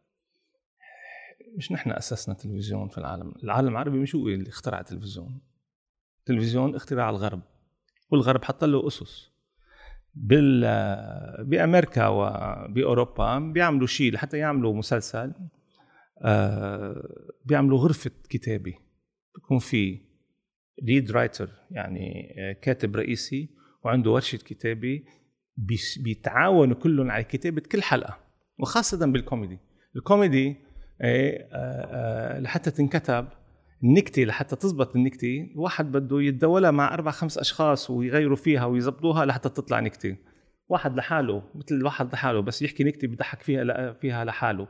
مش 1.57 1.73
نحن 1.73 1.91
أسسنا 1.91 2.35
تلفزيون 2.35 2.89
في 2.89 2.99
العالم. 2.99 3.35
العالم 3.45 3.69
العربي 3.69 3.99
مش 3.99 4.15
هو 4.15 4.29
اللي 4.29 4.49
اخترع 4.49 4.81
التلفزيون. 4.81 5.41
التلفزيون 6.19 6.75
اختراع 6.75 7.11
الغرب 7.11 7.43
والغرب 8.11 8.45
حط 8.45 8.65
له 8.65 8.87
أسس. 8.87 9.33
بال 10.15 10.61
بأمريكا 11.45 12.07
وباوروبا 12.07 13.39
بيعملوا 13.39 13.87
شيء 13.87 14.13
لحتى 14.13 14.39
يعملوا 14.39 14.75
مسلسل 14.75 15.33
آه، 16.23 17.09
بيعملوا 17.45 17.79
غرفة 17.79 18.11
كتابة. 18.29 18.75
بيكون 19.35 19.59
في 19.59 19.99
lead 20.83 21.11
writer 21.11 21.49
يعني 21.71 22.35
آه، 22.39 22.53
كاتب 22.53 22.97
رئيسي 22.97 23.49
وعنده 23.85 24.11
ورشة 24.11 24.37
كتابة 24.37 25.03
بيتعاونوا 26.01 26.77
كلهم 26.77 27.11
على 27.11 27.25
كتابة 27.25 27.63
كل 27.73 27.83
حلقة 27.83 28.19
وخاصة 28.59 29.07
بال 29.07 29.18
comedy. 29.18 29.59
ال 29.97 30.05
comedy 30.05 30.57
آه، 31.01 31.49
آه، 31.53 32.41
لحتى 32.41 32.71
تنكتب 32.71 33.29
النكتة 33.85 34.25
لحتى 34.25 34.57
تزبط 34.57 34.97
النكتة 34.97 35.51
الواحد 35.55 35.93
بده 35.93 36.23
يتداولها 36.23 36.71
مع 36.71 36.95
أربع 36.95 37.11
خمس 37.11 37.39
أشخاص 37.39 37.91
ويغيروا 37.91 38.37
فيها 38.37 38.65
ويزبطوها 38.65 39.25
لحتى 39.25 39.49
تطلع 39.49 39.81
نكتة. 39.81 40.17
واحد 40.69 40.97
لحاله 40.97 41.43
مثل 41.55 41.85
واحد 41.85 42.13
لحاله 42.13 42.41
بس 42.41 42.63
يحكي 42.63 42.85
نكتة 42.85 43.09
بيضحك 43.09 43.43
فيها 43.43 43.93
فيها 43.93 44.25
لحاله. 44.25 44.69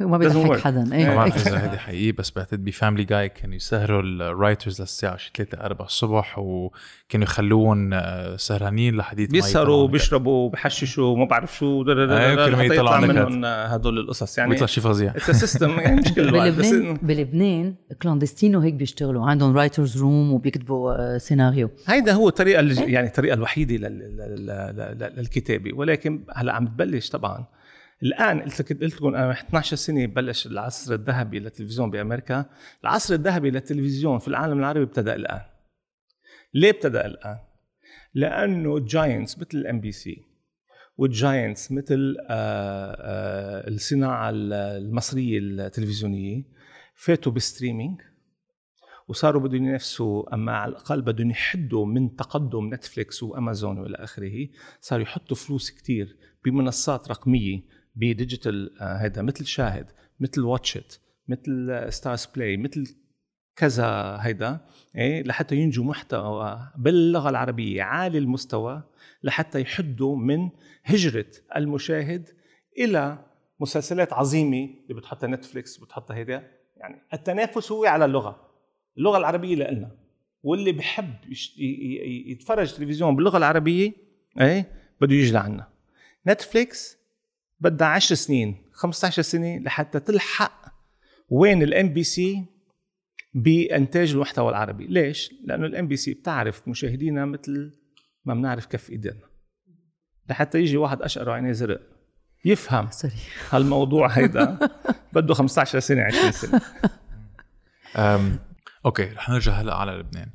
ما 0.00 0.18
Doesn't 0.18 0.36
بيضحك. 0.36 0.60
حدا. 0.60 0.84
ما 0.84 0.96
إيه 0.96 1.14
بعرف 1.14 1.36
إذا 1.48 1.64
هيدي 1.64 1.78
حقيقي 1.78 2.12
بس 2.12 2.30
بعتقد 2.30 2.64
بفاملي 2.64 3.04
جاي 3.04 3.28
كانوا 3.28 3.54
يسهروا 3.54 4.02
الرايترز 4.02 4.80
للساعة 4.80 5.16
شي 5.16 5.30
3 5.36 5.58
4 5.60 5.86
الصبح 5.86 6.38
وكانوا 6.38 7.24
يخلوهم 7.26 7.90
آه، 7.94 8.36
سهرانين 8.36 8.96
لحديت 8.96 9.28
ما 9.28 9.32
بيسهروا 9.32 9.62
يطلعوا 9.64 9.82
وبيشربوا 9.82 10.46
وبحششوا 10.46 11.06
وما 11.06 11.24
بعرف 11.24 11.56
شو. 11.56 11.84
أيوة، 11.88 12.46
كل 12.46 12.52
ما 12.56 12.62
لحتى 12.62 12.64
يطلع 12.64 12.74
يطلع 12.74 12.98
نكت. 13.00 13.10
منهم 13.28 13.44
هدول 13.44 13.98
القصص. 13.98 14.38
يعني 14.38 14.50
بيطلع 14.50 14.66
شي 14.66 14.80
فظيع. 14.80 15.10
اتس 15.16 15.30
سيستم 15.30 15.70
يعني 15.80 16.00
مش 16.00 16.12
كل 16.14 16.30
بلبنان 16.30 16.94
بلبنان 17.02 17.74
كلاندستينو 18.02 18.60
هيك 18.60 18.74
بيشتغلوا. 18.74 19.26
عندهم 19.26 19.56
رايترز 19.56 19.96
روم 19.98 20.32
وبيكتبوا 20.32 21.14
آه، 21.14 21.18
سيناريو 21.18 21.70
هيدا 21.86 22.12
هو 22.12 22.28
الطريقة 22.28 22.84
يعني 22.84 23.06
الطريقة 23.06 23.34
الوحيدة 23.34 23.74
لل- 23.76 23.98
لل- 23.98 24.46
لل- 24.46 24.96
لل- 24.98 25.12
للكتابة. 25.16 25.72
ولكن 25.74 26.24
هلأ 26.36 26.52
عم 26.52 26.66
تبلش 26.66 27.08
طبعا. 27.10 27.44
الآن 28.02 28.40
قلت 28.40 28.60
لك 28.60 28.82
قلت 28.82 28.94
لكم 28.94 29.06
أنا 29.06 29.32
12 29.32 29.76
سنة 29.76 30.06
بلش 30.06 30.46
العصر 30.46 30.94
الذهبي 30.94 31.38
للتلفزيون 31.38 31.90
بأمريكا. 31.90 32.46
العصر 32.84 33.14
الذهبي 33.14 33.50
للتلفزيون 33.50 34.18
في 34.18 34.28
العالم 34.28 34.58
العربي 34.58 34.84
ابتدأ 34.84 35.14
الآن. 35.14 35.40
ليه 36.54 36.70
ابتدأ 36.70 37.06
الآن؟ 37.06 37.38
لأنه 38.14 38.78
giants 38.78 39.38
مثل 39.38 39.58
الام 39.58 39.80
بي 39.80 39.92
سي 39.92 40.22
وال 40.96 41.15
giants 41.15 41.72
مثل 41.72 42.16
آه، 42.20 42.96
آه، 43.00 43.68
الصناعة 43.68 44.30
المصرية 44.34 45.38
التلفزيونية. 45.38 46.44
فاتوا 46.94 47.32
بال 47.32 47.44
streaming 47.44 48.00
وصاروا 49.08 49.42
بدهم 49.42 49.64
ينافسوا 49.64 50.34
أما 50.34 50.52
على 50.52 50.70
الأقل 50.70 51.02
بدهم 51.02 51.30
يحدوا 51.30 51.86
من 51.86 52.16
تقدم 52.16 52.74
نتفليكس 52.74 53.22
وأمازون 53.22 53.78
وإلى 53.78 53.96
آخره. 53.96 54.48
صاروا 54.80 55.02
يحطوا 55.02 55.36
فلوس 55.36 55.70
كتير 55.70 56.16
بمنصات 56.44 57.08
رقمية 57.08 57.62
ب 57.94 58.05
digital 58.05 58.80
آه، 58.80 58.96
هذا 58.96 59.22
مثل 59.22 59.46
شاهد 59.46 59.86
مثل 60.20 60.40
Watch 60.40 60.83
It 60.83 61.00
مثل 61.28 61.86
ستارز 61.92 62.28
بلاي 62.36 62.56
مثل 62.56 62.96
كذا 63.56 64.18
هيدا 64.20 64.60
إيه؟ 64.96 65.22
لحتى 65.22 65.56
ينتجوا 65.56 65.84
محتوى 65.84 66.72
باللغة 66.76 67.28
العربية 67.30 67.82
عالي 67.82 68.18
المستوى 68.18 68.82
لحتى 69.22 69.60
يحدوا 69.60 70.16
من 70.16 70.50
هجرة 70.84 71.26
المشاهد 71.56 72.28
إلى 72.78 73.24
مسلسلات 73.60 74.12
عظيمة 74.12 74.68
اللي 74.82 74.94
بتحطها 74.94 75.26
نتفليكس 75.26 75.78
بتحطها 75.78 76.16
هيدا. 76.16 76.50
يعني 76.76 77.02
التنافس 77.12 77.72
هو 77.72 77.84
على 77.84 78.04
اللغة 78.04 78.50
اللغة 78.98 79.18
العربية 79.18 79.56
لنا 79.56 79.96
واللي 80.42 80.72
بحب 80.72 81.14
يتفرج 82.26 82.74
تلفزيون 82.74 83.16
باللغة 83.16 83.36
العربية 83.36 83.92
إيه؟ 84.40 84.68
بده 85.00 85.14
يجي 85.14 85.32
لعنا. 85.32 85.68
نتفليكس 86.26 86.98
بدها 87.60 87.88
10 87.88 88.16
سنين 88.16 88.64
15 88.72 89.22
سنة 89.22 89.58
لحتى 89.58 90.00
تلحق 90.00 90.64
وين 91.28 91.62
الام 91.62 91.88
بي 91.88 92.02
سي 92.02 92.46
بإنتاج 93.34 94.12
المحتوى 94.12 94.48
العربي. 94.50 94.86
ليش؟ 94.86 95.30
لأنه 95.44 95.66
الام 95.66 95.88
بي 95.88 95.96
سي 95.96 96.14
بتعرف 96.14 96.68
مشاهدينا 96.68 97.24
مثل 97.24 97.72
ما 98.24 98.34
بنعرف 98.34 98.66
كف 98.66 98.90
إيدينا. 98.90 99.28
لحتى 100.30 100.58
يجي 100.58 100.76
واحد 100.76 101.02
أشقر 101.02 101.28
وعينيه 101.28 101.52
زرق 101.52 101.80
يفهم 102.44 102.90
sorry 102.90 103.14
هالموضوع 103.50 104.08
هيدا. 104.08 104.58
بده 105.12 105.34
15 105.34 105.78
سنة 105.80 106.02
20 106.02 106.32
سنة. 106.32 106.60
أم، 107.96 108.38
أوكي 108.86 109.04
رح 109.04 109.30
نرجع 109.30 109.52
هلأ 109.52 109.74
على 109.74 109.92
لبنان. 109.92 110.30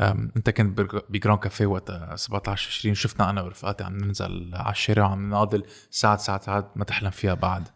أنت 0.00 0.50
كنت 0.50 0.76
برج- 0.78 1.02
بجران 1.08 1.36
كافيه 1.38 1.66
وقتها 1.66 2.16
17 2.16 2.68
20 2.68 2.94
شفنا 2.94 3.30
أنا 3.30 3.42
ورفقاتي 3.42 3.84
عم 3.84 3.96
ننزل 3.98 4.50
على 4.54 4.70
الشارع 4.72 5.02
وعم 5.04 5.26
نناضل 5.26 5.62
ساعات 5.90 6.20
ساعات 6.20 6.42
ساعات 6.42 6.76
ما 6.76 6.84
تحلم 6.84 7.10
فيها 7.10 7.34
بعد. 7.34 7.68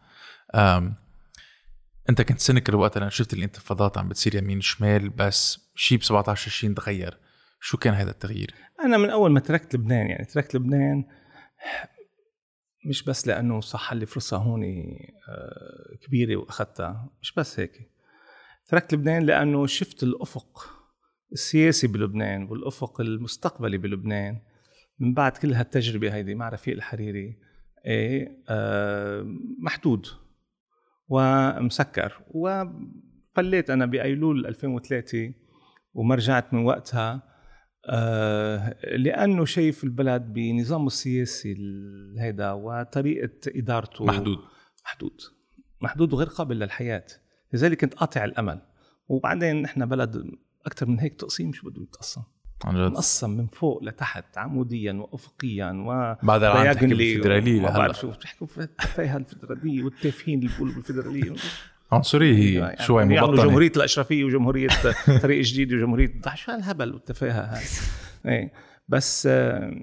أنت 2.10 2.22
كنت 2.22 2.38
سنكر 2.40 2.76
وقتها 2.76 3.00
لأن 3.00 3.10
شفت 3.10 3.32
الانتفاضات 3.32 3.98
عم 3.98 4.08
بتصير 4.08 4.34
يمين 4.34 4.60
شمال 4.60 5.08
بس 5.08 5.70
شيء 5.74 5.98
ب 5.98 6.02
17 6.02 6.50
20 6.50 6.74
تغير. 6.74 7.18
شو 7.60 7.76
كان 7.78 7.94
هذا 7.94 8.10
التغيير؟ 8.10 8.54
أنا 8.84 8.96
من 8.98 9.10
أول 9.10 9.30
ما 9.32 9.40
تركت 9.40 9.74
لبنان 9.74 10.06
يعني 10.06 10.24
تركت 10.24 10.54
لبنان 10.54 11.04
مش 12.88 13.02
بس 13.04 13.26
لأنه 13.26 13.60
صح 13.60 13.92
لي 13.92 14.06
فرصة 14.06 14.36
هون 14.36 14.62
آه، 14.64 15.96
كبيرة 16.06 16.36
وأخذتها 16.36 17.10
مش 17.22 17.32
بس 17.34 17.60
هيك. 17.60 17.90
تركت 18.66 18.94
لبنان 18.94 19.22
لأنه 19.22 19.66
شفت 19.66 20.02
الأفق. 20.02 20.81
السياسي 21.32 21.86
بلبنان 21.86 22.42
والأفق 22.44 23.00
المستقبلي 23.00 23.78
بلبنان 23.78 24.38
من 24.98 25.14
بعد 25.14 25.32
كل 25.36 25.52
هالتجربة 25.52 26.14
هيدي 26.14 26.34
مع 26.34 26.48
رفيق 26.48 26.74
الحريري 26.74 27.36
إيه 27.86 28.42
آه، 28.48 29.26
محدود 29.62 30.06
ومسكر. 31.08 32.20
وفليت 32.28 33.70
أنا 33.70 33.86
بأيلول 33.86 34.46
2003 34.46 35.34
وما 35.94 36.14
رجعت 36.14 36.54
من 36.54 36.64
وقتها 36.64 37.22
آه، 37.88 38.76
لأنه 38.96 39.44
شايف 39.44 39.84
البلد 39.84 40.22
بنظامه 40.32 40.86
السياسي 40.86 41.52
ال- 41.52 42.16
هيدا 42.18 42.52
وطريقة 42.52 43.30
إدارته 43.48 44.04
محدود. 44.04 44.38
محدود. 44.84 45.16
محدود 45.80 46.12
وغير 46.12 46.26
قابل 46.28 46.58
للحياة. 46.58 47.06
لذلك 47.52 47.80
كنت 47.80 47.94
قاطع 47.94 48.24
الأمل. 48.24 48.60
وبعدين 49.08 49.62
نحن 49.62 49.86
بلد 49.86 50.24
أكثر 50.66 50.86
من 50.86 51.00
هيك 51.00 51.14
تقسيم 51.14 51.52
شو 51.52 51.70
بده 51.70 51.82
يتقسم 51.82 52.22
عن 52.64 52.74
جد. 52.74 52.92
مقسم 52.92 53.30
من 53.30 53.46
فوق 53.46 53.84
لتحت 53.84 54.38
عموديا 54.38 54.92
وافقيا 54.92 55.70
و 55.70 56.16
بعد 56.26 56.44
عم 56.44 56.72
تحكي 56.72 56.86
بالفدرالية 56.86 57.60
لهلأ. 57.60 57.78
بعرف 57.78 58.00
شو 58.00 58.10
بتحكوا 58.10 58.46
في 58.46 58.60
التفاهه 58.60 59.16
الفدرالية 59.16 59.82
والتافهين 59.82 60.38
اللي 60.38 60.50
بيقولوا 60.50 60.74
بالفدرالية. 60.74 61.34
عنصرية 61.92 62.36
هي 62.36 62.54
يعني 62.54 62.82
شوي 62.82 63.02
يعملوا 63.02 63.28
مبطنه 63.28 63.44
جمهورية 63.44 63.72
الأشرفية 63.76 64.24
وجمهورية 64.24 64.68
طريق 65.22 65.44
جديد 65.44 65.72
وجمهورية 65.72 66.20
شو 66.34 66.52
هالهبل 66.52 66.92
والتفاهة 66.94 67.56
هاي؟ 67.56 67.64
إيه. 68.26 68.52
بس 68.88 69.26
آه 69.26 69.74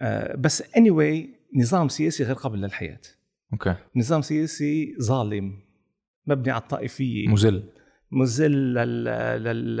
آه 0.00 0.36
بس 0.36 0.62
اني 0.76 0.90
anyway 0.90 1.28
نظام 1.58 1.88
سياسي 1.88 2.24
غير 2.24 2.34
قابل 2.34 2.60
للحياة. 2.60 3.00
أوكي. 3.52 3.74
نظام 3.96 4.22
سياسي 4.22 4.96
ظالم 5.02 5.60
مبني 6.26 6.50
على 6.50 6.62
الطائفية. 6.62 7.28
مذل. 7.28 7.68
مذل 8.10 8.74
لل... 8.74 9.04
لل... 9.44 9.76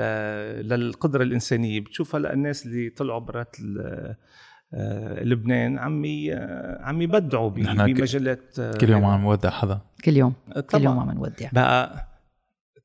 للقدرة 0.68 1.22
الإنسانية. 1.22 1.80
بتشوف 1.80 2.14
هلا 2.16 2.32
الناس 2.32 2.66
اللي 2.66 2.90
طلعوا 2.90 3.20
برات 3.20 3.56
آه، 4.74 5.24
لبنان 5.24 5.78
عم 5.78 6.04
ي... 6.04 6.32
عم 6.80 7.02
يبدعوا 7.02 7.50
بمجلات 7.50 8.58
آه، 8.58 8.72
كل 8.72 8.90
يوم 8.90 9.04
عم 9.04 9.20
نودع 9.20 9.50
حدا. 9.50 9.80
كل 10.04 10.16
يوم 10.16 10.34
كل. 10.70 10.82
يوم 10.82 10.98
عم 10.98 11.10
نودع. 11.10 11.50
بقى 11.52 12.08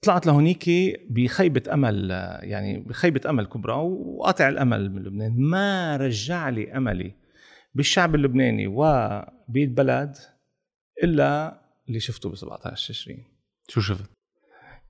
طلعت 0.01 0.25
لهونيك 0.25 0.69
بخيبة 1.09 1.73
أمل 1.73 2.09
يعني 2.41 2.79
بخيبة 2.79 3.29
أمل 3.29 3.45
كبرى 3.45 3.73
وقاطع 3.73 4.49
الأمل 4.49 4.91
من 4.91 5.03
لبنان. 5.03 5.39
ما 5.39 5.97
رجع 5.97 6.49
لي 6.49 6.77
أملي 6.77 7.15
بالشعب 7.75 8.15
اللبناني 8.15 8.67
وبالبلد 8.67 10.15
إلا 11.03 11.61
اللي 11.87 11.99
شفته 11.99 12.29
ب 12.29 12.35
17 12.35 12.93
تشرين 12.93 13.23
شو 13.67 13.81
شفت؟ 13.81 14.09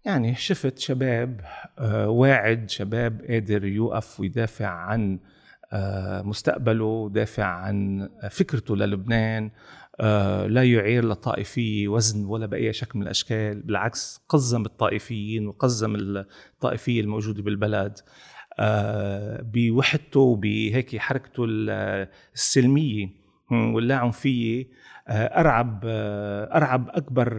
يعني 0.05 0.35
شفت 0.35 0.79
شباب 0.79 1.41
آه، 1.79 2.09
واعد 2.09 2.69
شباب 2.69 3.21
قادر 3.29 3.65
يوقف 3.65 4.19
ويدافع 4.19 4.67
عن 4.67 5.19
آه، 5.73 6.21
مستقبله 6.21 7.09
دافع 7.13 7.43
عن 7.43 8.09
فكرته 8.31 8.75
للبنان 8.75 9.51
آه، 9.99 10.47
لا 10.47 10.63
يعير 10.63 11.05
للطائفية 11.05 11.87
وزن 11.87 12.25
ولا 12.25 12.45
بأي 12.45 12.73
شكل 12.73 12.99
من 12.99 13.05
الأشكال 13.05 13.61
بالعكس 13.61 14.21
قزم 14.29 14.65
الطائفيين 14.65 15.47
وقزم 15.47 15.95
الطائفية 15.95 17.01
الموجودة 17.01 17.43
بالبلد 17.43 17.99
بوحدته 19.53 20.19
وبهيك 20.19 20.97
حركته 20.97 21.45
السلمية 22.33 23.09
واللاعنفية 23.51 24.67
أرعب 25.09 25.81
أرعب 26.55 26.89
أكبر 26.89 27.35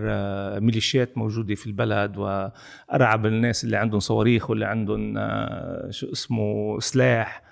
ميليشيات 0.60 1.18
موجودة 1.18 1.54
في 1.54 1.66
البلد 1.66 2.16
وأرعب 2.16 3.26
الناس 3.26 3.64
اللي 3.64 3.76
عندهم 3.76 4.00
صواريخ 4.00 4.50
واللي 4.50 4.66
عندهم 4.66 5.14
شو 5.90 6.12
اسمه 6.12 6.78
سلاح 6.80 7.42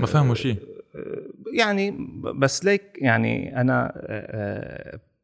ما 0.00 0.06
فهموا 0.06 0.34
شيء. 0.34 0.56
يعني 1.54 1.96
بس 2.38 2.64
ليك 2.64 2.82
يعني 3.02 3.60
أنا 3.60 3.92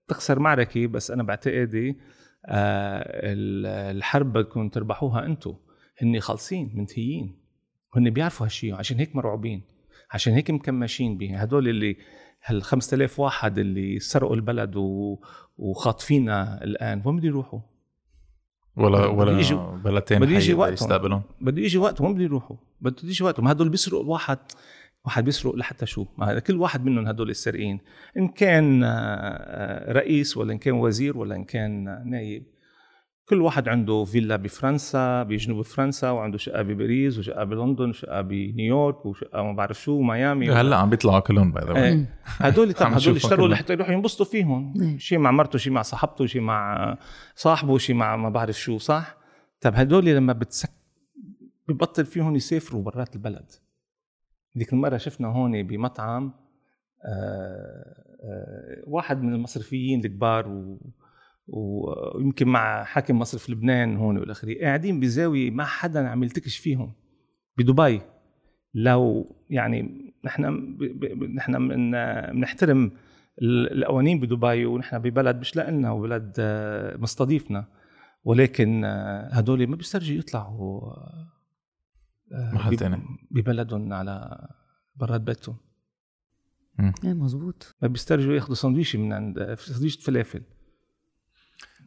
بتخسر 0.07 0.39
معركة 0.39 0.87
بس 0.87 1.11
أنا 1.11 1.23
بعتقدي 1.23 1.97
الحرب 3.91 4.33
بدكم 4.33 4.69
تربحوها 4.69 5.27
أنتم 5.27 5.55
هن 6.03 6.21
خالصين 6.21 6.73
منتهيين. 6.75 7.43
هن 7.97 8.11
بيعرفوا 8.11 8.47
هالشيء 8.47 8.75
عشان 8.75 8.99
هيك 8.99 9.17
مرعوبين. 9.17 9.63
عشان 10.11 10.33
هيك 10.33 10.51
مكمشين 10.51 11.19
به 11.19 11.37
هدول 11.39 11.69
اللي 11.69 11.97
هال 12.45 12.63
5000 12.63 13.21
واحد 13.21 13.59
اللي 13.59 14.01
سرقوا 14.01 14.35
البلد 14.37 14.77
و... 14.77 15.19
وخاطفينا 15.59 16.65
الآن 16.65 17.03
وين 17.05 17.17
بده 17.17 17.27
يروحوا؟ 17.27 17.61
ولا 18.77 19.07
ولا 19.07 19.39
يجي 19.39 19.55
بلدين 19.85 20.19
بده 20.19 20.31
يجي 20.31 20.55
وقت 20.55 20.73
يستقبلهم 20.73 21.23
بده 21.41 21.63
يجي 21.63 21.79
وقت 21.79 22.01
وين 22.01 22.15
بده 22.15 22.25
يروحوا؟ 22.25 22.57
بده 22.81 22.97
يجي 23.05 23.25
وقت 23.25 23.41
هدول 23.41 23.69
بيسرقوا 23.69 24.03
الواحد 24.05 24.39
واحد 25.05 25.25
بيسرق 25.25 25.57
لحتى 25.57 25.87
شو؟ 25.87 26.07
ما 26.19 26.39
كل 26.39 26.57
واحد 26.57 26.85
منهم 26.85 27.07
هدول 27.07 27.31
السارقين 27.31 27.81
إن 28.17 28.29
كان 28.29 28.83
آه، 28.85 29.93
رئيس 29.93 30.37
ولا 30.37 30.53
إن 30.53 30.59
كان 30.59 30.75
وزير 30.75 31.19
ولا 31.19 31.37
إن 31.37 31.45
كان 31.45 32.03
نايب. 32.11 32.47
كل 33.29 33.41
واحد 33.41 33.69
عنده 33.69 34.05
فيلا 34.05 34.37
بفرنسا 34.37 35.23
بجنوب 35.23 35.63
فرنسا 35.63 36.11
وعنده 36.11 36.39
شقة 36.39 36.63
بباريس 36.63 37.19
وشقة 37.19 37.45
بلندن 37.45 37.89
وشقة 37.89 38.21
بنيويورك 38.21 39.07
وشقة 39.07 39.43
ما 39.43 39.53
بعرف 39.53 39.81
شو 39.81 40.01
ميامي. 40.01 40.51
هلا 40.51 40.77
عم 40.77 40.91
بيطلعوا 40.91 41.21
كلهم 41.21 41.53
by 41.53 41.65
the 41.65 42.07
هدول 42.47 42.73
طبعا 42.73 42.99
هدول 42.99 43.17
اشتروا 43.17 43.49
لحتى 43.49 43.73
يروحوا 43.73 43.93
ينبسطوا 43.93 44.27
فيهم. 44.27 44.75
شيء 44.99 45.19
مع 45.19 45.31
مرته 45.31 45.59
شيء 45.59 45.73
مع 45.73 45.83
صاحبته 45.83 46.27
شيء 46.27 46.41
مع 46.43 46.97
صاحبه 47.35 47.79
شيء 47.79 47.97
مع 47.97 48.17
ما 48.17 48.29
بعرف 48.29 48.57
شو 48.57 48.79
صح؟ 48.79 49.17
طب 49.61 49.75
هدول 49.75 50.05
لما 50.05 50.33
بتسك 50.33 50.71
ببطل 51.69 52.05
فيهم 52.05 52.37
يسافروا 52.37 52.83
برات 52.83 53.15
البلد. 53.15 53.51
ديك 54.55 54.73
المرة 54.73 54.97
شفنا 54.97 55.29
هون 55.29 55.63
بمطعم 55.63 56.33
آه، 57.05 58.03
آه، 58.25 58.83
واحد 58.87 59.23
من 59.23 59.35
المصرفيين 59.35 60.05
الكبار 60.05 60.49
و 60.49 60.79
ويمكن 61.53 62.49
مع 62.49 62.85
حاكم 62.85 63.19
مصرف 63.19 63.51
لبنان 63.51 63.97
هون 63.97 64.19
والاخرين 64.19 64.59
قاعدين 64.59 65.01
بزاوية 65.01 65.51
ما 65.51 65.65
حدا 65.65 66.09
عم 66.09 66.23
يلتكش 66.23 66.59
فيهم. 66.59 66.93
بدبي 67.59 68.01
لو 68.75 69.35
يعني 69.51 70.13
نحن 70.25 70.43
نحن 71.35 71.69
بنحترم 72.33 72.93
القوانين 73.43 74.21
بدبي 74.21 74.67
ونحن 74.67 74.99
ببلد 74.99 75.37
مش 75.37 75.57
لنا 75.57 75.91
وبلد 75.91 76.35
آه، 76.39 76.97
مستضيفنا. 76.97 77.65
ولكن 78.25 78.85
هدول 79.33 79.67
ما 79.67 79.77
بيسترجوا 79.77 80.17
يطلعوا 80.17 80.93
محل 82.33 82.77
ثاني 82.77 83.03
ببلدهم 83.31 83.93
على 83.93 84.49
برات 84.97 85.21
بيتهم. 85.21 85.57
إيه 87.05 87.15
مزبوط 87.15 87.77
ما 87.83 87.89
بيسترجوا 87.89 88.35
ياخذوا 88.35 88.55
سندويشه 88.55 88.99
من 88.99 89.13
عند 89.13 89.55
سندويشه 89.59 90.01
فلافل. 90.01 90.43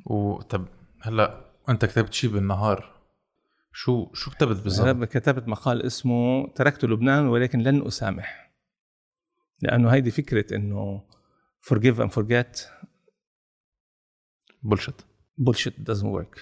وطب 0.05 0.65
هلا 1.01 1.45
انت 1.69 1.85
كتبت 1.85 2.13
شيء 2.13 2.29
بالنهار 2.29 2.95
شو 3.73 4.13
شو 4.13 4.31
كتبت 4.31 4.63
بالضبط؟ 4.63 5.03
كتبت 5.03 5.47
مقال 5.47 5.81
اسمه 5.81 6.47
تركت 6.47 6.85
لبنان 6.85 7.27
ولكن 7.27 7.59
لن 7.59 7.87
أسامح 7.87 8.45
لأنه 9.61 9.89
هيدي 9.89 10.11
فكرة 10.11 10.55
إنه 10.55 11.03
forgive 11.69 11.97
and 11.99 12.11
forget. 12.11 12.59
بولشت. 14.63 15.05
بولشت 15.37 15.91
doesn't 15.91 16.21
work. 16.21 16.39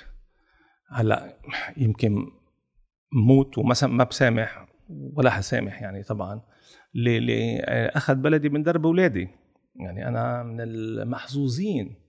هلا 0.90 1.38
يمكن 1.78 2.32
موت 3.14 3.58
وما 3.58 3.76
ما 3.84 4.04
بسامح 4.04 4.68
ولا 4.90 5.30
حسامح 5.30 5.82
يعني 5.82 6.04
طبعا. 6.04 6.42
اللي 6.96 7.60
اخذ 7.96 8.16
بلدي 8.16 8.50
من 8.50 8.64
درب 8.64 8.86
أولادي. 8.86 9.30
يعني 9.76 10.08
أنا 10.08 10.44
من 10.44 10.62
المحظوظين. 10.62 12.03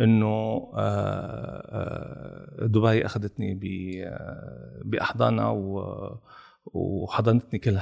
إنه 0.00 0.26
آه، 0.26 0.78
آه، 0.78 2.66
دبي 2.66 3.06
أخذتني 3.06 3.54
بأحضانها 4.84 5.50
وحضنتني 6.66 7.58
كل 7.58 7.76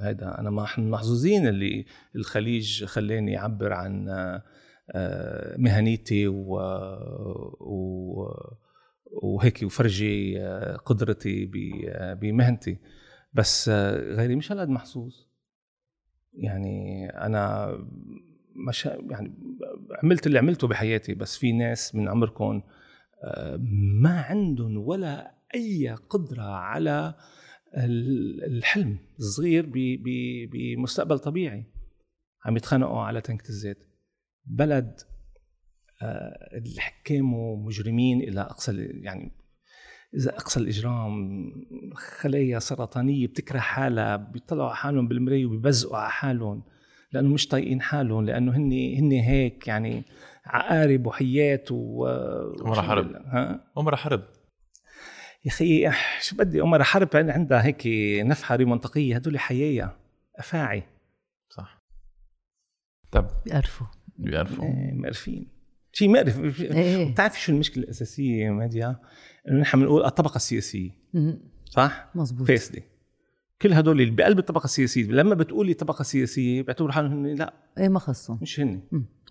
هذا 0.00 0.38
أنا 0.38 0.50
محظوظين 0.78 1.46
اللي 1.46 1.86
الخليج 2.16 2.84
خلاني 2.84 3.38
اعبر 3.38 3.72
عن 3.72 4.08
آه، 4.90 5.56
مهنيتي 5.58 6.28
و, 6.28 6.56
و 7.60 8.28
وهيك 9.22 9.62
وفرجي 9.62 10.40
آه، 10.40 10.76
قدرتي 10.76 11.50
آه، 11.88 12.14
بمهنتي. 12.14 12.78
بس 13.32 13.68
آه، 13.68 14.14
غيري 14.14 14.36
مش 14.36 14.52
هالقد 14.52 14.68
محظوظ. 14.68 15.14
يعني 16.34 17.08
أنا 17.10 17.76
مش 18.54 18.86
يعني 18.86 19.34
عملت 20.02 20.26
اللي 20.26 20.38
عملته 20.38 20.68
بحياتي 20.68 21.14
بس 21.14 21.36
في 21.36 21.52
ناس 21.52 21.94
من 21.94 22.08
عمركم 22.08 22.62
ما 24.02 24.20
عندهم 24.20 24.78
ولا 24.78 25.34
أي 25.54 25.96
قدرة 26.10 26.42
على 26.42 27.14
الحلم 28.46 28.98
الصغير 29.18 29.70
بمستقبل 30.52 31.18
طبيعي. 31.18 31.64
عم 32.44 32.56
يتخانقوا 32.56 33.00
على 33.00 33.20
تنكة 33.20 33.48
الزيت. 33.48 33.78
بلد 34.46 35.00
الحكام 36.54 37.34
ومجرمين 37.34 38.20
إلى 38.20 38.40
أقصى 38.40 38.72
يعني 38.82 39.32
إذا 40.14 40.36
أقصى 40.36 40.60
الإجرام 40.60 41.50
خلايا 41.94 42.58
سرطانية 42.58 43.26
بتكره 43.26 43.58
حالها 43.58 44.16
بيطلعوا 44.16 44.68
على 44.68 44.76
حالهم 44.76 45.08
بالمراية 45.08 45.46
وبيبزقوا 45.46 45.96
على 45.96 46.10
حالهم. 46.10 46.62
لأنه 47.14 47.28
مش 47.28 47.48
طايقين 47.48 47.82
حالهم 47.82 48.24
لأنه 48.24 48.56
هن 48.56 48.72
هن 48.72 49.12
هيك 49.12 49.68
يعني 49.68 50.02
عقارب 50.46 51.06
وحيات 51.06 51.68
و 51.70 52.06
عمر 52.60 52.82
حرب. 52.82 53.12
ها؟ 53.12 53.64
عمر 53.76 53.96
حرب. 53.96 54.24
يا 55.44 55.50
أخي 55.50 55.90
شو 56.20 56.36
بدي؟ 56.36 56.60
عمر 56.60 56.82
حرب 56.82 57.08
عندها 57.14 57.64
هيك 57.64 57.82
نفحة 58.26 58.56
منطقية 58.56 59.14
هدول 59.14 59.38
حيايا 59.38 59.96
أفاعي. 60.36 60.82
صح. 61.48 61.82
طب. 63.12 63.26
بيعرفوا 63.46 63.86
بيعرفوا 64.18 64.64
إيه 64.64 64.92
مقرفين. 64.92 65.48
شيء 65.92 66.08
مقرف 66.08 66.60
إيه. 66.60 67.10
بتعرفي 67.10 67.40
شو 67.40 67.52
المشكلة 67.52 67.84
الأساسية 67.84 68.50
ماديا 68.50 68.96
إنه 69.48 69.60
نحن 69.60 69.80
بنقول 69.80 70.04
الطبقة 70.04 70.36
السياسية. 70.36 70.90
صح؟ 71.64 72.10
مزبوط 72.14 72.48
فاسده 72.48 72.82
كل 73.62 73.72
هدول 73.72 74.00
اللي 74.00 74.14
بقلب 74.14 74.38
الطبقة 74.38 74.64
السياسية 74.64 75.04
لما 75.04 75.34
بتقولي 75.34 75.74
طبقة 75.74 76.02
سياسية 76.02 76.62
بيعتبروا 76.62 76.92
حالهم 76.92 77.26
هن 77.26 77.34
لا. 77.34 77.54
إيه 77.78 77.88
ما 77.88 77.98
خصهم. 77.98 78.38
مش 78.42 78.60
هن 78.60 78.82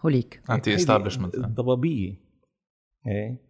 هوليك. 0.05 0.43
انتي 0.49 0.75
استابلشمنت 0.75 1.35
الضبابية. 1.35 2.15
إيه؟ 3.07 3.41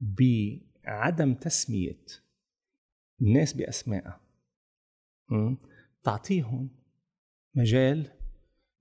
بعدم 0.00 1.34
تسمية 1.34 2.04
الناس 3.22 3.52
باسمائها 3.52 4.20
تعطيهم 6.02 6.70
مجال 7.54 8.06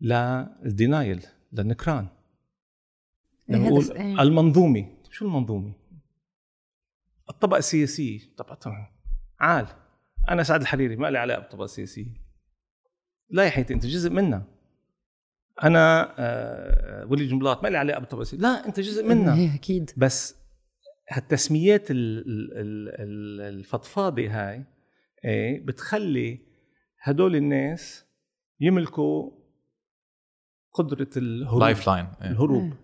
للدينايل 0.01 1.25
للنكران 1.53 2.07
لما 3.49 3.69
نقول 3.69 3.91
إيه. 3.91 4.21
المنظومة 4.21 4.97
شو 5.11 5.25
المنظومة؟ 5.25 5.73
الطبقة 7.29 7.57
السياسية 7.57 8.19
طبعا 8.37 8.87
عال. 9.39 9.67
أنا 10.29 10.43
سعد 10.43 10.61
الحريري 10.61 10.95
ما 10.95 11.07
لي 11.07 11.17
علاقة 11.17 11.39
بالطبقه 11.39 11.65
السياسيه 11.65 12.29
لا 13.29 13.43
يا 13.43 13.49
حياتي 13.49 13.73
أنت 13.73 13.85
جزء 13.85 14.09
منها 14.09 14.47
أنا 15.63 16.15
آه 16.19 17.05
ولي 17.05 17.25
جنبلاط 17.25 17.63
ما 17.63 17.67
لي 17.67 17.77
علاقة 17.77 17.99
بالطبقه 17.99 18.21
السياسيه 18.21 18.43
لا 18.43 18.67
أنت 18.67 18.79
جزء 18.79 19.07
منها 19.07 19.35
إيه 19.35 19.55
أكيد. 19.55 19.91
بس 19.97 20.35
هالتسميات 21.09 21.87
الفضفاضة 23.49 24.27
هاي 24.27 24.65
إيه 25.25 25.65
بتخلي 25.65 26.39
هدول 27.01 27.35
الناس 27.35 28.05
يملكوا 28.59 29.31
قدرة 30.73 31.09
الهروب. 31.17 31.61
lifeline 31.61 32.07
الهروب. 32.21 32.63
إيه. 32.63 32.79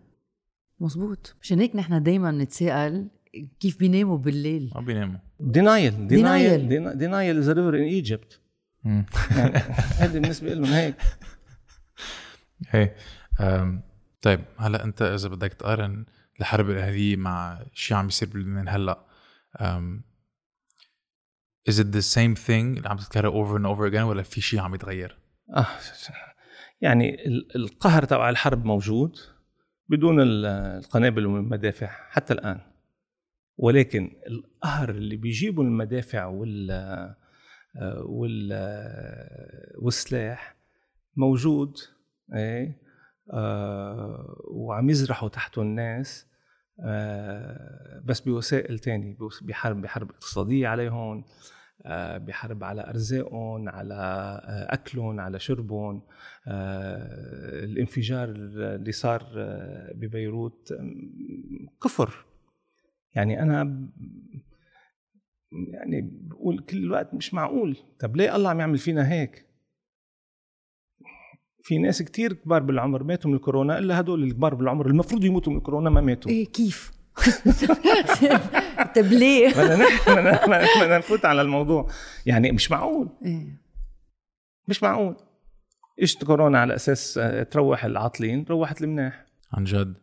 مزبوط 0.80 1.36
مشان 1.42 1.60
هيك 1.60 1.76
نحن 1.76 2.04
دائما 2.04 2.32
نتساءل 2.32 3.08
كيف 3.60 3.80
بيناموا 3.80 4.18
بالليل؟ 4.18 4.72
ما 4.76 4.82
بيناموا. 4.82 5.20
denial 5.40 6.08
denial 6.08 6.98
denial 6.98 7.38
is 7.38 7.50
river 7.50 7.76
in 7.76 7.82
Egypt 7.82 8.42
هذه 10.00 10.14
بالنسبة 10.14 10.54
لهم 10.54 10.66
هيك. 10.74 10.96
هي 12.70 12.96
أم، 13.40 13.82
طيب 14.22 14.40
هلا 14.58 14.84
أنت 14.84 15.02
إذا 15.02 15.30
بدك 15.30 15.54
تقارن 15.54 16.06
الحرب 16.40 16.70
الاهليه 16.70 17.16
مع 17.16 17.60
شيء 17.74 17.98
عم 17.98 18.08
يصير 18.08 18.30
بلبنان 18.30 18.70
هلا 18.70 19.06
is 21.70 21.74
it 21.74 21.88
the 21.96 22.02
same 22.16 22.36
thing 22.48 22.50
اللي 22.78 22.90
عم 22.90 22.98
تتكرر 22.98 23.32
over 23.32 23.60
and 23.62 23.66
over 23.66 23.92
again 23.94 24.02
ولا 24.04 24.24
في 24.24 24.42
شيء 24.42 24.60
عم 24.60 24.76
يتغير؟ 24.76 25.18
آه 25.58 25.66
يعني 26.82 27.28
ال- 27.28 27.56
القهر 27.56 28.04
تبع 28.04 28.30
الحرب 28.30 28.66
موجود 28.66 29.16
بدون 29.90 30.22
ال- 30.22 30.46
القنابل 30.86 31.26
والمدافع 31.26 31.88
حتى 32.10 32.34
الآن. 32.34 32.62
ولكن 33.58 34.12
القهر 34.28 34.90
اللي 34.90 35.16
بيجيبه 35.16 35.62
المدافع 35.62 36.26
وال 36.26 36.72
وال 38.06 38.54
والسلاح 39.82 40.56
موجود 41.16 41.78
إيه؟ 42.36 42.82
آه 43.34 44.36
وعم 44.52 44.90
يزرحوا 44.90 45.30
تحته 45.30 45.62
الناس 45.62 46.28
آه 46.86 48.02
بس 48.06 48.20
بوسائل 48.20 48.80
تاني 48.80 49.14
بوس- 49.14 49.44
بحرب 49.44 49.82
بحرب 49.82 50.10
اقتصادية 50.10 50.68
عليهم 50.68 51.24
آه 51.86 52.18
بحرب 52.18 52.64
على 52.64 52.90
أرزاقهم 52.90 53.70
على 53.70 53.96
أكلهم 54.70 55.20
على 55.20 55.40
شربهم 55.40 56.02
الانفجار 57.64 58.30
اللي 58.30 58.92
صار 58.92 59.24
ببيروت 59.96 60.74
كفر. 61.84 62.26
يعني 63.16 63.42
أنا 63.42 63.64
ب- 63.64 63.90
يعني 65.74 66.10
بقول 66.24 66.60
كل 66.60 66.78
الوقت 66.78 67.14
مش 67.14 67.34
معقول. 67.34 67.78
طب 68.00 68.16
ليه 68.16 68.36
الله 68.36 68.50
عم 68.50 68.60
يعمل 68.60 68.78
فينا 68.78 69.12
هيك؟ 69.12 69.46
في 71.64 71.78
ناس 71.78 72.02
كتير 72.02 72.34
كبار 72.34 72.64
بالعمر 72.64 73.04
ماتوا 73.04 73.30
من 73.32 73.36
الكورونا 73.38 73.78
إلا 73.78 74.00
هدول 74.00 74.24
الكبار 74.24 74.56
بالعمر 74.56 74.88
المفروض 74.88 75.24
يموتوا 75.24 75.52
من 75.54 75.58
الكورونا 75.58 75.90
ما 75.90 76.02
ماتوا. 76.02 76.32
إيه 76.32 76.46
كيف؟ 76.46 76.92
طب 78.96 79.06
ليه؟ 79.06 79.50
بدنا 79.58 79.76
نحكي 79.76 80.12
بدنا 80.12 80.66
بدنا 80.82 80.98
نفوت 80.98 81.26
على 81.26 81.42
الموضوع. 81.42 81.88
يعني 82.26 82.52
مش 82.52 82.72
معقول. 82.72 83.10
إيه. 83.26 83.62
مش 84.68 84.84
معقول. 84.84 85.16
إجت 86.02 86.24
كورونا 86.24 86.60
على 86.60 86.76
أساس 86.76 87.18
آه، 87.18 87.44
تروح 87.44 87.86
العاطلين 87.86 88.46
روحت 88.50 88.82
المناح. 88.82 89.26
عن 89.54 89.64
جد؟ 89.64 89.94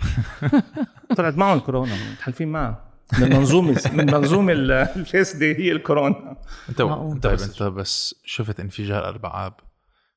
طلعت 1.16 1.34
معهم 1.34 1.58
الكورونا. 1.58 1.92
متحالفين 2.12 2.48
معها 2.48 2.90
من 3.18 3.22
المنظومه 3.32 3.90
من 3.92 4.00
المنظومه 4.00 4.52
ال- 4.52 4.70
الفاسده 4.72 5.46
هي 5.46 5.72
الكورونا. 5.72 6.36
انت 6.68 6.82
معقول. 6.82 7.20
طيب 7.20 7.32
بس- 7.32 7.60
انت 7.60 7.62
بس 7.62 8.22
شفت 8.24 8.60
انفجار 8.60 9.08
أربع 9.08 9.46
اب 9.46 9.54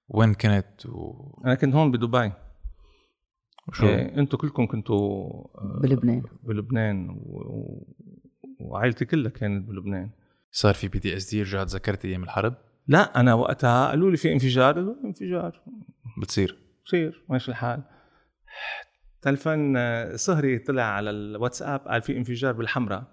وين 0.08 0.34
كنت 0.34 0.86
و... 0.86 1.14
أنا 1.46 1.56
كنت 1.56 1.76
هون 1.76 1.92
بدبي. 1.92 2.32
وشو؟ 3.68 3.86
إيه، 3.88 4.18
أنتم 4.18 4.38
كلكم 4.38 4.68
كنتوا 4.68 4.98
آه، 5.58 5.80
بلبنان. 5.84 6.24
بلبنان. 6.44 7.10
و... 7.10 7.88
وعائلتي 8.60 9.06
كلها 9.06 9.32
كانت 9.32 9.68
بلبنان. 9.70 10.10
صار 10.52 10.74
في 10.74 10.88
PTSD 10.88 11.42
رجعت 11.42 11.68
ذكرت 11.68 12.06
أيام 12.06 12.24
الحرب؟ 12.24 12.56
لا 12.88 13.20
أنا 13.20 13.34
وقتها 13.34 13.88
قالوا 13.90 14.12
لي 14.12 14.18
في 14.18 14.34
انفجار. 14.34 14.74
قالوا 14.74 14.96
انفجار. 15.06 15.62
بتصير. 16.22 16.58
بصير. 16.86 17.24
ماشي 17.30 17.52
الحال. 17.52 17.84
تلفن 19.24 19.78
صهري 20.18 20.60
طلع 20.60 20.84
على 20.84 21.10
الواتساب 21.10 21.80
قال 21.80 22.02
في 22.02 22.18
انفجار 22.18 22.52
بالحمراء 22.54 23.04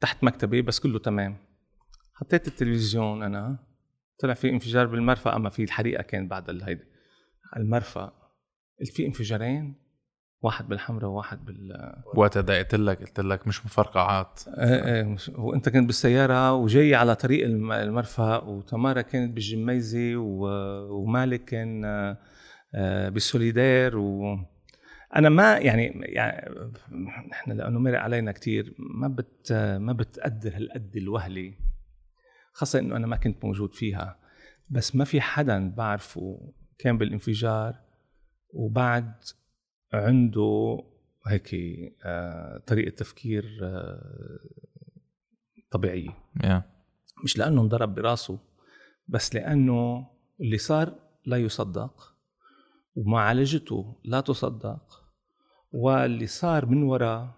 تحت 0.00 0.24
مكتبي 0.24 0.62
بس 0.62 0.80
كله 0.80 0.98
تمام. 0.98 1.36
حطيت 2.14 2.48
التلفزيون 2.48 3.22
أنا 3.22 3.58
طلع 4.18 4.34
في 4.34 4.50
انفجار 4.50 4.86
بالمرفأ 4.86 5.36
أما 5.36 5.50
في 5.50 5.64
الحريقة 5.64 6.02
كانت 6.02 6.30
بعد 6.30 6.50
الهيدي 6.50 6.84
المرفأ. 7.56 8.12
قلت 8.80 8.90
في 8.92 9.06
انفجارين 9.06 9.74
واحد 10.42 10.68
بالحمراء 10.68 11.10
وواحد 11.10 11.44
بال 11.44 11.92
وقتها 12.14 12.40
دقيت 12.40 12.74
لك 12.74 12.98
قلت 13.00 13.20
لك 13.20 13.46
مش 13.46 13.66
مفرقعات. 13.66 14.40
إيه 14.48 14.84
إيه 14.84 15.16
وأنت 15.38 15.68
كنت 15.68 15.86
بالسيارة 15.86 16.52
وجاي 16.52 16.94
على 16.94 17.14
طريق 17.14 17.44
الم- 17.46 17.72
المرفأ 17.72 18.36
وتمارا 18.36 19.00
كانت 19.00 19.34
بالجميزة 19.34 20.16
ومالك 20.16 21.44
كان 21.44 21.84
آه، 22.74 23.08
بالسوليدير 23.08 23.98
و 23.98 24.38
أنا 25.16 25.28
ما 25.28 25.58
يعني 25.58 25.84
يعني 26.02 26.54
نحن 27.30 27.52
لأنه 27.52 27.78
مرق 27.78 28.00
علينا 28.00 28.32
كثير 28.32 28.74
ما 28.78 29.08
بت 29.08 29.52
ما 29.80 29.92
بتقدر 29.92 30.56
هالقد 30.56 30.96
الوهله 30.96 31.54
خاصة 32.52 32.78
إنه 32.78 32.96
أنا 32.96 33.06
ما 33.06 33.16
كنت 33.16 33.44
موجود 33.44 33.74
فيها. 33.74 34.18
بس 34.70 34.96
ما 34.96 35.04
في 35.04 35.20
حدا 35.20 35.70
بعرفه 35.70 36.52
كان 36.78 36.98
بالانفجار 36.98 37.80
وبعد 38.50 39.14
عنده 39.92 40.78
هيك 41.26 41.54
آه، 42.04 42.58
طريقة 42.66 42.94
تفكير 42.94 43.58
آه، 43.62 44.38
طبيعية. 45.70 46.10
يا 46.44 46.62
مش 47.24 47.38
لأنه 47.38 47.60
انضرب 47.60 47.94
براسه 47.94 48.38
بس 49.08 49.34
لأنه 49.34 50.06
اللي 50.40 50.58
صار 50.58 50.94
لا 51.26 51.36
يصدق 51.36 52.14
ومعالجته 52.96 54.00
لا 54.04 54.20
تصدق. 54.20 55.03
واللي 55.74 56.26
صار 56.26 56.66
من 56.66 56.82
وراء 56.82 57.28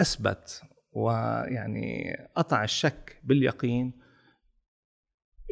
أثبت 0.00 0.62
ويعني 0.92 2.16
قطع 2.34 2.64
الشك 2.64 3.20
باليقين 3.24 3.92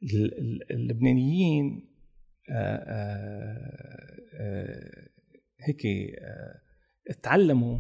ال- 0.04 0.40
ال- 0.40 0.72
اللبنانيين 0.72 1.90
آه، 2.52 2.76
آه، 2.76 4.18
آه، 4.40 5.10
هيك 5.68 5.82
تعلموا 7.24 7.80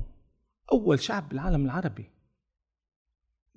أول 0.71 0.99
شعب 0.99 1.29
بالعالم 1.29 1.65
العربي. 1.65 2.05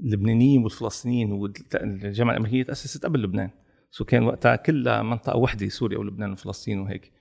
اللبنانيين 0.01 0.63
والفلسطينيين 0.63 1.33
والجامعة 1.33 2.33
الأمريكية 2.33 2.63
تأسست 2.63 3.05
قبل 3.07 3.23
لبنان. 3.23 3.51
so 3.91 4.05
كان 4.05 4.23
وقتها 4.23 4.57
كلها 4.57 5.03
منطقة 5.03 5.37
وحدة 5.37 5.69
سوريا 5.69 5.99
ولبنان 5.99 6.33
وفلسطين 6.33 6.79
وهيك. 6.79 7.13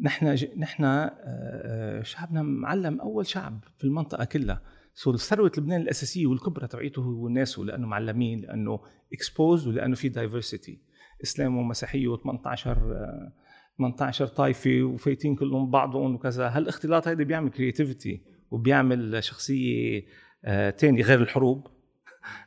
نحن 0.00 0.34
ج... 0.34 0.46
نحن 0.56 0.84
آه، 0.84 1.10
آه، 1.24 2.02
شعبنا 2.02 2.42
معلم 2.42 3.00
أول 3.00 3.26
شعب 3.26 3.64
في 3.78 3.84
المنطقة 3.84 4.24
كلها. 4.24 4.62
so 4.94 5.16
ثروة 5.16 5.52
لبنان 5.58 5.80
الأساسية 5.80 6.26
والكبرى 6.26 6.66
تبعيته 6.66 7.02
هو 7.02 7.28
ناسه 7.28 7.62
لأنه 7.62 7.86
معلمين 7.86 8.40
لأنه 8.40 8.80
exposed 9.12 9.68
ولأنه 9.68 9.94
في 9.94 10.08
diversity 10.08 10.80
إسلام 11.22 11.56
ومسيحية 11.56 12.16
و18 12.16 12.68
18 13.78 14.26
طائفة 14.26 14.82
وفايتين 14.82 15.36
كلهم 15.36 15.70
بعضهم 15.70 16.14
وكذا. 16.14 16.48
هالاختلاط 16.48 17.08
هيدا 17.08 17.24
بيعمل 17.24 17.50
creativity 17.50 18.22
وبيعمل 18.50 19.24
شخصية 19.24 20.04
آه 20.44 20.70
تاني 20.70 21.02
غير 21.02 21.22
الحروب. 21.22 21.66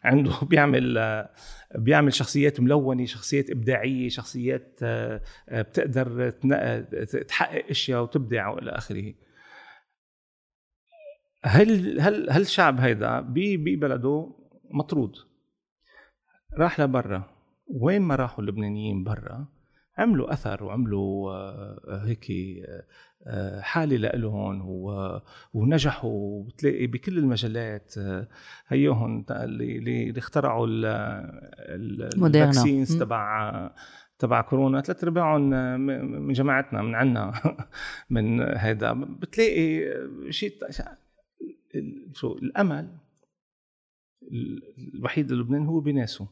عنده 0.03 0.31
بيعمل 0.49 0.97
بيعمل 1.75 2.13
شخصيات 2.13 2.59
ملونة 2.59 3.05
شخصيات 3.05 3.49
إبداعية 3.49 4.09
شخصيات 4.09 4.79
آه 4.83 5.21
آه 5.49 5.61
بتقدر 5.61 6.29
تحقق 7.27 7.65
أشياء 7.69 8.03
وتبدع 8.03 8.47
والى 8.47 8.71
آخره. 8.71 9.13
هل 11.43 11.99
هل 12.01 12.29
هل 12.29 12.41
الشعب 12.41 12.79
هيدا 12.79 13.19
ببلده 13.21 14.35
مطرود؟ 14.71 15.15
راح 16.57 16.79
لبرا. 16.79 17.37
وين 17.81 18.01
ما 18.01 18.15
راحوا 18.15 18.43
اللبنانيين 18.43 19.03
برا 19.03 19.56
عملوا 19.97 20.33
أثر 20.33 20.63
وعملوا 20.63 21.31
آه، 21.31 22.03
هيك 22.05 22.31
آه، 22.31 22.83
آه، 23.27 23.61
حالة 23.61 23.97
لإلهم 23.97 24.61
ونجحوا 25.53 26.43
بتلاقي 26.43 26.87
بكل 26.87 27.17
المجالات 27.17 27.93
هيهم 28.67 29.25
اللي 29.31 29.77
اللي 29.77 30.19
اخترعوا. 30.19 30.67
الفاكسينز. 32.47 32.97
تبع 32.99 33.71
تبع 34.19 34.41
كورونا 34.41 34.81
ثلاث 34.81 35.03
ارباعهم 35.03 35.41
من 35.79 36.33
جماعتنا 36.33 36.81
من 36.81 36.95
عنا 36.95 37.33
من 38.09 38.41
هيدا 38.41 38.93
بتلاقي 38.93 39.83
شيء 40.29 40.53
شو 42.13 42.33
الأمل 42.33 42.97
ال- 44.31 44.61
الوحيد 44.95 45.31
للبنان 45.31 45.65
هو 45.65 45.79
بناسه 45.79 46.27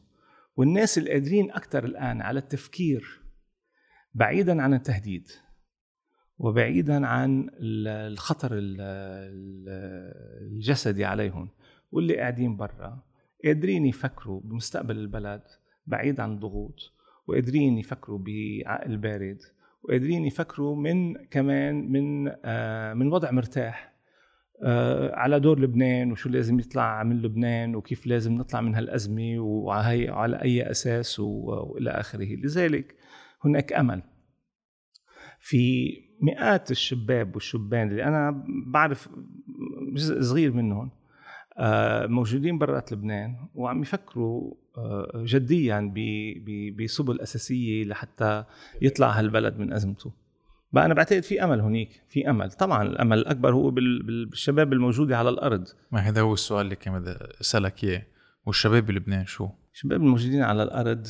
والناس 0.56 0.98
اللي 0.98 1.10
قادرين 1.10 1.50
أكثر 1.50 1.84
الآن 1.84 2.22
على 2.22 2.38
التفكير 2.38 3.20
بعيدا 4.16 4.62
عن 4.62 4.74
التهديد 4.74 5.28
وبعيدا 6.38 7.06
عن 7.06 7.40
ال- 7.60 8.12
الخطر 8.12 8.52
ال- 8.52 8.80
ال- 8.80 9.68
الجسدي 10.52 11.04
عليهم 11.04 11.48
واللي 11.92 12.16
قاعدين 12.16 12.56
برا 12.56 13.02
قادرين 13.44 13.86
يفكروا 13.86 14.40
بمستقبل 14.44 14.98
البلد 14.98 15.42
بعيد 15.86 16.20
عن 16.20 16.32
الضغوط 16.32 16.92
وقادرين 17.26 17.78
يفكروا 17.78 18.18
بعقل 18.18 18.96
بارد 18.96 19.38
وقادرين 19.82 20.24
يفكروا 20.24 20.76
من 20.76 21.14
كمان 21.30 21.92
من 21.92 22.32
آه 22.44 22.94
من 22.94 23.12
وضع 23.12 23.30
مرتاح 23.30 23.96
آه، 24.64 25.14
على 25.14 25.40
دور 25.40 25.60
لبنان 25.60 26.12
وشو 26.12 26.28
لازم 26.28 26.60
يطلع 26.60 27.02
من 27.02 27.22
لبنان 27.22 27.74
وكيف 27.76 28.06
لازم 28.06 28.34
نطلع 28.34 28.60
من 28.60 28.74
هالأزمة 28.74 29.38
وعلى 29.38 30.10
وعلى 30.10 30.42
أي 30.42 30.70
أساس 30.70 31.20
و- 31.20 31.24
وإلى 31.72 31.90
آخره. 31.90 32.34
لذلك 32.36 32.94
هناك 33.46 33.72
أمل. 33.72 34.02
في 35.40 35.92
مئات 36.22 36.70
الشباب 36.70 37.34
والشبان 37.34 37.88
اللي 37.88 38.04
أنا 38.04 38.44
بعرف 38.66 39.08
جزء 39.92 40.22
صغير 40.22 40.52
منهم 40.52 40.90
آه، 41.58 42.06
موجودين 42.06 42.58
برات 42.58 42.92
لبنان 42.92 43.36
وعم 43.54 43.82
يفكروا 43.82 44.54
آه، 44.78 45.10
جديا 45.24 45.92
بسبل 46.78 47.20
أساسية 47.20 47.84
لحتى 47.84 48.44
يطلع 48.82 49.10
هالبلد 49.18 49.58
من 49.58 49.72
أزمته. 49.72 50.12
بقى 50.72 50.86
أنا 50.86 50.94
بعتقد 50.94 51.22
في 51.22 51.44
أمل 51.44 51.60
هنيك 51.60 52.02
في 52.08 52.30
أمل. 52.30 52.50
طبعا 52.52 52.82
الأمل 52.82 53.18
الأكبر 53.18 53.52
هو 53.54 53.70
بال- 53.70 54.02
بال- 54.02 54.26
بالشباب 54.26 54.72
الموجودة 54.72 55.18
على 55.18 55.28
الأرض. 55.28 55.64
ما 55.92 56.00
هذا 56.00 56.20
هو 56.20 56.34
السؤال 56.34 56.64
اللي 56.64 56.76
كان 56.76 57.00
بدي 57.00 57.14
أسألك 57.40 57.84
إياه. 57.84 58.02
والشباب 58.46 58.86
بلبنان 58.86 59.26
شو؟ 59.26 59.48
الشباب 59.74 60.00
الموجودين 60.00 60.42
على 60.42 60.62
الأرض 60.62 61.06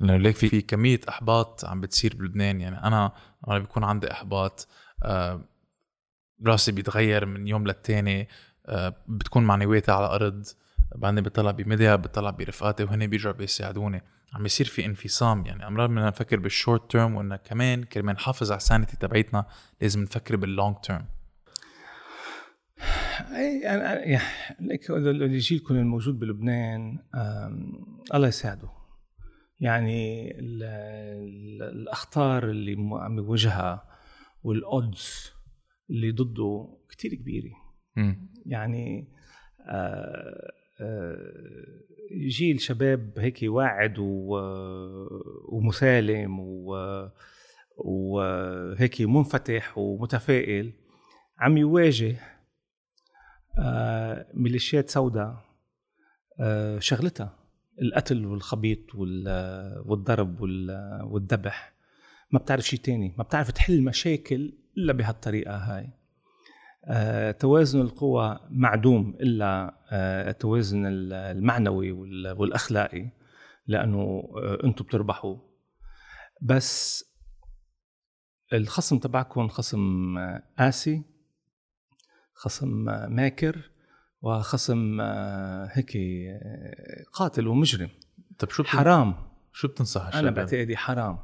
لأنه 0.00 0.16
ليك 0.16 0.36
في 0.36 0.48
في 0.48 0.60
كمية 0.60 1.00
إحباط 1.08 1.64
عم 1.64 1.80
بتصير 1.80 2.16
بلبنان. 2.16 2.60
يعني 2.60 2.84
أنا 2.84 3.12
أنا 3.48 3.58
بيكون 3.58 3.84
عندي 3.84 4.12
إحباط 4.12 4.68
آه، 5.02 5.44
راسي 6.46 6.72
بيتغير 6.72 7.26
من 7.26 7.48
يوم 7.48 7.66
للتاني 7.66 8.28
آه، 8.66 8.94
بتكون 9.08 9.44
معنوياتي 9.44 9.92
على 9.92 10.06
الأرض 10.06 10.46
بعدين 10.94 11.24
بطلع 11.24 11.50
بميديا 11.50 11.96
بطلع 11.96 12.30
برفقاتي 12.30 12.84
وهن 12.84 13.06
بيرجعوا 13.06 13.34
بيساعدوني. 13.34 14.02
عم 14.34 14.42
بيصير 14.42 14.66
في 14.66 14.86
انفصام. 14.86 15.46
يعني 15.46 15.66
أمرار 15.66 15.86
بدنا 15.86 16.06
نفكر 16.06 16.38
بال 16.38 16.53
short 16.53 16.90
term 16.90 17.14
وإنه 17.14 17.36
كمان 17.36 17.82
كرمال 17.82 18.14
نحافظ 18.14 18.50
على 18.50 18.58
ال 18.58 18.63
sanity 18.63 18.96
تبعيتنا 18.96 19.46
لازم 19.80 20.02
نفكر 20.02 20.36
بال 20.36 20.49
long 20.49 20.76
term 20.82 21.04
أي 23.34 23.68
أنا 23.70 24.02
اللي 24.90 25.38
جيلكم 25.38 25.74
الموجود 25.74 26.18
بلبنان 26.18 26.98
الله 28.14 28.28
يساعده. 28.28 28.81
يعني 29.62 30.30
ال 30.38 30.62
ال 30.62 31.62
الأخطار 31.62 32.50
اللي 32.50 32.76
عم 32.92 33.18
يواجهها 33.18 33.88
وال 34.42 34.72
odds 34.72 35.32
اللي 35.90 36.10
ضده 36.10 36.78
كتير 36.88 37.14
كبيرة. 37.14 37.50
يعني 38.46 39.08
آه، 39.68 40.52
آه، 40.80 41.16
جيل 42.28 42.60
شباب 42.60 43.18
هيك 43.18 43.38
واعد 43.42 43.98
و- 43.98 45.08
ومسالم 45.48 46.38
وهيك 47.76 49.00
منفتح 49.00 49.78
ومتفائل 49.78 50.72
عم 51.38 51.56
يواجه 51.56 52.16
آه، 53.58 54.26
ميليشيات 54.34 54.90
سوداء 54.90 55.44
آه، 56.40 56.78
شغلتها. 56.78 57.38
القتل 57.82 58.26
والخبيط 58.26 58.94
وال- 58.94 59.82
والضرب 59.86 60.40
وال- 60.40 61.02
والذبح. 61.04 61.72
ما 62.30 62.38
بتعرف 62.38 62.64
شيء 62.64 62.80
تاني 62.80 63.14
ما 63.18 63.24
بتعرف 63.24 63.50
تحل 63.50 63.82
مشاكل 63.84 64.52
إلا 64.78 64.92
بهالطريقة 64.92 65.56
هاي. 65.56 65.90
آه، 66.84 67.30
توازن 67.30 67.80
القوى 67.80 68.40
معدوم 68.50 69.16
آه، 69.20 70.30
التوازن 70.30 70.86
ال- 70.86 71.12
المعنوي 71.12 71.92
وال- 71.92 72.32
والأخلاقي 72.38 73.10
لأنه 73.66 74.00
آه، 74.36 74.58
أنتم 74.64 74.84
بتربحوا. 74.84 75.36
بس 76.42 77.04
الخصم 78.52 78.98
تبعكم 78.98 79.48
خصم 79.48 80.18
آه، 80.18 80.42
قاسي 80.58 81.02
خصم 82.34 82.88
آه، 82.88 83.06
ماكر 83.08 83.70
وخصم 84.22 85.00
آه، 85.00 85.68
هيك 85.72 85.96
آه، 85.96 87.04
قاتل 87.12 87.46
ومجرم. 87.46 87.88
طب 88.38 88.50
شو 88.50 88.64
حرام. 88.64 89.14
شو 89.52 89.68
بتنصح 89.68 90.00
أنا 90.00 90.08
الشباب؟ 90.08 90.34
بعتقدي 90.34 90.76
حرام. 90.76 91.18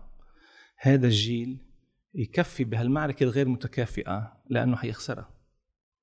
هذا 0.77 1.07
الجيل 1.07 1.59
يكفي 2.15 2.65
بهالمعركة 2.65 3.25
الغير 3.25 3.49
متكافئة 3.49 4.33
لأنه 4.51 4.77
حيخسرها. 4.77 5.31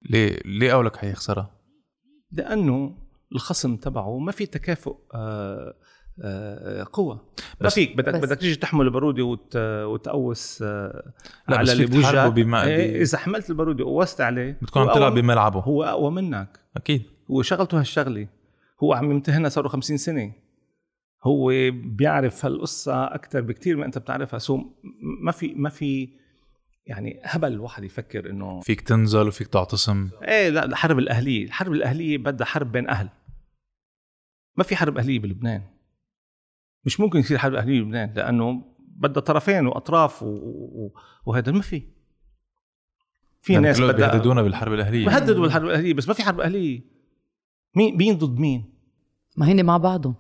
ليه؟ 0.10 0.40
ليه 0.46 0.74
قولك 0.74 0.96
حيخسرها؟ 0.96 1.56
لأنه 2.32 2.98
الخصم 3.32 3.76
تبعه 3.76 4.18
ما 4.18 4.32
في 4.32 4.46
تكافؤ 4.46 4.98
آه، 5.14 5.76
قوة. 6.94 7.16
ما 7.62 7.68
بس- 7.68 7.74
فيك 7.76 7.98
بدك 7.98 8.16
بدك 8.16 8.38
تيجي 8.38 8.56
تحمل 8.56 8.86
البارودة 8.86 9.24
وت... 9.24 9.56
وتقوس 9.86 10.62
آه، 10.68 11.14
لا، 11.48 11.58
على 11.58 11.72
اللي 11.72 11.86
بوجهك 11.86 12.32
بما- 12.34 12.64
إيه، 12.64 13.02
إذا 13.02 13.18
حملت 13.18 13.50
البارودة 13.50 13.86
وقوست 13.86 14.22
عليه 14.22 14.58
بتكون 14.62 14.82
هو 14.82 14.90
عم 14.90 14.96
تلعب 14.96 15.14
بملعبه. 15.14 15.60
هو 15.60 15.84
أقوى 15.84 16.12
منك. 16.12 16.60
أكيد. 16.78 17.04
هو 17.32 17.42
شغلته 17.42 17.80
هالشغلة. 17.80 18.28
هو 18.84 18.94
عم 18.94 19.12
يمتهنها 19.12 19.50
صار 19.50 19.64
له 19.64 19.70
50 19.70 19.98
سنة. 19.98 20.32
هو 21.24 21.52
بيعرف 21.72 22.46
هالقصة 22.46 23.04
أكثر 23.16 23.42
بكثير 23.42 23.78
ما 23.78 23.86
أنت 23.86 23.98
بتعرفها. 23.98 24.40
سو 24.40 24.62
ما 25.24 25.32
في 25.32 25.54
ما 25.54 25.70
في 25.70 26.10
يعني 26.88 27.20
هبل 27.24 27.52
الواحد 27.54 27.84
يفكر 27.84 28.30
إنه 28.30 28.60
فيك 28.60 28.82
تنزل 28.82 29.28
وفيك 29.28 29.48
تعتصم 29.48 30.10
إيه 30.24 30.50
لا 30.50 30.66
الحرب 30.66 31.00
الأهلية. 31.00 31.46
الحرب 31.46 31.72
الأهلية 31.74 32.18
بدها 32.18 32.48
حرب 32.48 32.72
بين 32.72 32.90
أهل. 32.90 33.10
ما 34.58 34.64
في 34.64 34.76
حرب 34.76 34.98
أهلية 34.98 35.20
بلبنان. 35.20 35.62
مش 36.86 37.00
ممكن 37.00 37.20
يصير 37.20 37.38
حرب 37.38 37.54
أهلية 37.56 37.80
بلبنان 37.82 38.14
لأنه 38.16 38.64
بدها 38.80 39.22
طرفين 39.24 39.68
وأطراف 39.68 40.24
و... 40.24 40.26
و... 40.28 40.94
وهذا 41.26 41.52
ما 41.52 41.62
في. 41.62 41.82
في 43.42 43.54
يعني 43.54 43.66
ناس 43.66 43.82
بدها 43.82 44.12
بيهددونا 44.12 44.42
بالحرب 44.42 44.74
الأهلية. 44.74 45.06
بهددوا 45.06 45.42
بالحرب 45.42 45.66
الأهلية 45.66 45.94
بس 45.94 46.08
ما 46.08 46.14
في 46.14 46.24
حرب 46.24 46.40
أهلية. 46.40 46.82
مين 47.76 47.98
مين 47.98 48.18
ضد 48.18 48.40
مين؟ 48.40 48.74
ما 49.38 49.52
هن 49.52 49.66
مع 49.66 49.78
بعضهم. 49.78 50.16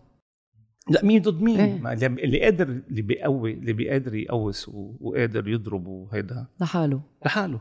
لا 0.90 1.06
مين 1.06 1.22
ضد 1.22 1.42
مين؟ 1.42 1.60
إيه. 1.60 1.80
ما 1.80 1.94
اللي 1.94 2.06
اللي 2.06 2.42
قادر 2.44 2.68
اللي 2.90 3.02
بيقوي 3.02 3.54
اللي 3.54 3.74
بيقدر 3.74 4.16
يقوس 4.16 4.70
و- 4.70 4.96
وقادر 5.02 5.48
يضرب 5.48 5.88
وهيدا. 5.88 6.48
لحاله. 6.62 7.02
لحاله. 7.26 7.60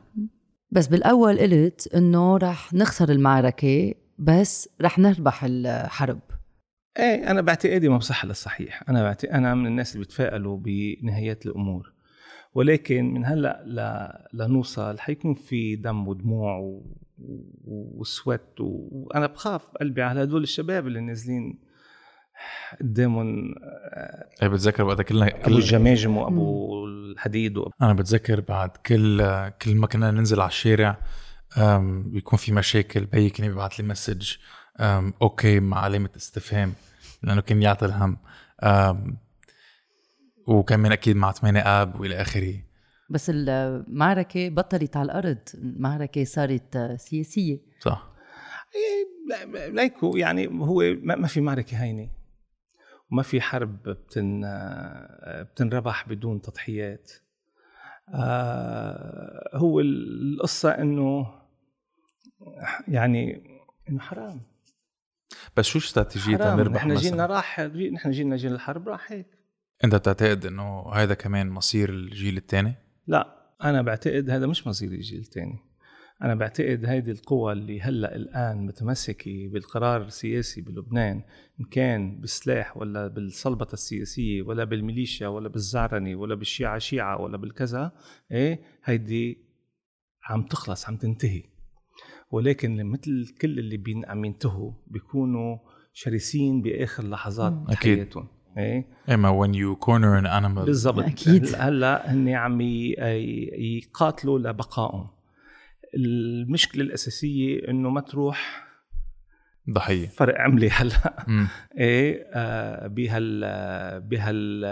بس 0.71 0.87
بالأول 0.87 1.39
قلت 1.39 1.95
إنه 1.95 2.37
رح 2.37 2.75
نخسر 2.75 3.09
المعركة 3.11 3.95
بس 4.19 4.69
رح 4.81 4.99
نربح 4.99 5.45
الحرب. 5.45 6.21
إيه 6.99 7.31
أنا 7.31 7.41
باعتقادي 7.41 7.89
ما 7.89 7.97
بصح 7.97 8.25
للصحيح 8.25 8.83
أنا 8.89 9.03
بعتقد 9.03 9.31
أنا 9.33 9.55
من 9.55 9.67
الناس 9.67 9.95
اللي 9.95 10.05
بتفائلوا 10.07 10.59
بنهايات 10.65 11.47
الأمور. 11.47 11.93
ولكن 12.55 13.15
من 13.15 13.25
هلأ 13.25 13.63
ل... 13.67 14.39
لنوصل 14.43 14.99
حيكون 14.99 15.35
في 15.35 15.77
دم 15.77 16.09
ودموع 16.09 16.57
و... 16.59 16.83
وسويت 17.65 18.41
وأنا 18.61 19.27
بخاف 19.27 19.63
قلبي 19.81 20.03
على 20.03 20.23
هدول 20.23 20.43
الشباب 20.43 20.87
اللي 20.87 21.01
نازلين 21.01 21.59
قدامهم 22.81 23.55
إيه 24.43 24.49
بتذكر 24.49 24.85
وقتها 24.85 25.03
كلنا 25.03 25.27
أبو 25.29 25.43
كل 25.43 25.55
الجماجم 25.57 26.17
وأبو 26.17 26.85
الحديد 26.87 27.57
وأبو 27.57 27.71
أنا 27.83 27.93
بتذكر 27.93 28.41
بعد 28.41 28.71
كل 28.71 29.23
كل 29.63 29.75
ما 29.75 29.87
كنا 29.87 30.11
ننزل 30.11 30.41
على 30.41 30.49
الشارع 30.49 30.99
أم، 31.59 32.11
بيكون 32.11 32.39
في 32.39 32.53
مشاكل 32.53 33.05
بيي 33.05 33.31
كان 33.31 33.47
يبعث 33.51 33.73
لي 33.81 33.87
message 33.87 34.33
okay 35.23 35.61
مع 35.61 35.79
علامه 35.79 36.11
استفهام 36.17 36.73
لأنه 37.23 37.41
كان 37.41 37.63
يعطي 37.63 37.87
الهم. 37.87 38.19
أم، 38.63 39.17
وكمان 40.47 40.93
أكيد 40.93 41.17
مع 41.17 41.33
8 41.33 41.61
آب 41.61 42.01
وإلى 42.01 42.21
آخره. 42.21 42.55
بس 43.11 43.31
المعركة 43.35 44.49
بطلت 44.49 44.97
على 44.97 45.07
الأرض. 45.07 45.39
المعركة 45.55 46.25
صارت 46.25 46.77
آه، 46.77 46.97
سياسية. 46.97 47.59
صح. 47.81 48.11
إيه، 48.75 49.47
لا- 49.47 49.69
ليكو 49.69 50.17
يعني 50.17 50.47
هو 50.47 50.83
ما 51.03 51.17
ما 51.17 51.27
في 51.27 51.41
معركة 51.41 51.77
هينة. 51.77 52.09
وما 53.11 53.23
في 53.23 53.41
حرب 53.41 53.83
بتن 53.83 54.41
بتنربح 55.27 56.09
بدون 56.09 56.41
تضحيات. 56.41 57.13
آه، 58.15 59.51
هو 59.55 59.81
القصة 59.81 60.71
إنه 60.71 61.27
يعني 62.89 63.43
إنه 63.89 64.01
حرام. 64.01 64.41
بس 65.57 65.65
شو 65.65 65.79
استراتيجيتها 65.79 66.45
حرام 66.45 66.59
نربح 66.59 66.87
نحن 66.87 66.95
جينا 66.95 67.15
مثلا 67.15 67.27
راح 67.27 67.61
نحن 67.93 68.11
جينا 68.11 68.37
جيل 68.37 68.53
الحرب 68.53 68.89
راح 68.89 69.13
هيك. 69.13 69.27
أنت 69.85 69.95
بتعتقد 69.95 70.47
إنه 70.47 70.93
هذا 70.93 71.15
كمان 71.15 71.51
مصير 71.51 71.91
الجيل 71.91 72.37
الثاني؟ 72.37 72.75
لا 73.07 73.53
أنا 73.65 73.83
بعتقد 73.83 74.31
هذا 74.31 74.47
مش 74.47 74.67
مصير 74.67 74.89
الجيل 74.89 75.21
الثاني. 75.21 75.75
أنا 76.23 76.35
بعتقد 76.35 76.85
هيدي 76.85 77.11
القوى 77.11 77.53
اللي 77.53 77.81
هلأ 77.81 78.17
الآن 78.17 78.67
متمسكة 78.67 79.49
بالقرار 79.49 80.03
السياسي 80.03 80.61
بلبنان 80.61 81.23
إن 81.61 81.65
كان 81.65 82.21
بالسلاح 82.21 82.77
ولا 82.77 83.09
بالصلبه 83.09 83.69
السياسية 83.73 84.43
ولا 84.43 84.65
بالميليشيا 84.65 85.29
ولا 85.29 85.49
بالزعرنه 85.49 86.17
ولا 86.17 86.35
بالشيعة 86.35 86.79
شيعة 86.79 87.21
ولا 87.21 87.37
بالكذا 87.37 87.93
إيه 88.33 88.61
هيدي 88.85 89.39
عم 90.25 90.43
تخلص 90.43 90.89
عم 90.89 90.97
تنتهي. 90.97 91.43
ولكن 92.31 92.87
مثل 92.87 93.35
كل 93.41 93.59
اللي 93.59 93.77
بين 93.77 94.05
عم 94.07 94.25
ينتهوا 94.25 94.73
بيكونوا 94.87 95.59
شرسين 95.93 96.63
بآخر 96.63 97.09
لحظات 97.09 97.53
أكيد. 97.69 97.97
حياتهم. 97.99 98.29
إيه؟ 98.59 98.87
إما 99.09 99.31
when 99.47 99.51
you 99.51 99.85
corner 99.87 100.23
an 100.25 100.27
animal. 100.43 100.65
بالضبط. 100.65 100.99
أكيد. 101.05 101.47
هلا- 101.57 102.13
هن 102.13 102.29
عم 102.29 102.61
يقاتلوا 102.61 104.39
لبقائهم. 104.39 105.09
المشكلة 105.97 106.83
الأساسية 106.85 107.69
إنه 107.69 107.91
ما 107.91 108.01
تروح 108.01 108.65
ضحية. 109.71 110.07
فرق 110.07 110.41
عملي 110.41 110.71
هلا. 110.71 111.27
إيه؟ 111.79 112.27
آه، 112.35 112.87
بهال 112.87 113.41
بهال 114.01 114.65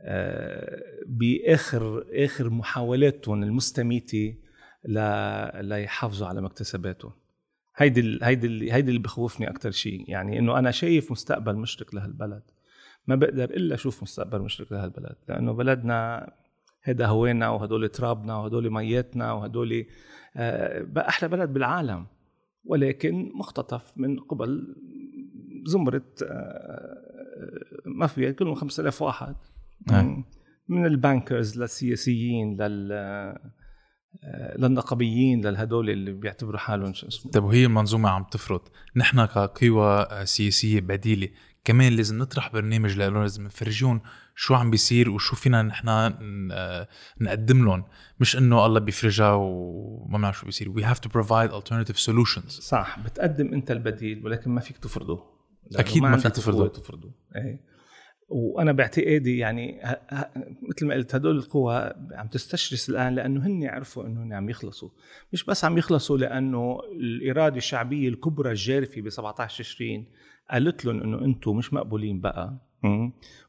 آه، 0.00 0.82
باخر 1.06 2.04
آخر 2.12 2.50
محاولاتهم 2.50 3.42
المستميتة 3.42 4.34
ل 4.86 4.98
ليحافظوا 5.68 6.26
على 6.28 6.40
مكتسباتهم 6.42 7.12
هيدي 7.76 8.00
ال- 8.00 8.24
هيدي 8.24 8.46
ال- 8.46 8.72
هيدي 8.72 8.88
اللي 8.88 9.02
بخوفني 9.02 9.50
أكثر 9.50 9.70
شيء 9.70 10.04
يعني 10.10 10.38
إنه 10.38 10.58
أنا 10.58 10.70
شايف 10.70 11.12
مستقبل 11.12 11.56
مشرق 11.56 11.94
لهالبلد. 11.94 12.42
ما 13.06 13.14
بقدر 13.14 13.44
إلا 13.44 13.74
أشوف 13.74 14.02
مستقبل 14.02 14.40
مشرق 14.42 14.72
لهالبلد 14.72 15.16
لأنه 15.28 15.52
بلدنا 15.52 16.30
هيدا 16.84 17.06
هوانا 17.06 17.48
وهدول 17.48 17.88
ترابنا 17.88 18.36
وهدول 18.36 18.70
مياتنا 18.70 19.32
وهدول 19.32 19.86
آه، 20.36 20.82
بقى 20.82 21.08
أحلى 21.08 21.28
بلد 21.28 21.52
بالعالم. 21.52 22.06
ولكن 22.64 23.32
مختطف 23.34 23.92
من 23.96 24.18
قبل 24.18 24.76
زمرة 25.66 26.02
آه، 26.22 26.96
مافيا 27.86 28.30
كلهم 28.30 28.54
5000 28.54 29.02
واحد. 29.02 29.36
نعم. 29.86 30.24
من 30.68 30.86
البانكرز 30.86 31.58
للسياسيين 31.58 32.62
لل 32.62 32.92
للنقبيين 34.58 35.46
للهدول 35.46 35.90
اللي 35.90 36.12
بيعتبروا 36.12 36.58
حالهم 36.58 36.94
شو 36.94 37.08
اسمه. 37.08 37.32
طيب 37.32 37.44
وهي 37.44 37.64
المنظومة 37.64 38.08
عم 38.08 38.24
تفرض. 38.24 38.60
نحن 38.96 39.24
كقوى 39.24 40.06
سياسية 40.24 40.80
بديلة 40.80 41.28
كمان 41.64 41.92
لازم 41.92 42.18
نطرح 42.18 42.52
برنامج 42.52 42.96
لهم 42.96 43.22
لازم 43.22 43.44
نفرجيهم 43.44 44.00
شو 44.36 44.54
عم 44.54 44.70
بيصير 44.70 45.10
وشو 45.10 45.36
فينا 45.36 45.62
نحن 45.62 45.88
نقدم 47.20 47.64
لهم. 47.64 47.84
مش 48.20 48.36
إنه 48.36 48.66
الله 48.66 48.80
بيفرجها 48.80 49.32
وما 49.32 50.18
بنعرف 50.18 50.38
شو 50.38 50.46
بيصير. 50.46 50.72
We 50.72 50.82
have 50.82 51.00
to 51.00 51.10
provide 51.10 51.50
alternative 51.50 51.96
solutions. 52.06 52.48
صح 52.48 52.98
بتقدم 52.98 53.54
إنت 53.54 53.70
البديل 53.70 54.24
ولكن 54.24 54.50
ما 54.50 54.60
فيك 54.60 54.78
تفرضه. 54.78 55.24
لأنه 55.70 55.80
أكيد 55.80 56.02
ما 56.02 56.16
فيك 56.16 56.32
تفرضه. 56.32 56.68
تفرضه. 56.68 57.10
إيه. 57.36 57.75
وأنا 58.28 58.72
باعتقادي 58.72 59.38
يعني. 59.38 59.80
مثل 60.68 60.86
ما 60.86 60.94
قلت 60.94 61.14
هدول 61.14 61.36
القوى 61.36 61.92
عم 62.12 62.26
تستشرس 62.26 62.90
الآن 62.90 63.14
لأنه 63.14 63.46
هن 63.46 63.64
عرفوا 63.66 64.06
إنه 64.06 64.22
هن 64.22 64.32
عم 64.32 64.50
يخلصوا 64.50 64.88
مش 65.32 65.44
بس 65.44 65.64
عم 65.64 65.78
يخلصوا 65.78 66.18
لأنه 66.18 66.80
الإرادة 66.92 67.56
الشعبية 67.56 68.08
الكبرى 68.08 68.50
الجارفة 68.50 69.00
ب 69.00 69.08
17 69.08 69.58
تشرين 69.64 70.06
قالت 70.50 70.84
لهم 70.84 71.02
إنه 71.02 71.24
أنتم 71.24 71.56
مش 71.56 71.72
مقبولين 71.72 72.20
بقى. 72.20 72.56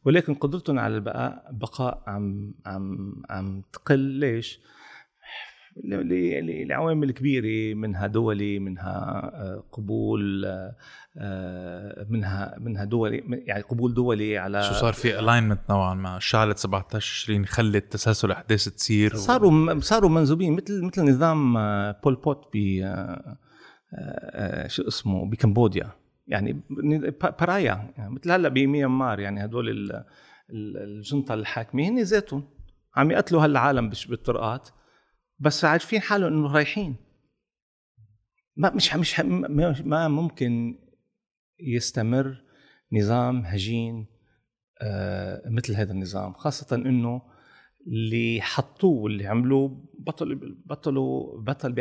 ولكن 0.05 0.33
قدرتهم 0.33 0.79
على 0.79 0.95
البقاء 0.95 1.47
بقاء 1.51 2.03
عم 2.07 2.53
عم 2.65 3.13
عم 3.29 3.61
تقل 3.73 3.99
ليش؟ 3.99 4.59
ل- 5.83 6.45
ل- 6.45 6.67
لعوامل 6.67 7.11
كبيرة 7.11 7.75
منها 7.75 8.07
دولي 8.07 8.59
منها 8.59 9.21
آه، 9.33 9.63
قبول 9.71 10.45
آه، 10.45 10.75
آه، 11.17 12.05
منها 12.09 12.55
منها 12.59 12.83
دولي 12.83 13.23
يعني 13.45 13.61
قبول 13.63 13.93
دولي 13.93 14.37
على 14.37 14.63
شو 14.63 14.73
صار 14.73 14.93
في 14.93 15.19
ال 15.19 15.23
alignment 15.23 15.59
نوعا 15.69 15.93
ما؟ 15.93 16.19
شعلة 16.19 16.55
17 16.55 17.23
20 17.23 17.45
خلت 17.45 17.91
تسلسل 17.91 18.31
أحداث 18.31 18.65
تصير 18.69 19.13
و... 19.13 19.17
صاروا 19.17 19.79
صاروا 19.79 20.09
منبوذين 20.09 20.53
مثل 20.55 20.85
مثل 20.85 21.09
نظام 21.09 21.53
بول 22.03 22.15
بوت 22.15 22.41
ب 22.53 22.57
شو 24.67 24.87
اسمه 24.87 25.29
بكمبوديا. 25.29 25.91
يعني 26.27 26.61
pariah 27.39 27.93
يعني 27.97 28.09
مثل 28.13 28.31
هلأ 28.31 28.49
بميانمار 28.49 29.19
يعني 29.19 29.45
هدول 29.45 29.69
ال- 29.69 29.91
ال- 30.49 30.77
ال 30.77 30.87
junta 30.87 31.34
الحاكمة 31.33 31.89
هن 31.89 31.99
ذاتهم 32.01 32.43
عم 32.95 33.11
يقتلوا 33.11 33.43
هالعالم 33.43 33.89
بالطرقات. 34.09 34.69
بس 35.39 35.65
عارفين 35.65 36.01
حالهم 36.01 36.34
إنه 36.34 36.53
رايحين. 36.53 36.95
ما 38.55 38.69
مش 38.76 38.95
مش 38.95 39.19
ما 39.19 40.07
ممكن 40.07 40.80
يستمر 41.59 42.43
نظام 42.93 43.45
هجين 43.45 44.05
آه، 44.81 45.41
مثل 45.49 45.76
هذا 45.76 45.91
النظام 45.91 46.34
خاصة 46.34 46.76
إنه 46.76 47.22
اللي 47.88 48.41
حطوه 48.41 49.01
واللي 49.03 49.27
عملوه 49.27 49.85
بطلوا 49.99 50.39
بطلوا 50.65 51.41
بطل 51.41 51.72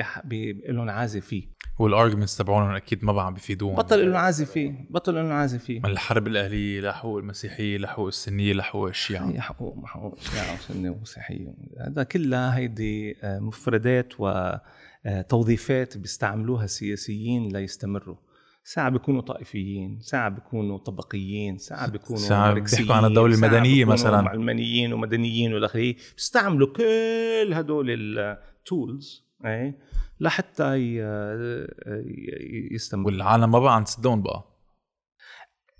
لهم 0.68 0.90
عازة 0.90 1.20
فيه. 1.20 1.55
والارجمنتس 1.78 2.36
تبعونهم 2.36 2.70
أكيد 2.70 3.04
ما 3.04 3.12
بقى 3.12 3.26
عم 3.26 3.34
بيفيدوهم 3.34 3.74
بطل 3.76 4.06
لهم 4.06 4.16
عازة 4.16 4.44
فيه 4.44 4.86
بطل 4.90 5.14
لهم 5.14 5.32
عازة 5.32 5.58
فيه. 5.58 5.78
من 5.78 5.86
الحرب 5.86 6.26
الأهلية 6.26 6.80
لحقوق 6.80 7.18
المسيحية 7.18 7.78
لحقوق 7.78 8.06
السنية 8.06 8.52
لحقوق 8.52 8.88
الشيعة. 8.88 9.30
هي 9.30 9.40
حقوق 9.40 9.86
حقوق 9.86 10.18
شيعة 10.20 10.54
وسنة 10.54 10.90
ومسيحية. 10.90 11.54
هذا 11.80 12.02
كلها 12.02 12.56
هيدي 12.56 13.16
آه، 13.22 13.38
مفردات 13.38 14.12
وتوظيفات 14.18 15.98
بيستعملوها 15.98 16.64
السياسيين 16.64 17.48
ليستمروا. 17.48 18.16
ساعة 18.64 18.88
بيكونوا 18.88 19.20
طائفيين 19.20 19.98
ساعة 20.00 20.28
بيكونوا 20.28 20.78
طبقيين 20.78 21.58
ساعة 21.58 21.90
بيكونوا 21.90 22.20
ساعة 22.22 22.54
بيحكوا 22.54 22.94
عن 22.94 23.04
الدولة 23.04 23.34
المدنية 23.34 23.84
مثلاً. 23.84 24.28
علمانيين 24.28 24.92
ومدنيين 24.92 25.54
والآخرين. 25.54 25.96
بيستعملوا 26.16 26.68
كل 26.72 27.52
هدول 27.54 27.86
التولز 28.18 29.26
إيه؟ 29.44 29.78
لحتى 30.20 30.76
ي- 30.78 30.98
ي- 31.00 32.68
يستمروا. 32.74 33.06
والعالم 33.06 33.50
ما 33.50 33.58
بقى 33.58 33.74
عم 33.76 33.84
تصدقهم 33.84 34.22
بقى. 34.22 34.44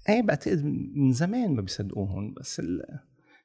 إيه 0.09 0.23
بعتقد 0.23 0.65
من 0.95 1.13
زمان 1.13 1.55
ما 1.55 1.63
بيصدقوهم 1.63 2.35
بس 2.35 2.61
ال... 2.61 2.83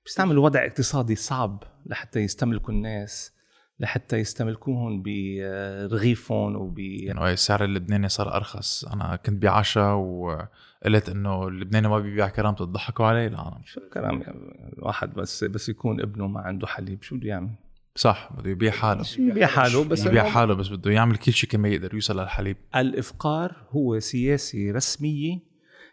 بيستعملوا 0.06 0.44
وضع 0.44 0.66
اقتصادي 0.66 1.16
صعب 1.16 1.64
لحتى 1.86 2.20
يستملكوا 2.20 2.74
الناس 2.74 3.34
لحتى 3.80 4.18
يستملكوهم 4.18 5.04
برغيفهم 5.04 6.56
وب 6.56 6.80
يعني 6.80 7.32
السعر 7.34 7.64
اللبناني 7.64 8.10
صار 8.10 8.36
أرخص. 8.36 8.86
أنا 8.86 9.16
كنت 9.16 9.42
بعشاء 9.42 9.96
وقلت 9.96 11.10
إنه 11.10 11.48
اللبناني 11.48 11.88
ما 11.88 12.00
بيبيع 12.00 12.30
كرامته 12.30 12.66
تضحكوا 12.66 13.06
عليه 13.06 13.28
العالم. 13.28 13.62
شو 13.66 13.80
الكلام 13.82 14.22
يعني 14.22 14.74
واحد؟ 14.78 15.14
بس 15.14 15.44
بس 15.44 15.70
يكون 15.70 16.02
ابنه 16.02 16.28
ما 16.28 16.40
عنده 16.42 16.68
حليب 16.68 17.02
شو 17.04 17.16
بده 17.18 17.28
يعمل؟ 17.30 17.56
صح 17.96 18.30
بده 18.38 18.50
يبيع 18.50 18.72
حاله. 18.72 19.06
يبيع 19.20 19.48
حاله 19.48 19.84
بس 19.84 20.06
يبيع 20.06 20.30
حاله 20.30 20.54
بس 20.54 20.68
بده 20.68 20.92
يعمل 20.92 21.18
كل 21.18 21.34
شيء 21.34 21.50
كما 21.50 21.70
يقدر 21.70 21.94
يوصل 21.94 22.20
للحليب. 22.20 22.58
الإفقار 22.76 23.56
هو 23.70 24.00
سياسي 24.00 24.72
رسميه 24.72 25.40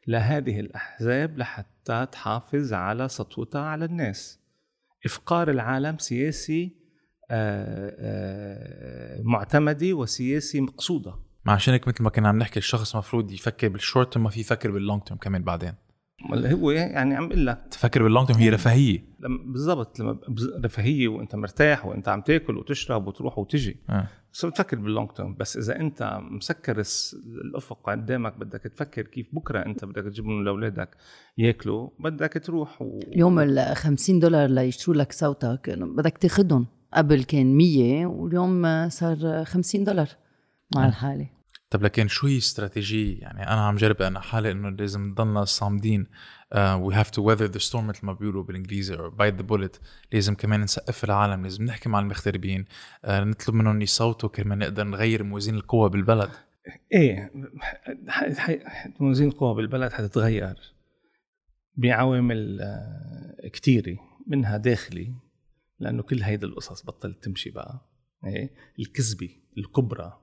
لهذه 0.07 0.61
الأحزاب 0.61 1.39
لحتى 1.39 2.07
تحافظ 2.13 2.73
على 2.73 3.09
سطوتها 3.09 3.61
على 3.61 3.85
الناس. 3.85 4.41
إفقار 5.07 5.51
العالم 5.51 5.99
سياسي 5.99 6.79
آه، 7.31 7.97
آه، 7.99 9.23
معتمده 9.23 9.93
وسياسه 9.93 10.61
مقصودة. 10.61 11.15
ما 11.45 11.53
عشان 11.53 11.75
هيك 11.75 11.89
مثل 11.89 12.03
ما 12.03 12.11
كنا 12.11 12.29
عم 12.29 12.39
نحكي 12.39 12.59
الشخص 12.59 12.93
المفروض 12.93 13.33
يفكر 13.33 13.69
بال 13.69 13.81
short 13.81 14.13
term 14.13 14.25
ما 14.25 14.31
في 14.31 14.41
يفكر 14.41 14.71
بال 14.71 14.81
long 14.81 15.03
term 15.03 15.19
كمان 15.19 15.43
بعدين. 15.43 15.75
هو 16.33 16.71
يعني 16.71 17.15
عم 17.15 17.25
أقول 17.27 17.47
لك. 17.47 17.59
تفكر 17.71 18.03
بال 18.03 18.11
long 18.11 18.27
term 18.27 18.39
هي 18.39 18.51
رفاهية. 18.51 19.05
لما 19.21 19.39
بالضبط 19.53 20.01
لما 20.01 20.13
بز- 20.29 20.53
رفاهية 20.65 21.09
وأنت 21.09 21.35
مرتاح 21.35 21.87
وأنت 21.87 22.09
عم 22.09 22.21
تاكل 22.21 22.57
وتشرب 22.57 23.07
وتروح 23.07 23.39
وتجي. 23.39 23.77
آه. 23.91 24.09
بس 24.33 24.45
بتفكر 24.47 24.77
بال 24.79 24.89
long 24.89 25.11
term 25.11 25.35
بس 25.35 25.57
إذا 25.57 25.81
أنت 25.81 26.19
مسكر 26.31 26.83
الأفق 27.45 27.91
قدامك 27.91 28.37
بدك 28.39 28.61
تفكر 28.61 29.03
كيف 29.03 29.27
بكرة 29.33 29.67
أنت 29.67 29.85
بدك 29.85 30.03
تجيب 30.05 30.25
لهم 30.27 30.45
لأولادك 30.45 30.97
ياكلوا 31.39 31.89
بدك 31.99 32.33
تروح 32.45 32.83
و... 32.83 32.99
اليوم 32.99 33.39
ال 33.39 33.77
50 33.77 34.19
دولار 34.19 34.49
ليشتروا 34.51 34.97
لك 34.97 35.13
صوتك 35.13 35.71
بدك 35.79 36.19
تاخدهم. 36.19 36.67
قبل 36.95 37.25
كان 37.25 37.57
100 37.57 38.07
واليوم 38.07 38.89
صار 38.89 39.45
50 39.45 39.85
دولار. 39.85 40.09
مع 40.75 40.81
نعم. 40.81 40.89
الحالة. 40.91 41.27
طب 41.71 41.83
لكن 41.83 42.09
شو 42.09 42.27
هي 42.27 42.39
استراتيجية 42.39 43.21
يعني 43.21 43.43
أنا 43.43 43.67
عم 43.67 43.77
جرب 43.77 44.03
أنا 44.03 44.21
حالي 44.21 44.51
إنه 44.51 44.69
لازم 44.69 45.09
نضلنا 45.09 45.45
صامدين 45.45 46.07
we 46.57 46.95
have 46.95 47.11
to 47.11 47.35
weather 47.35 47.43
the 47.43 47.59
storm 47.59 47.87
مثل 47.87 48.07
ما 48.07 48.13
بيقولوا 48.13 48.43
بالإنجليزي 48.43 48.97
or 48.97 49.11
bite 49.11 49.41
the 49.43 49.45
bullet 49.53 49.79
لازم 50.13 50.35
كمان 50.35 50.61
نثقف 50.61 51.05
العالم 51.05 51.43
لازم 51.43 51.65
نحكي 51.65 51.89
مع 51.89 51.99
المغتربين 51.99 52.65
آه، 53.05 53.25
نطلب 53.25 53.55
منهم 53.55 53.83
يصوتوا 53.83 54.29
كرمال 54.29 54.59
نقدر 54.59 54.85
نغير 54.85 55.23
موازين 55.23 55.55
القوى 55.55 55.91
بالبلد 55.91 56.31
إيه 56.93 57.33
موازين 59.01 59.29
القوى 59.29 59.55
بالبلد 59.55 59.93
حتتغير 59.93 60.57
بعوامل 61.77 62.61
آه، 62.61 63.49
كتيرة 63.49 63.97
منها 64.27 64.57
داخلي 64.57 65.15
لأنه 65.81 66.03
كل 66.03 66.23
هيدي 66.23 66.47
القصص 66.47 66.85
بطلت 66.85 67.25
تمشي 67.25 67.51
بقى 67.51 67.81
إيه؟ 68.25 68.51
الكذبة 68.79 69.31
الكبرى 69.59 70.21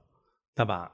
تبع 0.56 0.92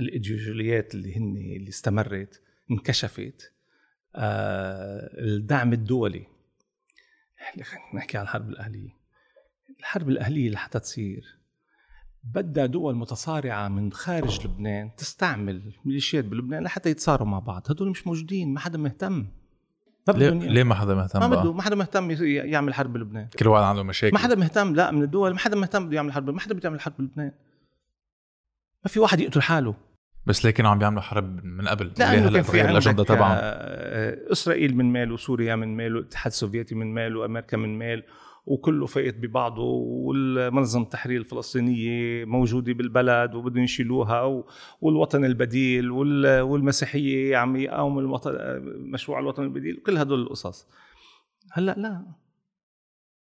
الإيديولوجيات 0.00 0.94
اللي 0.94 1.16
هن 1.16 1.36
اللي 1.36 1.68
استمرت 1.68 2.42
انكشفت. 2.70 3.52
آه 4.16 5.10
الدعم 5.18 5.72
الدولي. 5.72 6.26
نحكي 7.94 8.18
عن 8.18 8.22
الحرب 8.22 8.48
الأهلية. 8.48 8.90
الحرب 9.80 10.08
الأهلية 10.08 10.46
اللي 10.46 10.58
حتى 10.58 10.78
تصير. 10.78 11.38
بدها 12.34 12.66
دول 12.66 12.94
متصارعة 12.96 13.68
من 13.68 13.92
خارج 13.92 14.46
لبنان 14.46 14.90
تستعمل 14.96 15.72
ميليشيات 15.84 16.24
بلبنان 16.24 16.62
لحتى 16.62 16.90
يتصارعوا 16.90 17.28
مع 17.28 17.38
بعض. 17.38 17.70
هدول 17.70 17.90
مش 17.90 18.06
موجودين 18.06 18.54
ما 18.54 18.60
حدا 18.60 18.78
مهتم. 18.78 19.26
ما 20.08 20.12
ليه, 20.12 20.30
ليه 20.30 20.62
ما 20.62 20.74
حدا 20.74 20.94
مهتم 20.94 21.20
ما 21.20 21.28
بده؟ 21.28 21.52
ما 21.52 21.62
حدا 21.62 21.76
مهتم 21.76 22.10
يعمل 22.30 22.74
حرب 22.74 22.92
بلبنان. 22.92 23.28
كل 23.38 23.48
واحد 23.48 23.64
عنده 23.64 23.82
مشاكل. 23.82 24.12
ما 24.12 24.18
حدا 24.18 24.34
مهتم 24.34 24.74
لا 24.74 24.90
من 24.90 25.02
الدول 25.02 25.32
ما 25.32 25.38
حدا 25.38 25.56
مهتم 25.56 25.86
بده 25.86 25.96
يعمل 25.96 26.12
حرب 26.12 26.30
ما 26.30 26.40
حدا 26.40 26.54
بده 26.54 26.68
يعمل 26.68 26.80
حرب 26.80 26.96
بلبنان. 26.98 27.32
ما 28.84 28.90
في 28.90 29.00
واحد 29.00 29.20
يقتل 29.20 29.42
حاله 29.42 29.74
بس 30.26 30.44
ليه 30.44 30.52
كانوا 30.52 30.70
عم 30.70 30.78
بيعملوا 30.78 31.02
حرب 31.02 31.44
من 31.44 31.68
قبل؟ 31.68 31.86
ليه 31.86 32.04
هلأ 32.28 32.42
تغير 32.42 32.64
الأجندة 32.70 33.04
تبعهم؟ 33.04 33.36
آه، 33.40 34.32
إسرائيل 34.32 34.76
من 34.76 34.92
مال 34.92 35.12
وسوريا 35.12 35.56
من 35.56 35.76
مال 35.76 35.96
والاتحاد 35.96 36.30
السوفيتي 36.32 36.74
من 36.74 36.94
مال 36.94 37.16
وامريكا 37.16 37.56
من 37.56 37.78
مال 37.78 38.02
وكله 38.46 38.86
فايت 38.86 39.18
ببعضه 39.18 39.62
والمنظمة 39.62 40.82
التحرير 40.82 41.20
الفلسطينية 41.20 42.24
موجودة 42.24 42.72
بالبلد 42.72 43.34
وبدهم 43.34 43.62
يشيلوها 43.64 44.42
والوطن 44.80 45.24
البديل 45.24 45.90
وال- 45.90 46.40
والمسيحية 46.40 47.36
عم 47.36 47.56
يقاوموا 47.56 48.00
الوطن 48.00 48.32
مشروع 48.92 49.18
الوطن 49.18 49.42
البديل 49.42 49.76
كل 49.86 49.98
هدول 49.98 50.22
القصص 50.22 50.68
هلأ 51.52 51.74
لا 51.78 52.06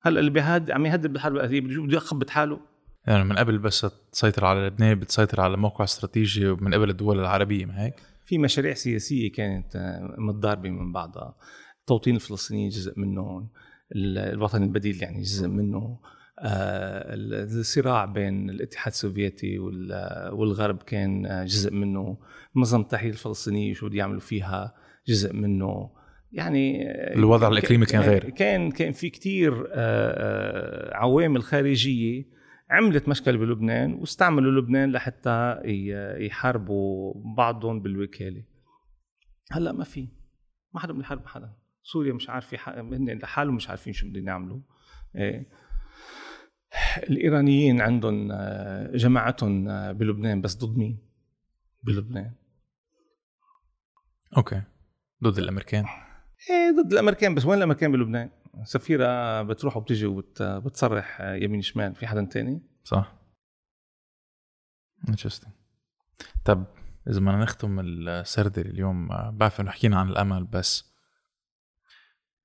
هلأ 0.03 0.21
اللي 0.21 0.31
بيهد 0.31 0.71
عم 0.71 0.87
يهدد 0.87 1.13
بالحرب 1.13 1.37
الاهليه 1.37 1.61
بده 1.61 1.83
بده 1.83 1.97
يخبط 1.97 2.31
حاله 2.31 2.61
يعني 3.07 3.25
من 3.25 3.39
قبل 3.39 3.59
بس 3.59 3.87
تسيطر 4.13 4.45
على 4.45 4.67
لبنان 4.67 4.99
بتسيطر 4.99 5.41
على 5.41 5.57
موقع 5.57 5.85
استراتيجي 5.85 6.45
من 6.47 6.75
قبل 6.75 6.91
الدول 6.91 7.21
العربية 7.21 7.65
ما 7.67 7.85
هيك؟ 7.85 7.95
في 8.27 8.39
مشاريع 8.39 8.75
سياسية 8.75 9.33
كانت 9.33 9.77
آه، 9.77 10.15
متضاربة 10.19 10.71
من 10.71 10.93
بعضها 10.93 11.37
توطين 11.87 12.15
الفلسطينيين 12.15 12.69
جزء 12.69 13.01
منهم 13.01 13.49
ال- 13.97 14.19
الوطن 14.19 14.63
البديل 14.63 15.03
يعني 15.03 15.23
جزء 15.23 15.49
منه 15.49 15.99
آه، 16.39 17.15
ال- 17.15 17.59
الصراع 17.61 18.05
بين 18.05 18.51
الاتحاد 18.51 18.93
السوفيتي 18.93 19.59
وال- 19.59 20.31
والغرب 20.33 20.83
كان 20.83 21.27
آه، 21.27 21.45
جزء 21.45 21.73
منه 21.73 22.19
منظمة 22.55 22.83
التحرير 22.83 23.13
الفلسطينية 23.13 23.75
شو 23.75 23.89
بده 23.89 23.99
يعملوا 23.99 24.21
فيها 24.21 24.75
جزء 25.09 25.33
منه 25.33 25.91
يعني 26.33 26.93
الوضع 27.15 27.49
الإقليمي 27.49 27.87
كان 27.87 28.01
غير. 28.03 28.31
كان 28.31 28.71
كان 28.71 28.93
في 28.93 29.11
كتير 29.11 29.69
آه، 29.73 30.97
عوامل 30.97 31.43
خارجية 31.43 32.34
عملت 32.75 33.09
مشكلة 33.09 33.39
بلبنان 33.39 33.95
واستعملوا 33.95 34.61
لبنان 34.61 34.93
لحتى 34.93 35.61
يحاربوا 36.27 37.15
بعضهم 37.37 37.81
بالوكالة. 37.81 38.45
هلأ 39.53 39.73
ما 39.73 39.85
في. 39.85 40.09
ما 40.75 40.81
حدا 40.81 40.93
بيحارب 40.93 41.27
حدا. 41.27 41.57
سوريا 41.83 42.13
مش 42.13 42.31
عارفة 42.31 42.57
ح- 42.57 42.69
هن 42.69 43.19
لحالهم 43.19 43.55
مش 43.55 43.69
عارفين 43.71 43.93
شو 43.93 44.09
بدهم 44.09 44.27
يعملوا. 44.29 44.61
إيه. 45.17 45.49
الإيرانيين 46.99 47.81
عندهم 47.81 48.29
آه، 48.33 48.97
جماعتهم 48.97 49.69
آه، 49.69 49.93
بلبنان 49.93 50.41
بس 50.41 50.57
ضد 50.65 50.79
مين؟ 50.79 50.99
بلبنان. 51.83 52.33
أوكي. 54.37 54.63
ضد 55.25 55.39
الأمريكان. 55.39 55.85
إيه 56.51 56.83
ضد 56.83 56.93
الأمريكان 56.93 57.35
بس. 57.35 57.45
وين 57.47 57.59
الأمريكان 57.59 57.93
بلبنان؟ 57.93 58.31
سفيرة 58.63 59.43
بتروح 59.43 59.77
وبتجي 59.77 60.07
وبتصرح 60.07 61.21
يمين 61.21 61.63
شمال 61.63 61.95
في 61.95 62.07
حدا 62.07 62.25
تاني؟ 62.25 62.63
صح 62.85 63.13
انترستنج 65.09 65.53
طب 66.45 66.65
إذا 67.09 67.21
بدنا 67.21 67.43
نختم 67.43 67.81
السردة 67.81 68.63
اليوم 68.63 69.13
آه، 69.13 69.31
بعرف 69.31 69.61
إنه 69.61 69.71
حكينا 69.71 70.01
عن 70.01 70.09
الأمل 70.09 70.45
بس 70.45 70.95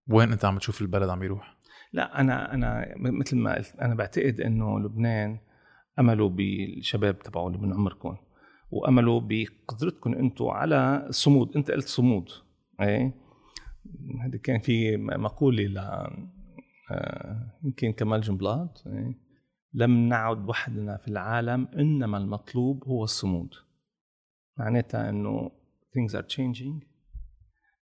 وين 0.07 0.31
أنت 0.31 0.45
عم 0.45 0.57
تشوف 0.57 0.81
البلد 0.81 1.09
عم 1.09 1.23
يروح؟ 1.23 1.57
لا 1.93 2.21
أنا 2.21 2.53
أنا 2.53 2.93
مثل 2.97 3.37
ما 3.37 3.55
قلت 3.55 3.75
أنا 3.75 3.95
بعتقد 3.95 4.41
إنه 4.41 4.79
لبنان 4.79 5.39
أمله 5.99 6.29
بالشباب 6.29 7.19
تبعه 7.19 7.47
اللي 7.47 7.57
من 7.57 7.73
عمركم 7.73 8.17
وأمله 8.71 9.19
بقدرتكم 9.19 10.13
أنتم 10.13 10.47
على 10.47 11.05
الصمود 11.09 11.55
أنت 11.55 11.71
قلت 11.71 11.87
صمود 11.87 12.29
إيه 12.81 13.13
هذا 14.25 14.37
كان 14.37 14.59
في 14.59 14.97
مقوله 14.97 15.63
ل 15.63 15.77
آه، 16.91 17.59
يمكن 17.63 17.91
كمال 17.91 18.21
جنبلاط 18.21 18.83
إيه؟ 18.87 19.19
لم 19.73 20.07
نعد 20.07 20.49
وحدنا 20.49 20.97
في 20.97 21.07
العالم 21.07 21.67
إنما 21.67 22.17
المطلوب 22.17 22.83
هو 22.83 23.03
الصمود 23.03 23.49
معناتها 24.57 25.09
إنه 25.09 25.51
things 25.95 26.11
are 26.11 26.25
changing 26.25 26.85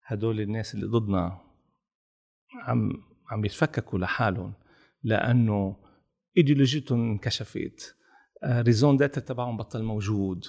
هدول 0.05 0.41
الناس 0.41 0.75
اللي 0.75 0.85
ضدنا 0.85 1.41
عم 2.63 2.91
عم 3.31 3.45
يتفككوا 3.45 3.99
لحالهم 3.99 4.53
لأنه 5.03 5.75
ايديولوجيتهم 6.37 7.11
انكشفت 7.11 7.95
آه، 8.43 8.61
raison 8.61 8.97
d'être 8.97 9.21
تبعهم 9.21 9.57
بطل 9.57 9.83
موجود 9.83 10.45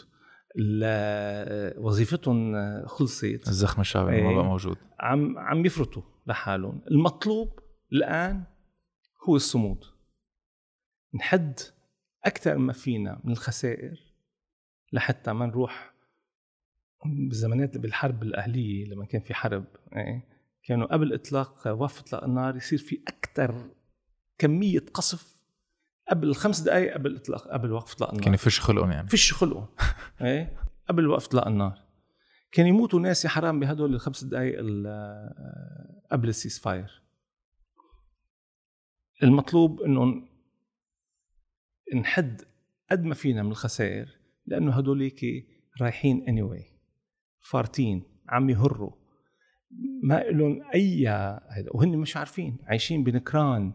وظيفتهم 1.78 2.54
خلصت 2.86 3.48
الزخم 3.48 3.80
الشعبي 3.80 4.22
ما 4.22 4.28
إيه. 4.28 4.34
بقى 4.34 4.44
موجود. 4.44 4.76
عم 5.00 5.38
عم 5.38 5.66
يفرطوا 5.66 6.02
لحالهم. 6.26 6.80
المطلوب 6.90 7.58
الآن 7.92 8.44
هو 9.28 9.36
الصمود. 9.36 9.84
نحد 11.14 11.60
أكثر 12.24 12.58
ما 12.58 12.72
فينا 12.72 13.20
من 13.24 13.32
الخسائر 13.32 14.14
لحتى 14.92 15.32
ما 15.32 15.46
نروح 15.46 15.94
بالزمانات 17.06 17.76
بالحرب 17.78 18.22
الأهلية 18.22 18.84
لما 18.84 19.04
كان 19.04 19.20
في 19.20 19.34
حرب 19.34 19.64
إيه، 19.96 20.28
كانوا 20.64 20.86
قبل 20.86 21.14
إطلاق 21.14 21.66
وقف 21.66 22.00
اطلاق 22.00 22.24
النار 22.24 22.56
يصير 22.56 22.78
في 22.78 23.02
أكثر 23.08 23.70
كمية 24.38 24.84
قصف 24.94 25.33
قبل 26.08 26.34
خمس 26.34 26.60
دقائق 26.60 26.94
قبل 26.94 27.16
اطلاق 27.16 27.48
قبل 27.48 27.72
وقف 27.72 27.92
إطلاق 27.92 28.08
النار. 28.10 28.24
كان 28.24 28.34
يفش 28.34 28.60
خلقهم 28.60 28.90
يعني. 28.90 29.08
فيش 29.08 29.32
خلقه 29.32 29.68
إيه؟ 30.22 30.56
قبل 30.88 31.06
وقف 31.06 31.26
إطلاق 31.26 31.46
النار. 31.46 31.84
كان 32.52 32.66
يموتوا 32.66 33.00
ناس 33.00 33.24
يا 33.24 33.30
حرام 33.30 33.60
بهدول 33.60 33.94
الخمس 33.94 34.24
دقائق 34.24 34.58
قبل 36.12 36.28
ال 36.28 36.58
ceasefire. 36.58 37.02
المطلوب 39.22 39.80
انه 39.80 40.22
نحد 41.94 42.42
قد 42.90 43.04
ما 43.04 43.14
فينا 43.14 43.42
من 43.42 43.50
الخسائر 43.50 44.08
لأنه 44.46 44.72
هدوليك 44.72 45.20
رايحين 45.80 46.26
anyway. 46.26 46.64
فارطين 47.50 48.02
عم 48.28 48.50
يهروا. 48.50 48.92
ما 50.02 50.22
لهم 50.22 50.62
اي 50.74 51.08
هيدا 51.48 51.70
وهن 51.74 51.96
مش 51.98 52.16
عارفين 52.16 52.58
عايشين 52.62 53.04
بنكران. 53.04 53.74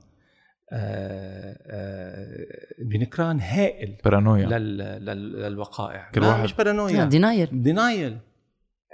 بنكران 2.80 3.40
هائل 3.40 3.96
بارانويا. 4.06 4.46
لل... 4.46 4.78
لل... 4.78 5.32
للوقائع. 5.41 6.12
كل 6.12 6.22
واحد- 6.22 6.44
مش 6.44 6.54
paranoia. 6.54 7.06
denial 7.06 7.50
denial. 7.52 8.18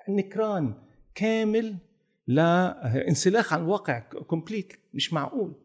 نكران 0.10 0.74
كامل 1.16 1.76
لانسلاخ 2.28 3.54
عن 3.54 3.62
الواقع 3.62 4.00
complete 4.00 4.74
مش 4.94 5.14
معقول. 5.14 5.56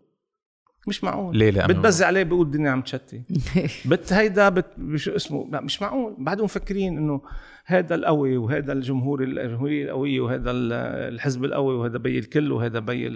مش 0.89 1.05
معقول. 1.05 1.36
ليه؟ 1.36 1.51
لأنه 1.51 1.66
بتبزق 1.66 2.07
عليه 2.07 2.23
بيقول 2.23 2.47
الدنيا 2.47 2.70
عم 2.70 2.82
تشتي. 2.82 3.23
بت 3.90 4.12
هيدا 4.12 4.48
بت 4.48 4.66
شو 4.94 5.16
اسمه 5.16 5.48
لا 5.52 5.61
مش 5.61 5.82
معقول. 5.82 6.16
بعدهم 6.19 6.44
مفكرين 6.44 6.98
إنه 6.98 7.20
هذا 7.65 7.94
القوي 7.94 8.36
وهذا 8.36 8.73
الجمهور 8.73 9.23
الجمهورية 9.23 9.85
القوية 9.85 10.20
وهذا 10.20 10.51
الحزب 10.51 11.44
القوي 11.44 11.74
وهذا 11.74 11.98
بي 11.98 12.19
الكل 12.19 12.52
وهذا 12.52 12.78
بي 12.78 13.09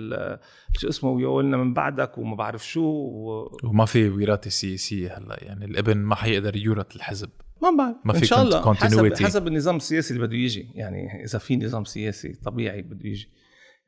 شو 0.76 0.88
اسمه 0.88 1.10
ويقولنا 1.10 1.56
من 1.56 1.74
بعدك 1.74 2.18
وما 2.18 2.36
بعرف 2.36 2.66
شو 2.66 2.84
و... 2.84 3.50
وما 3.64 3.84
في 3.84 4.08
وراثه 4.08 4.50
سياسيه 4.50 5.18
هلا. 5.18 5.44
يعني 5.44 5.64
الابن 5.64 5.96
ما 5.96 6.14
حيقدر 6.14 6.56
يورث 6.56 6.96
الحزب. 6.96 7.30
ما 7.62 7.70
بعرف. 7.78 7.96
ما 8.04 8.12
في 8.12 8.18
ان 8.18 8.24
شاء 8.24 8.42
الله. 8.42 8.74
continuity. 8.74 9.12
حسب 9.12 9.24
حسب 9.24 9.46
النظام 9.46 9.76
السياسي 9.76 10.14
اللي 10.14 10.26
بده 10.26 10.36
يجي. 10.36 10.70
يعني 10.74 11.24
إذا 11.24 11.38
في 11.38 11.56
نظام 11.56 11.84
سياسي 11.84 12.32
طبيعي 12.44 12.82
بده 12.82 13.08
يجي. 13.08 13.28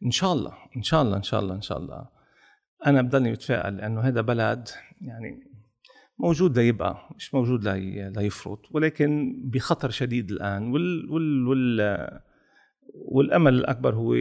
إن 0.05 0.11
شاء 0.11 0.33
الله. 0.33 0.53
إن 0.77 0.83
شاء 0.83 1.03
الله 1.03 1.17
إن 1.17 1.23
شاء 1.23 1.41
الله 1.41 1.55
إن 1.55 1.63
شاء 1.63 1.79
الله. 1.79 2.16
أنا 2.87 3.03
بضلني 3.03 3.31
متفائل 3.31 3.77
لأنه 3.77 4.01
هذا 4.01 4.21
بلد 4.21 4.69
يعني 5.01 5.43
موجود 6.19 6.59
ليبقى 6.59 7.09
مش 7.17 7.35
موجود 7.35 7.69
لي 7.69 8.13
ليفرط 8.17 8.61
ولكن 8.71 9.41
بخطر 9.45 9.91
شديد 9.91 10.31
الآن. 10.31 10.73
وال 10.73 11.11
وال 11.11 11.49
وال 11.49 12.21
والأمل 12.95 13.55
الأكبر 13.55 13.95
هو 13.95 14.15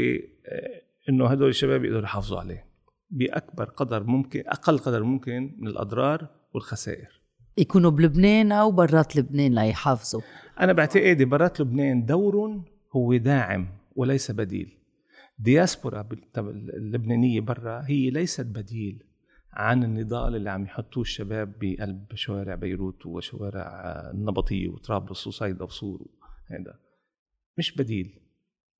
إنه 1.10 1.28
هدول 1.28 1.50
الشباب 1.50 1.86
يقدروا 1.86 2.04
يحافظوا 2.04 2.40
عليه 2.40 2.66
بأكبر 3.10 3.66
قدر 3.66 4.04
ممكن 4.04 4.44
أقل 4.48 4.78
قدر 4.78 5.04
ممكن 5.04 5.56
من 5.60 5.68
الأضرار 5.68 6.28
والخسائر. 6.54 7.22
يكونوا 7.58 7.92
بلبنان 7.92 8.52
أو 8.52 8.72
برات 8.72 9.16
لبنان 9.16 9.56
ليحافظوا 9.56 10.22
أنا 10.60 10.74
بعتقد 10.74 11.24
برات 11.24 11.62
لبنان 11.62 12.06
دور 12.06 12.64
هو 12.96 13.16
داعم 13.16 13.68
وليس 13.96 14.32
بديل. 14.32 14.78
دياسبورا 15.38 16.10
اللبنانية 16.38 17.42
برا 17.42 17.84
هي 17.88 18.10
ليست 18.10 18.46
بديل 18.46 19.04
عن 19.54 19.84
النضال 19.84 20.36
اللي 20.36 20.50
عم 20.50 20.64
يحطوه 20.64 21.02
الشباب 21.02 21.54
بقلب 21.62 22.16
شوارع 22.16 22.56
بيروت 22.56 23.06
وشوارع 23.06 23.94
النبطية 24.14 24.68
وطرابلس 24.68 25.28
وصيدا 25.28 25.64
وصور 25.64 26.08
هذا 26.48 26.80
مش 27.58 27.76
بديل 27.76 28.20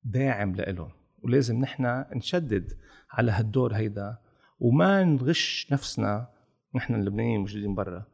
داعم 0.04 0.54
لإلهم. 0.54 0.90
ولازم 1.22 1.60
نحن 1.60 2.04
نشدد 2.16 2.72
على 3.10 3.32
هالدور 3.32 3.74
هيدا 3.74 4.18
وما 4.58 5.04
نغش 5.04 5.72
نفسنا 5.72 6.28
نحن 6.74 6.94
اللبنانيين 6.94 7.34
الموجودين 7.34 7.74
برا 7.74 8.06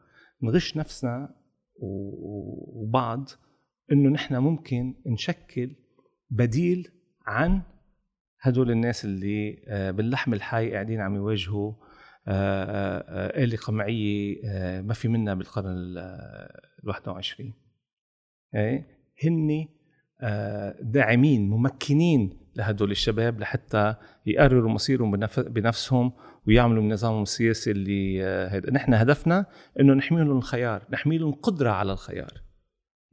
نغش 0.42 0.76
نفسنا 0.76 1.34
وبعض 1.78 3.28
إنه 3.92 4.08
نحن 4.08 4.36
ممكن 4.36 4.94
نشكل 5.06 5.76
بديل 6.30 6.88
عن 7.26 7.62
هدول 8.42 8.70
الناس 8.70 9.04
اللي 9.04 9.62
آه، 9.68 9.90
باللحم 9.90 10.34
الحي 10.34 10.72
قاعدين 10.72 11.00
عم 11.00 11.14
يواجهوا 11.16 11.72
آه، 12.28 13.04
آه، 13.08 13.44
آلة 13.44 13.56
قمعية 13.56 14.36
ما 14.80 14.94
في 14.94 15.08
منها 15.08 15.34
بالقرن 15.34 15.66
ال 15.68 15.98
21 16.84 17.54
إيه؟ 18.54 18.86
هن 19.24 19.68
داعمين 20.80 21.50
ممكنين 21.50 22.38
لهدول 22.56 22.90
الشباب 22.90 23.40
لحتى 23.40 23.94
يقرروا 24.26 24.70
مصيرهم 24.70 25.16
بنفسهم 25.36 26.12
ويعملوا 26.46 26.82
من 26.82 26.92
نظامهم 26.92 27.22
السياسي 27.22 27.70
اللي 27.70 28.24
هيدا. 28.24 28.72
نحن 28.72 28.94
هدفنا 28.94 29.46
إنه 29.80 29.94
نحمي 29.94 30.24
لهم 30.24 30.38
الخيار 30.38 30.86
نحمي 30.90 31.18
لهم 31.18 31.32
قدره 31.32 31.70
على 31.70 31.92
الخيار. 31.92 32.42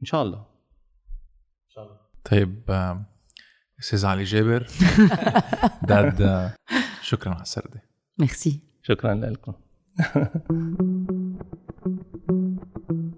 إن 0.00 0.06
شاء 0.06 0.22
الله. 0.22 0.38
إن 0.38 1.70
شاء 1.70 1.84
الله. 1.84 1.96
طيب 2.24 2.70
أستاذ 3.80 4.06
علي 4.06 4.24
جابر. 4.24 4.66
داد 5.88 6.50
شكرا 7.02 7.34
على 7.34 7.42
السرده 7.42 7.82
ميرسي. 8.18 8.60
شكرا 8.82 9.14
لكم. 9.14 9.52